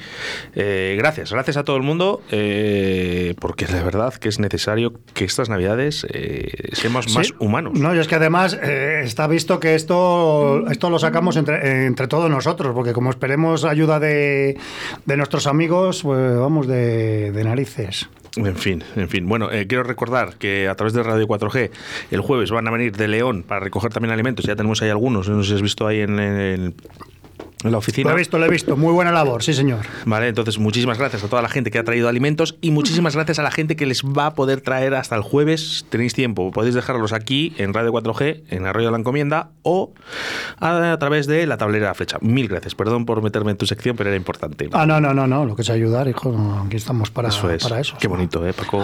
Eh, 0.55 0.95
gracias, 0.97 1.31
gracias 1.31 1.57
a 1.57 1.63
todo 1.63 1.75
el 1.75 1.81
mundo, 1.83 2.21
eh, 2.31 3.33
porque 3.39 3.65
de 3.65 3.81
verdad 3.83 4.13
que 4.13 4.29
es 4.29 4.39
necesario 4.39 4.93
que 5.15 5.25
estas 5.25 5.49
navidades 5.49 6.05
eh, 6.11 6.69
seamos 6.73 7.13
más 7.15 7.27
Sí. 7.27 7.33
humanos. 7.39 7.79
No, 7.79 7.95
y 7.95 7.99
es 7.99 8.07
que 8.07 8.15
además 8.15 8.57
eh, 8.61 9.01
está 9.03 9.25
visto 9.27 9.59
que 9.59 9.73
esto, 9.75 10.65
esto 10.69 10.89
lo 10.91 10.99
sacamos 10.99 11.35
entre, 11.35 11.85
entre 11.87 12.07
todos 12.07 12.29
nosotros, 12.29 12.73
porque 12.75 12.93
como 12.93 13.09
esperemos 13.09 13.63
ayuda 13.65 13.99
de, 13.99 14.55
de 15.05 15.17
nuestros 15.17 15.47
amigos, 15.47 16.03
pues 16.03 16.37
vamos 16.37 16.67
de, 16.67 17.31
de 17.31 17.43
narices. 17.43 18.07
En 18.45 18.55
fin, 18.55 18.83
en 18.95 19.09
fin. 19.09 19.27
Bueno, 19.27 19.51
eh, 19.51 19.67
quiero 19.67 19.83
recordar 19.83 20.35
que 20.37 20.67
a 20.67 20.75
través 20.75 20.93
de 20.93 21.03
Radio 21.03 21.27
4G 21.27 21.69
el 22.11 22.21
jueves 22.21 22.51
van 22.51 22.67
a 22.67 22.71
venir 22.71 22.95
de 22.95 23.07
León 23.07 23.43
para 23.47 23.59
recoger 23.59 23.91
también 23.91 24.11
alimentos. 24.13 24.45
Ya 24.45 24.55
tenemos 24.55 24.81
ahí 24.81 24.89
algunos, 24.89 25.27
no 25.29 25.43
sé 25.43 25.49
si 25.49 25.55
has 25.55 25.61
visto 25.61 25.85
ahí 25.87 26.01
en, 26.01 26.19
en- 26.19 26.75
en 27.63 27.71
la 27.71 27.77
oficina. 27.77 28.09
Lo 28.11 28.15
he 28.15 28.19
visto, 28.19 28.37
lo 28.37 28.45
he 28.45 28.49
visto. 28.49 28.77
Muy 28.77 28.93
buena 28.93 29.11
labor, 29.11 29.43
sí, 29.43 29.53
señor. 29.53 29.79
Vale, 30.05 30.27
entonces 30.29 30.57
muchísimas 30.59 30.97
gracias 30.97 31.23
a 31.23 31.27
toda 31.27 31.41
la 31.41 31.49
gente 31.49 31.71
que 31.71 31.77
ha 31.79 31.83
traído 31.83 32.07
alimentos 32.07 32.57
y 32.61 32.71
muchísimas 32.71 33.15
gracias 33.15 33.39
a 33.39 33.43
la 33.43 33.51
gente 33.51 33.75
que 33.75 33.85
les 33.85 34.03
va 34.03 34.27
a 34.27 34.33
poder 34.33 34.61
traer 34.61 34.95
hasta 34.95 35.15
el 35.15 35.21
jueves. 35.21 35.85
Tenéis 35.89 36.13
tiempo, 36.13 36.51
podéis 36.51 36.75
dejarlos 36.75 37.11
aquí 37.13 37.53
en 37.57 37.73
Radio 37.73 37.91
4G, 37.91 38.43
en 38.49 38.65
Arroyo 38.65 38.87
de 38.87 38.91
la 38.93 38.97
Encomienda 38.99 39.49
o 39.63 39.93
a, 40.59 40.91
a 40.93 40.99
través 40.99 41.27
de 41.27 41.45
la 41.47 41.57
tablera 41.57 41.85
de 41.85 41.89
la 41.89 41.95
flecha. 41.95 42.17
Mil 42.21 42.47
gracias, 42.47 42.75
perdón 42.75 43.05
por 43.05 43.21
meterme 43.21 43.51
en 43.51 43.57
tu 43.57 43.65
sección, 43.65 43.95
pero 43.97 44.09
era 44.09 44.17
importante. 44.17 44.69
Ah, 44.71 44.85
no, 44.85 45.01
no, 45.01 45.13
no, 45.13 45.27
no. 45.27 45.45
Lo 45.45 45.55
que 45.55 45.63
es 45.63 45.69
ayudar, 45.69 46.07
hijo. 46.07 46.63
Aquí 46.65 46.77
estamos 46.77 47.09
para 47.11 47.29
eso 47.29 47.49
es. 47.51 47.63
para 47.63 47.79
eso. 47.81 47.95
Qué 47.99 48.07
bonito, 48.07 48.45
¿eh, 48.47 48.53
Paco? 48.53 48.81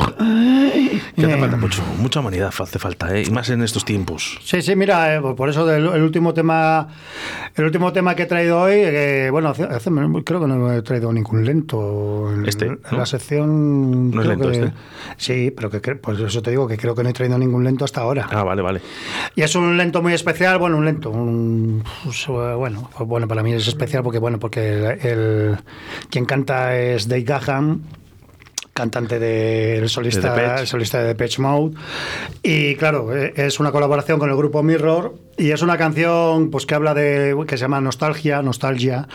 Que 1.15 1.25
hace 1.25 1.37
falta 1.37 1.57
mucho, 1.57 1.81
mucha 1.97 2.19
humanidad 2.19 2.51
hace 2.57 2.79
falta, 2.79 3.15
¿eh? 3.15 3.23
Y 3.25 3.31
más 3.31 3.49
en 3.49 3.61
estos 3.63 3.85
tiempos. 3.85 4.39
Sí, 4.43 4.61
sí, 4.61 4.75
mira, 4.75 5.15
eh, 5.15 5.21
por 5.35 5.49
eso 5.49 5.65
del- 5.65 5.87
el 5.87 6.01
último 6.01 6.33
tema, 6.33 6.87
el 7.55 7.65
último 7.65 7.93
tema 7.93 8.15
que 8.15 8.23
he 8.23 8.25
traído 8.25 8.64
hoy, 8.65 8.73
eh, 8.77 9.29
bueno, 9.31 9.49
hace- 9.49 9.63
hace- 9.63 9.89
creo 10.23 10.39
que 10.41 10.47
no 10.47 10.71
he 10.73 10.81
traído 10.81 11.11
ningún 11.13 11.45
lento. 11.45 12.31
En, 12.33 12.45
Este, 12.45 12.65
en 12.65 12.79
¿no? 12.91 12.97
la 12.97 13.05
sección. 13.05 14.11
No 14.11 14.21
es 14.21 14.27
lento 14.27 14.51
que- 14.51 14.57
este. 14.57 14.73
Sí, 15.17 15.51
pero 15.55 15.69
que 15.69 15.81
cre- 15.81 15.99
pues 16.01 16.19
eso 16.19 16.41
te 16.41 16.49
digo 16.51 16.67
que 16.67 16.77
creo 16.77 16.93
que 16.95 17.03
no 17.03 17.09
he 17.09 17.13
traído 17.13 17.37
ningún 17.37 17.63
lento 17.63 17.85
hasta 17.85 18.01
ahora. 18.01 18.27
Ah, 18.31 18.43
vale, 18.43 18.61
vale. 18.61 18.81
Y 19.35 19.41
es 19.41 19.55
un 19.55 19.77
lento 19.77 20.01
muy 20.01 20.13
especial, 20.13 20.57
bueno, 20.59 20.77
un 20.77 20.85
lento, 20.85 21.09
un- 21.09 21.83
pues, 22.03 22.25
bueno, 22.27 22.89
pues 22.95 23.07
bueno, 23.09 23.27
para 23.27 23.41
mí 23.43 23.53
es 23.53 23.67
especial 23.67 24.03
porque 24.03 24.19
bueno, 24.19 24.39
porque 24.39 24.69
el, 24.73 24.83
el- 25.07 25.57
quien 26.09 26.25
canta 26.25 26.77
es 26.77 27.07
Dave 27.07 27.23
Gahan, 27.23 27.81
cantante 28.73 29.19
del 29.19 29.81
De 29.83 29.87
solista, 29.87 30.59
el 30.59 30.67
solista 30.67 30.99
de 30.99 31.05
Depeche 31.07 31.41
Mode. 31.41 31.75
Y 32.43 32.75
claro, 32.75 33.15
eh, 33.15 33.31
es 33.35 33.59
una 33.59 33.71
colaboración 33.71 34.19
con 34.19 34.29
el 34.29 34.35
grupo 34.35 34.61
Mirror 34.63 35.15
y 35.37 35.51
es 35.51 35.61
una 35.61 35.77
canción 35.77 36.49
pues 36.49 36.65
que 36.65 36.75
habla 36.75 36.93
de 36.93 37.35
que 37.47 37.57
se 37.57 37.61
llama 37.63 37.81
Nostalgia, 37.81 38.41
Nostalgia. 38.41 39.07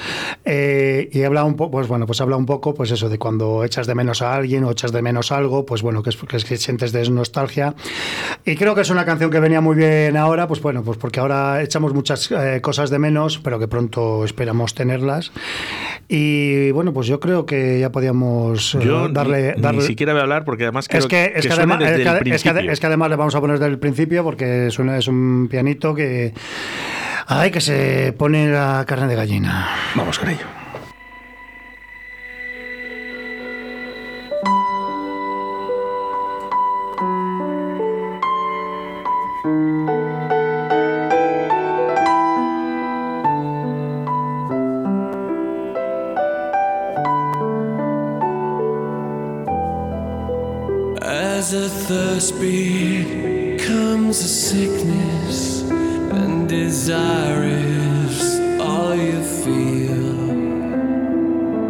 eh, 0.45 1.09
y 1.13 1.23
habla 1.23 1.45
un 1.45 1.55
poco, 1.57 1.71
pues 1.73 1.89
bueno, 1.89 2.07
pues 2.07 2.21
habla 2.21 2.37
un 2.37 2.47
poco 2.47 2.75
pues 2.75 2.91
eso 2.91 3.09
de 3.09 3.19
cuando 3.19 3.65
echas 3.65 3.87
de 3.87 3.95
menos 3.95 4.23
a 4.23 4.35
alguien 4.35 4.65
o 4.65 4.71
echas 4.71 4.93
de 4.93 5.03
menos 5.03 5.33
algo, 5.33 5.65
pues 5.67 5.83
bueno, 5.83 6.03
que 6.03 6.11
es, 6.11 6.17
que 6.17 6.37
es 6.37 6.45
que 6.45 6.57
sientes 6.57 6.93
de 6.93 7.09
nostalgia. 7.11 7.75
Y 8.45 8.57
creo 8.57 8.75
que 8.75 8.83
es 8.83 8.91
una 8.91 9.05
canción 9.05 9.31
que 9.31 9.41
venía 9.41 9.61
muy 9.61 9.77
bien 9.77 10.17
ahora, 10.17 10.47
pues 10.47 10.61
bueno, 10.63 10.83
pues 10.83 10.99
porque 10.99 11.21
ahora 11.21 11.63
echamos 11.63 11.95
muchas 11.95 12.31
eh, 12.31 12.61
cosas 12.63 12.91
de 12.91 12.99
menos, 12.99 13.39
pero 13.39 13.59
que 13.59 13.69
pronto 13.69 14.25
esperamos 14.25 14.75
tenerlas. 14.75 15.33
Y 16.09 16.71
bueno, 16.73 16.93
pues 16.93 17.07
yo 17.07 17.21
creo 17.21 17.47
que 17.47 17.79
ya 17.81 17.93
podíamos 17.93 18.75
eh, 18.75 18.81
Yo 18.85 19.09
darle, 19.09 19.55
ni, 19.57 19.63
darle 19.63 19.81
ni 19.83 19.87
siquiera 19.87 20.13
voy 20.13 20.21
a 20.21 20.23
hablar 20.25 20.45
porque 20.45 20.65
además 20.65 20.89
quiero 20.89 21.05
es 21.05 21.09
que, 21.09 21.25
es, 21.37 21.43
que 21.47 21.53
suene 21.55 21.55
además, 21.75 21.79
desde 21.79 21.91
es, 21.93 21.95
que, 22.03 22.09
el 22.11 22.33
es 22.35 22.43
que- 22.67 22.73
es 22.73 22.81
que 22.81 22.87
además 22.87 23.11
le 23.11 23.17
vamos 23.17 23.35
a 23.35 23.41
poner 23.41 23.59
desde 23.59 23.71
el 23.73 23.79
principio 23.79 24.25
porque 24.25 24.71
suena, 24.71 24.99
es 24.99 25.09
un 25.09 25.49
pianito 25.51 25.95
que 25.95 26.10
que. 26.11 26.35
Ay, 27.27 27.51
que 27.51 27.61
se 27.61 28.13
pone 28.13 28.49
la 28.49 28.85
carne 28.87 29.07
de 29.07 29.15
gallina. 29.15 29.69
Vamos 29.95 30.19
con 30.19 30.31
ello. 30.31 30.47
As 51.03 51.55
a 51.55 51.69
thirst 51.87 52.39
beat 52.41 53.61
comes 53.67 54.21
a 54.21 54.29
sickness. 54.29 55.60
Desire 56.51 57.45
is 57.45 58.41
all 58.61 58.93
you 58.93 59.23
feel. 59.23 60.19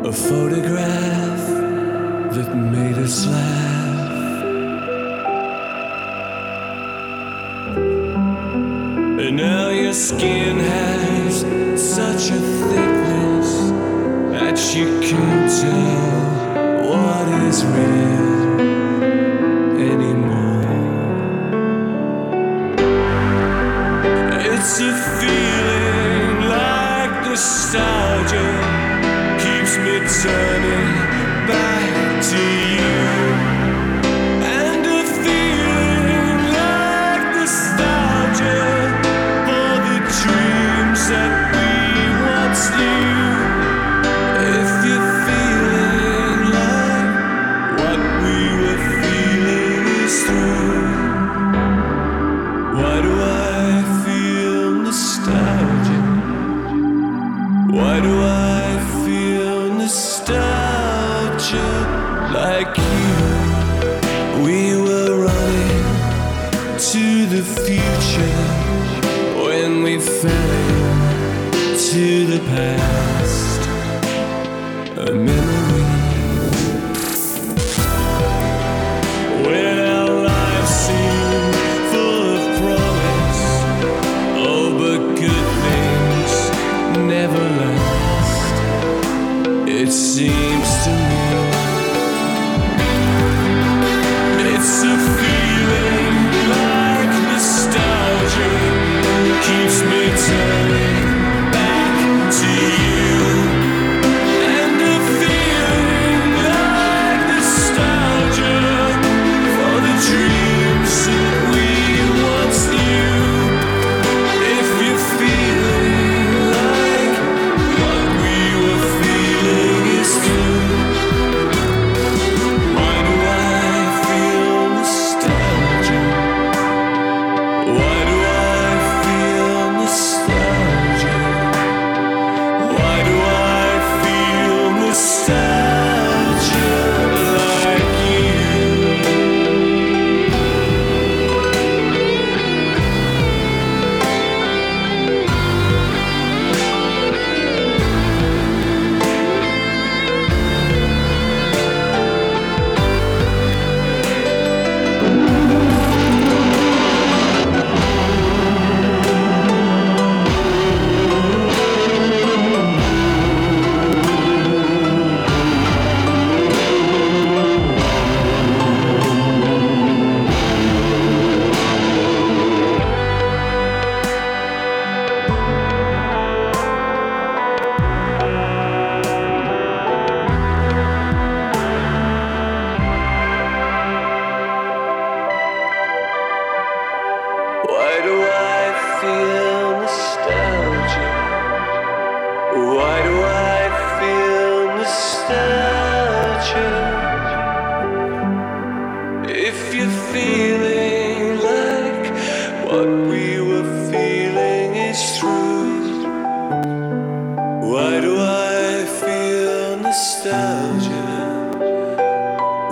A 0.07 0.13
photograph 0.13 1.45
that 2.35 2.55
made 2.57 2.97
us 2.97 3.27
laugh. 3.27 4.43
And 9.21 9.37
now 9.37 9.69
your 9.69 9.93
skin 9.93 10.59
has 10.59 11.41
such 11.97 12.31
a 12.31 12.41
thickness 12.71 13.51
that 14.33 14.59
you 14.75 14.87
can't 15.03 15.51
tell 15.61 16.89
what 16.89 17.29
is 17.45 17.67
real 17.67 18.10
a 24.83 24.95
feeling 25.21 26.49
like 26.49 27.27
nostalgia 27.27 28.49
keeps 29.39 29.77
me 29.77 29.99
turning 30.23 30.95
back 31.47 32.23
to 32.23 32.75
you. 32.75 32.80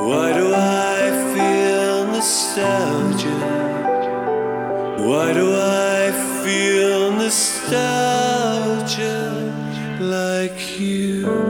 Why 0.06 0.32
do 0.32 0.54
I 0.54 1.10
feel 1.34 2.06
nostalgia? 2.06 3.38
Why 5.06 5.32
do 5.32 5.46
I 5.54 6.12
feel 6.44 7.12
nostalgia 7.12 8.38
like 10.00 10.78
you? 10.78 11.47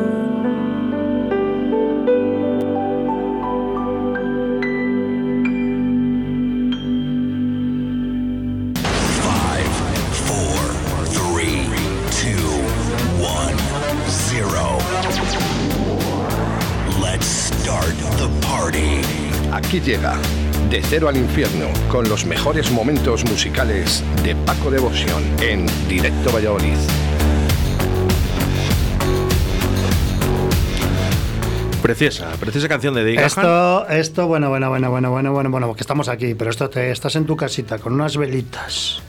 Aquí 19.68 19.80
llega 19.82 20.14
De 20.70 20.80
Cero 20.82 21.10
al 21.10 21.16
Infierno 21.18 21.66
con 21.90 22.08
los 22.08 22.24
mejores 22.24 22.70
momentos 22.70 23.22
musicales 23.28 24.02
de 24.24 24.34
Paco 24.34 24.70
Devoción 24.70 25.22
en 25.42 25.66
Directo 25.86 26.32
Valladolid. 26.32 26.78
Preciosa, 31.82 32.30
preciosa 32.40 32.68
canción 32.68 32.94
de 32.94 33.14
Gahan. 33.14 33.26
Esto, 33.26 33.88
esto, 33.88 34.26
bueno, 34.26 34.48
bueno, 34.48 34.68
bueno, 34.68 34.90
bueno, 34.90 35.10
bueno, 35.10 35.32
bueno, 35.32 35.50
bueno, 35.50 35.74
que 35.74 35.80
estamos 35.82 36.08
aquí, 36.08 36.34
pero 36.34 36.50
esto 36.50 36.68
te 36.68 36.90
estás 36.90 37.14
en 37.16 37.24
tu 37.24 37.36
casita 37.36 37.78
con 37.78 37.92
unas 37.92 38.16
velitas 38.16 39.00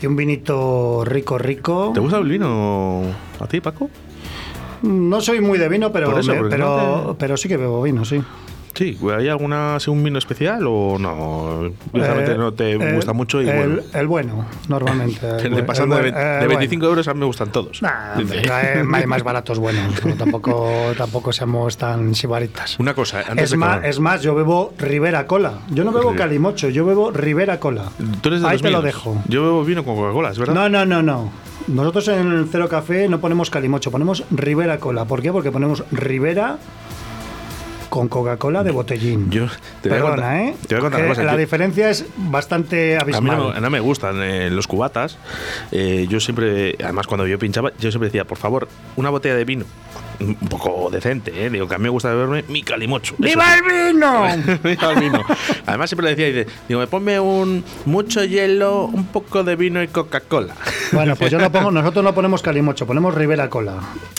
y 0.00 0.06
un 0.06 0.16
vinito 0.16 1.04
rico, 1.04 1.36
rico. 1.38 1.90
¿Te 1.92 2.00
gusta 2.00 2.18
el 2.18 2.28
vino 2.28 3.02
a 3.38 3.46
ti, 3.46 3.60
Paco? 3.60 3.90
No 4.82 5.20
soy 5.20 5.40
muy 5.42 5.58
de 5.58 5.68
vino, 5.68 5.92
pero, 5.92 6.18
eso, 6.18 6.34
me- 6.34 6.48
pero, 6.48 7.04
no 7.04 7.10
te- 7.12 7.18
pero 7.18 7.36
sí 7.36 7.48
que 7.48 7.58
bebo 7.58 7.82
vino, 7.82 8.04
sí. 8.06 8.22
Sí, 8.80 8.96
¿hay 9.14 9.28
alguna 9.28 9.76
un 9.88 10.02
vino 10.02 10.16
especial 10.18 10.64
o 10.66 10.96
no? 10.98 11.66
Eh, 11.92 12.34
no 12.38 12.54
te 12.54 12.72
el- 12.72 12.94
gusta 12.94 13.12
mucho 13.12 13.42
y 13.42 13.46
el, 13.46 13.54
bueno. 13.58 13.82
el 13.92 14.06
bueno, 14.06 14.46
normalmente. 14.68 15.28
el 15.44 15.66
pasando 15.66 15.96
de, 15.96 16.08
eh, 16.08 16.12
de 16.12 16.36
bueno. 16.46 16.48
25 16.60 16.86
euros 16.86 17.06
a 17.06 17.12
mí 17.12 17.20
me 17.20 17.26
gustan 17.26 17.52
todos. 17.52 17.82
Nah, 17.82 18.16
hombre, 18.16 18.42
hay 18.50 19.06
más 19.06 19.22
baratos 19.22 19.58
buenos. 19.58 20.02
no, 20.02 20.14
tampoco, 20.14 20.72
tampoco 20.96 21.30
seamos 21.30 21.76
tan 21.76 22.14
sibaritas. 22.14 22.78
Una 22.80 22.94
cosa, 22.94 23.18
antes 23.28 23.44
Es 23.44 23.50
de 23.50 23.58
más, 23.58 23.84
es 23.84 24.00
más, 24.00 24.22
yo 24.22 24.34
bebo 24.34 24.72
Rivera 24.78 25.26
Cola. 25.26 25.58
Yo 25.68 25.84
no 25.84 25.92
bebo 25.92 26.14
Calimocho, 26.14 26.70
yo 26.70 26.86
bebo 26.86 27.10
Rivera 27.10 27.60
Cola. 27.60 27.84
Tú 28.22 28.30
eres 28.30 28.40
de 28.40 28.48
Ahí 28.48 28.56
te 28.60 28.70
lo 28.70 28.80
dejo. 28.80 29.22
Yo 29.28 29.42
bebo 29.42 29.62
vino 29.62 29.84
con 29.84 29.94
Coca-Cola, 29.94 30.30
¿es 30.30 30.38
verdad? 30.38 30.54
No, 30.54 30.70
no, 30.70 30.86
no, 30.86 31.02
no. 31.02 31.30
Nosotros 31.68 32.08
en 32.08 32.32
el 32.32 32.48
Cero 32.50 32.66
Café 32.70 33.08
no 33.10 33.20
ponemos 33.20 33.50
Calimocho, 33.50 33.90
ponemos 33.90 34.24
Rivera 34.30 34.78
Cola. 34.78 35.04
¿Por 35.04 35.20
qué? 35.20 35.30
Porque 35.32 35.52
ponemos 35.52 35.84
Rivera 35.92 36.56
con 37.90 38.08
Coca-Cola 38.08 38.62
de 38.64 38.70
botellín. 38.70 39.30
Yo 39.30 39.46
te 39.82 39.88
voy 39.90 39.98
a 39.98 40.00
Perdona, 40.02 40.10
contar- 40.14 40.36
¿eh? 40.36 40.54
te 40.66 40.74
voy 40.74 40.78
a 40.78 40.80
contar 40.80 41.00
una 41.00 41.08
Que 41.08 41.08
cosa, 41.10 41.22
La 41.24 41.32
yo- 41.32 41.38
diferencia 41.38 41.90
es 41.90 42.06
bastante 42.16 42.96
A 42.96 43.04
mí 43.04 43.12
abismal. 43.12 43.36
no, 43.36 43.48
me- 43.52 43.60
no 43.60 43.70
me 43.70 43.80
gustan 43.80 44.22
eh, 44.22 44.48
los 44.50 44.66
cubatas. 44.66 45.18
Eh, 45.72 46.06
yo 46.08 46.20
siempre, 46.20 46.76
además 46.82 47.06
cuando 47.06 47.26
yo 47.26 47.38
pinchaba, 47.38 47.70
yo 47.78 47.90
siempre 47.90 48.06
decía, 48.08 48.24
por 48.24 48.38
favor, 48.38 48.68
una 48.96 49.10
botella 49.10 49.34
de 49.34 49.44
vino. 49.44 49.64
Un 50.20 50.34
poco 50.34 50.90
decente, 50.90 51.32
¿eh? 51.46 51.48
Digo, 51.50 51.66
que 51.66 51.74
a 51.74 51.78
mí 51.78 51.84
me 51.84 51.88
gusta 51.88 52.10
beberme 52.10 52.44
mi 52.48 52.62
calimocho. 52.62 53.14
¡Viva 53.18 53.54
el 53.54 53.62
vino! 53.92 54.22
Viva 54.62 54.92
el 54.92 55.00
vino. 55.00 55.24
Además 55.66 55.88
siempre 55.88 56.04
le 56.10 56.14
decía, 56.14 56.26
dice, 56.44 56.58
digo, 56.68 56.80
me 56.80 56.86
ponme 56.86 57.18
un 57.18 57.64
mucho 57.86 58.22
hielo, 58.24 58.84
un 58.84 59.06
poco 59.06 59.42
de 59.44 59.56
vino 59.56 59.82
y 59.82 59.88
Coca-Cola. 59.88 60.54
Bueno, 60.92 61.14
pues 61.14 61.30
yo 61.30 61.38
no 61.38 61.52
pongo, 61.52 61.70
nosotros 61.70 62.02
no 62.04 62.12
ponemos 62.12 62.42
Calimocho, 62.42 62.84
ponemos 62.84 63.14
Rivera 63.14 63.48
Cola. 63.48 63.74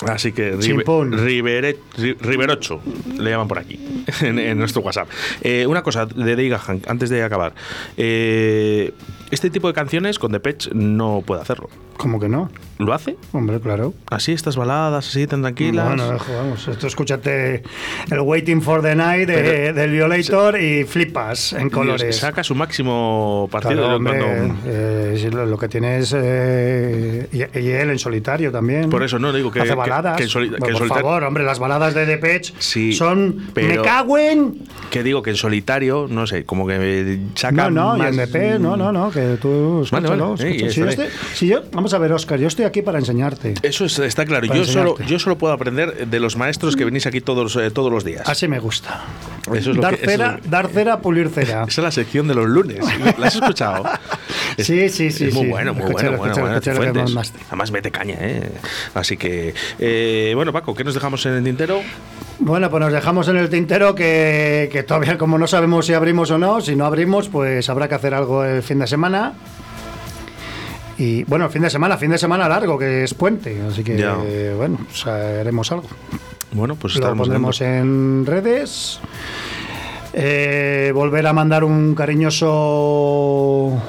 Así 0.08 0.32
que 0.32 0.52
ribe. 0.54 0.86
Ribere- 0.86 1.76
Ri- 1.97 2.16
Riverocho, 2.18 2.80
le 3.18 3.30
llaman 3.30 3.49
por 3.49 3.60
aquí, 3.60 3.78
en, 4.22 4.39
en 4.39 4.58
nuestro 4.58 4.82
WhatsApp. 4.82 5.10
Eh, 5.41 5.66
una 5.68 5.84
cosa 5.84 6.06
de 6.06 6.30
Dave 6.30 6.47
Gahan, 6.47 6.82
antes 6.88 7.10
de 7.10 7.24
acabar. 7.24 7.54
Eh, 7.97 8.93
este 9.32 9.50
tipo 9.50 9.68
de 9.68 9.74
canciones 9.74 10.20
con 10.20 10.32
Depeche 10.32 10.70
no 10.74 11.24
puede 11.26 11.42
hacerlo. 11.42 11.70
¿Cómo 11.98 12.20
que 12.20 12.28
no? 12.30 12.50
¿Lo 12.80 12.94
hace? 12.94 13.16
Hombre, 13.32 13.60
claro. 13.60 13.94
Así, 14.10 14.32
estas 14.32 14.56
baladas, 14.58 15.08
así 15.08 15.28
tan 15.28 15.42
tranquilas. 15.42 15.86
Bueno, 15.88 16.10
ojo, 16.16 16.34
vamos, 16.36 16.68
esto 16.68 16.88
escúchate 16.88 17.62
el 18.10 18.20
Waiting 18.22 18.62
for 18.62 18.82
the 18.82 18.96
Night 18.96 19.28
de- 19.28 19.72
del 19.74 19.92
Violator 19.92 20.60
y 20.60 20.84
flipas 20.84 21.54
en 21.54 21.70
colores. 21.70 22.18
saca 22.18 22.44
su 22.44 22.56
máximo 22.56 23.48
partido 23.52 23.74
Claro, 23.82 23.96
hombre, 23.98 24.20
cuando- 24.20 24.56
eh, 24.66 25.30
lo, 25.32 25.58
que 25.60 25.68
tiene 25.68 26.00
es. 26.00 26.14
eh, 26.18 27.28
y, 27.32 27.60
y 27.60 27.70
él 27.70 27.92
en 27.92 28.00
solitario 28.00 28.52
también. 28.52 28.90
Por 28.90 29.04
eso 29.04 29.20
no 29.20 29.32
digo 29.32 29.52
que- 29.52 29.60
Hace 29.60 29.70
que- 29.70 29.76
baladas. 29.76 30.18
que 30.18 30.24
en 30.24 30.30
soli- 30.30 30.50
que 30.50 30.58
Bueno, 30.58 30.78
en 30.80 30.88
por 30.88 30.98
favor, 30.98 31.24
hombre, 31.24 31.44
las 31.44 31.60
baladas 31.60 31.94
de 31.94 32.06
Depeche 32.08 32.54
Sí, 32.58 32.94
son. 32.94 33.48
pero- 33.54 33.68
Me 33.68 33.88
cago 33.88 34.18
en. 34.18 34.58
Que 34.90 35.04
digo 35.04 35.22
que 35.22 35.30
en 35.32 35.36
solitario, 35.36 36.08
no 36.10 36.26
sé, 36.26 36.46
como 36.46 36.66
que 36.66 37.20
saca 37.36 37.70
No, 37.70 37.70
no, 37.70 37.96
y 37.96 38.00
más... 38.00 38.10
en 38.10 38.18
Depeche, 38.18 38.60
no, 38.60 38.76
no, 38.76 38.92
no, 38.92 39.12
que 39.12 39.21
tú. 39.42 39.86
Vale, 39.92 40.08
vale, 40.10 40.22
escúchalo, 40.24 40.34
escucha. 40.36 40.48
y 40.50 40.70
Si 40.72 40.80
yo 40.80 40.88
estaré. 40.88 41.08
estoy- 41.10 41.36
si 41.36 41.48
yo- 41.48 41.64
vamos 41.72 41.94
a 41.94 41.98
ver, 41.98 42.12
Oscar, 42.14 42.40
yo 42.40 42.48
estoy 42.48 42.66
aquí 42.66 42.82
para 42.82 43.00
enseñarte. 43.00 43.54
Eso 43.64 43.86
es- 43.86 44.00
está 44.00 44.26
claro. 44.26 44.48
Yo 44.48 44.66
solo, 44.66 44.98
yo 45.08 45.20
solo 45.20 45.38
puedo 45.38 45.54
aprender 45.54 46.08
de 46.08 46.20
los 46.20 46.36
maestros 46.38 46.76
que 46.76 46.86
venís 46.86 47.06
aquí 47.06 47.22
todos, 47.22 47.56
eh, 47.56 47.72
todos 47.72 47.92
los 47.92 48.04
días. 48.04 48.28
Así 48.28 48.48
me 48.48 48.60
gusta. 48.60 49.04
Eso 49.48 49.72
es 49.72 49.76
lo 49.78 49.82
dar, 49.82 49.96
que- 49.98 50.02
eso 50.04 50.12
es 50.12 50.18
cera, 50.18 50.40
lo- 50.44 50.50
dar 50.50 50.68
cera, 50.70 51.00
pulir 51.02 51.30
cera. 51.30 51.64
Esa 51.64 51.82
es 51.82 51.86
la 51.86 51.92
sección 51.92 52.28
de 52.28 52.36
los 52.36 52.48
lunes. 52.48 52.80
¿La 53.18 53.28
has 53.28 53.36
escuchado? 53.36 53.84
Es- 54.58 54.68
Sí, 54.72 54.90
sí, 54.90 55.12
sí, 55.12 55.26
Es 55.26 55.34
muy 55.34 55.46
sí. 55.46 55.50
bueno, 55.50 55.74
muy 55.74 55.92
bueno, 55.92 56.12
lo 56.12 56.18
bueno, 56.18 56.36
lo 56.36 56.42
bueno, 56.42 56.54
lo 57.04 57.06
que. 57.06 57.32
Además 57.48 57.72
mete 57.72 57.92
caña, 57.92 58.16
¿eh? 58.20 58.50
Así 58.94 59.18
que, 59.18 59.54
eh, 59.80 60.32
bueno, 60.36 60.52
Paco, 60.54 60.74
¿qué 60.76 60.84
nos 60.84 60.94
dejamos 60.94 61.26
en 61.26 61.34
el 61.34 61.44
tintero? 61.44 61.82
Bueno, 62.44 62.70
pues 62.72 62.82
nos 62.82 62.92
dejamos 62.92 63.28
en 63.28 63.38
el 63.38 63.50
tintero 63.50 63.94
que, 63.94 64.68
que 64.72 64.82
todavía 64.84 65.18
como 65.18 65.38
no 65.38 65.46
sabemos 65.48 65.86
si 65.86 65.94
abrimos 65.94 66.32
o 66.32 66.38
no, 66.39 66.60
si 66.60 66.76
no 66.76 66.86
abrimos 66.86 67.30
pues 67.30 67.70
habrá 67.70 67.88
que 67.88 67.96
hacer 67.96 68.14
algo 68.16 68.44
el 68.44 68.64
fin 68.64 68.80
de 68.80 68.88
semana. 68.88 69.34
Y 70.98 71.24
bueno, 71.26 71.46
el 71.46 71.52
fin 71.52 71.62
de 71.62 71.70
semana, 71.70 71.98
fin 71.98 72.12
de 72.12 72.18
semana 72.18 72.48
largo, 72.50 72.78
que 72.78 73.04
es 73.04 73.14
puente, 73.14 73.62
así 73.68 73.84
que 73.84 73.98
Ya. 73.98 74.18
eh, 74.26 74.54
bueno, 74.58 74.78
pues 74.88 75.06
haremos 75.08 75.72
algo. 75.72 75.88
Bueno, 76.52 76.76
pues 76.76 76.94
Lo 76.96 77.00
estaremos 77.00 77.28
pondremos 77.28 77.62
en 77.62 78.26
redes. 78.26 79.00
Eh, 80.14 80.92
volver 80.94 81.26
a 81.28 81.34
mandar 81.34 81.64
un 81.64 81.96
cariñoso 81.96 83.82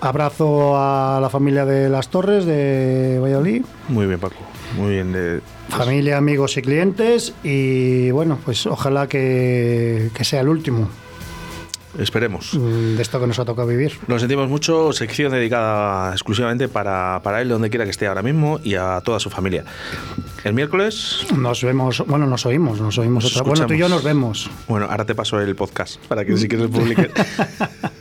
abrazo 0.00 0.74
a 0.76 1.18
la 1.20 1.30
familia 1.30 1.64
de 1.64 1.88
las 1.88 2.08
Torres 2.08 2.44
de 2.44 3.18
Valladolid. 3.22 3.64
Muy 3.88 4.06
bien, 4.06 4.20
Paco. 4.20 4.34
Muy 4.76 4.92
bien. 4.92 5.12
de- 5.12 5.40
Familia, 5.68 6.16
amigos 6.18 6.56
y 6.56 6.62
clientes. 6.62 7.32
Y 7.42 8.10
bueno, 8.10 8.38
pues 8.44 8.66
ojalá 8.66 9.06
que, 9.08 10.10
que 10.14 10.24
sea 10.24 10.40
el 10.40 10.48
último 10.48 10.88
Esperemos. 11.98 12.54
mm, 12.54 12.96
de 12.96 13.02
esto 13.02 13.20
que 13.20 13.26
nos 13.28 13.38
ha 13.38 13.44
tocado 13.44 13.68
vivir. 13.68 13.92
Lo 14.08 14.18
sentimos 14.18 14.48
mucho, 14.48 14.92
sección 14.92 15.30
dedicada 15.32 16.12
exclusivamente 16.12 16.66
para, 16.68 17.20
para 17.22 17.40
él, 17.40 17.48
donde 17.48 17.70
quiera 17.70 17.84
que 17.84 17.92
esté 17.92 18.08
ahora 18.08 18.22
mismo, 18.22 18.58
y 18.64 18.74
a 18.74 19.00
toda 19.04 19.20
su 19.20 19.30
familia. 19.30 19.64
El 20.42 20.54
miércoles, 20.54 21.24
Nos 21.36 21.62
vemos, 21.62 22.02
bueno, 22.06 22.26
nos 22.26 22.44
oímos, 22.46 22.80
nos 22.80 22.98
oímos 22.98 23.24
Nos 23.24 23.36
otra 23.36 23.48
Bueno, 23.48 23.66
tú 23.66 23.74
y 23.74 23.78
yo 23.78 23.88
nos 23.88 24.02
vemos. 24.02 24.50
bueno, 24.66 24.86
ahora 24.90 25.04
te 25.04 25.14
paso 25.14 25.40
el 25.40 25.54
podcast 25.54 26.04
para 26.06 26.24
que 26.24 26.36
si 26.36 26.48
quieres 26.48 26.66
publique. 26.68 27.10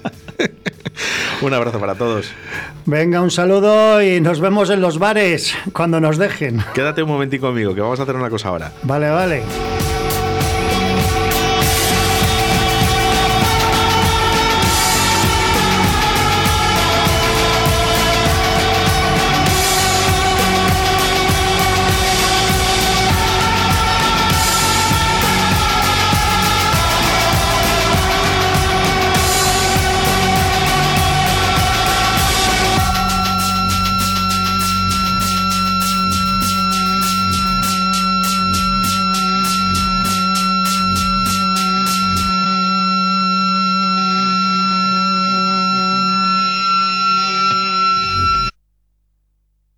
Un 1.44 1.54
abrazo 1.54 1.78
para 1.78 1.96
todos. 1.96 2.32
Venga, 2.86 3.22
un 3.22 3.30
saludo 3.30 4.02
y 4.02 4.22
nos 4.22 4.40
vemos 4.40 4.70
en 4.70 4.80
los 4.80 4.98
bares 4.98 5.54
cuando 5.74 6.00
nos 6.00 6.18
dejen. 6.18 6.64
Quédate 6.74 7.04
un 7.04 7.10
momentico 7.10 7.48
conmigo, 7.48 7.76
que 7.76 7.82
vamos 7.82 8.00
a 8.00 8.04
hacer 8.04 8.16
una 8.16 8.30
cosa 8.30 8.48
ahora. 8.48 8.72
Vale, 8.84 9.10
vale. 9.10 9.44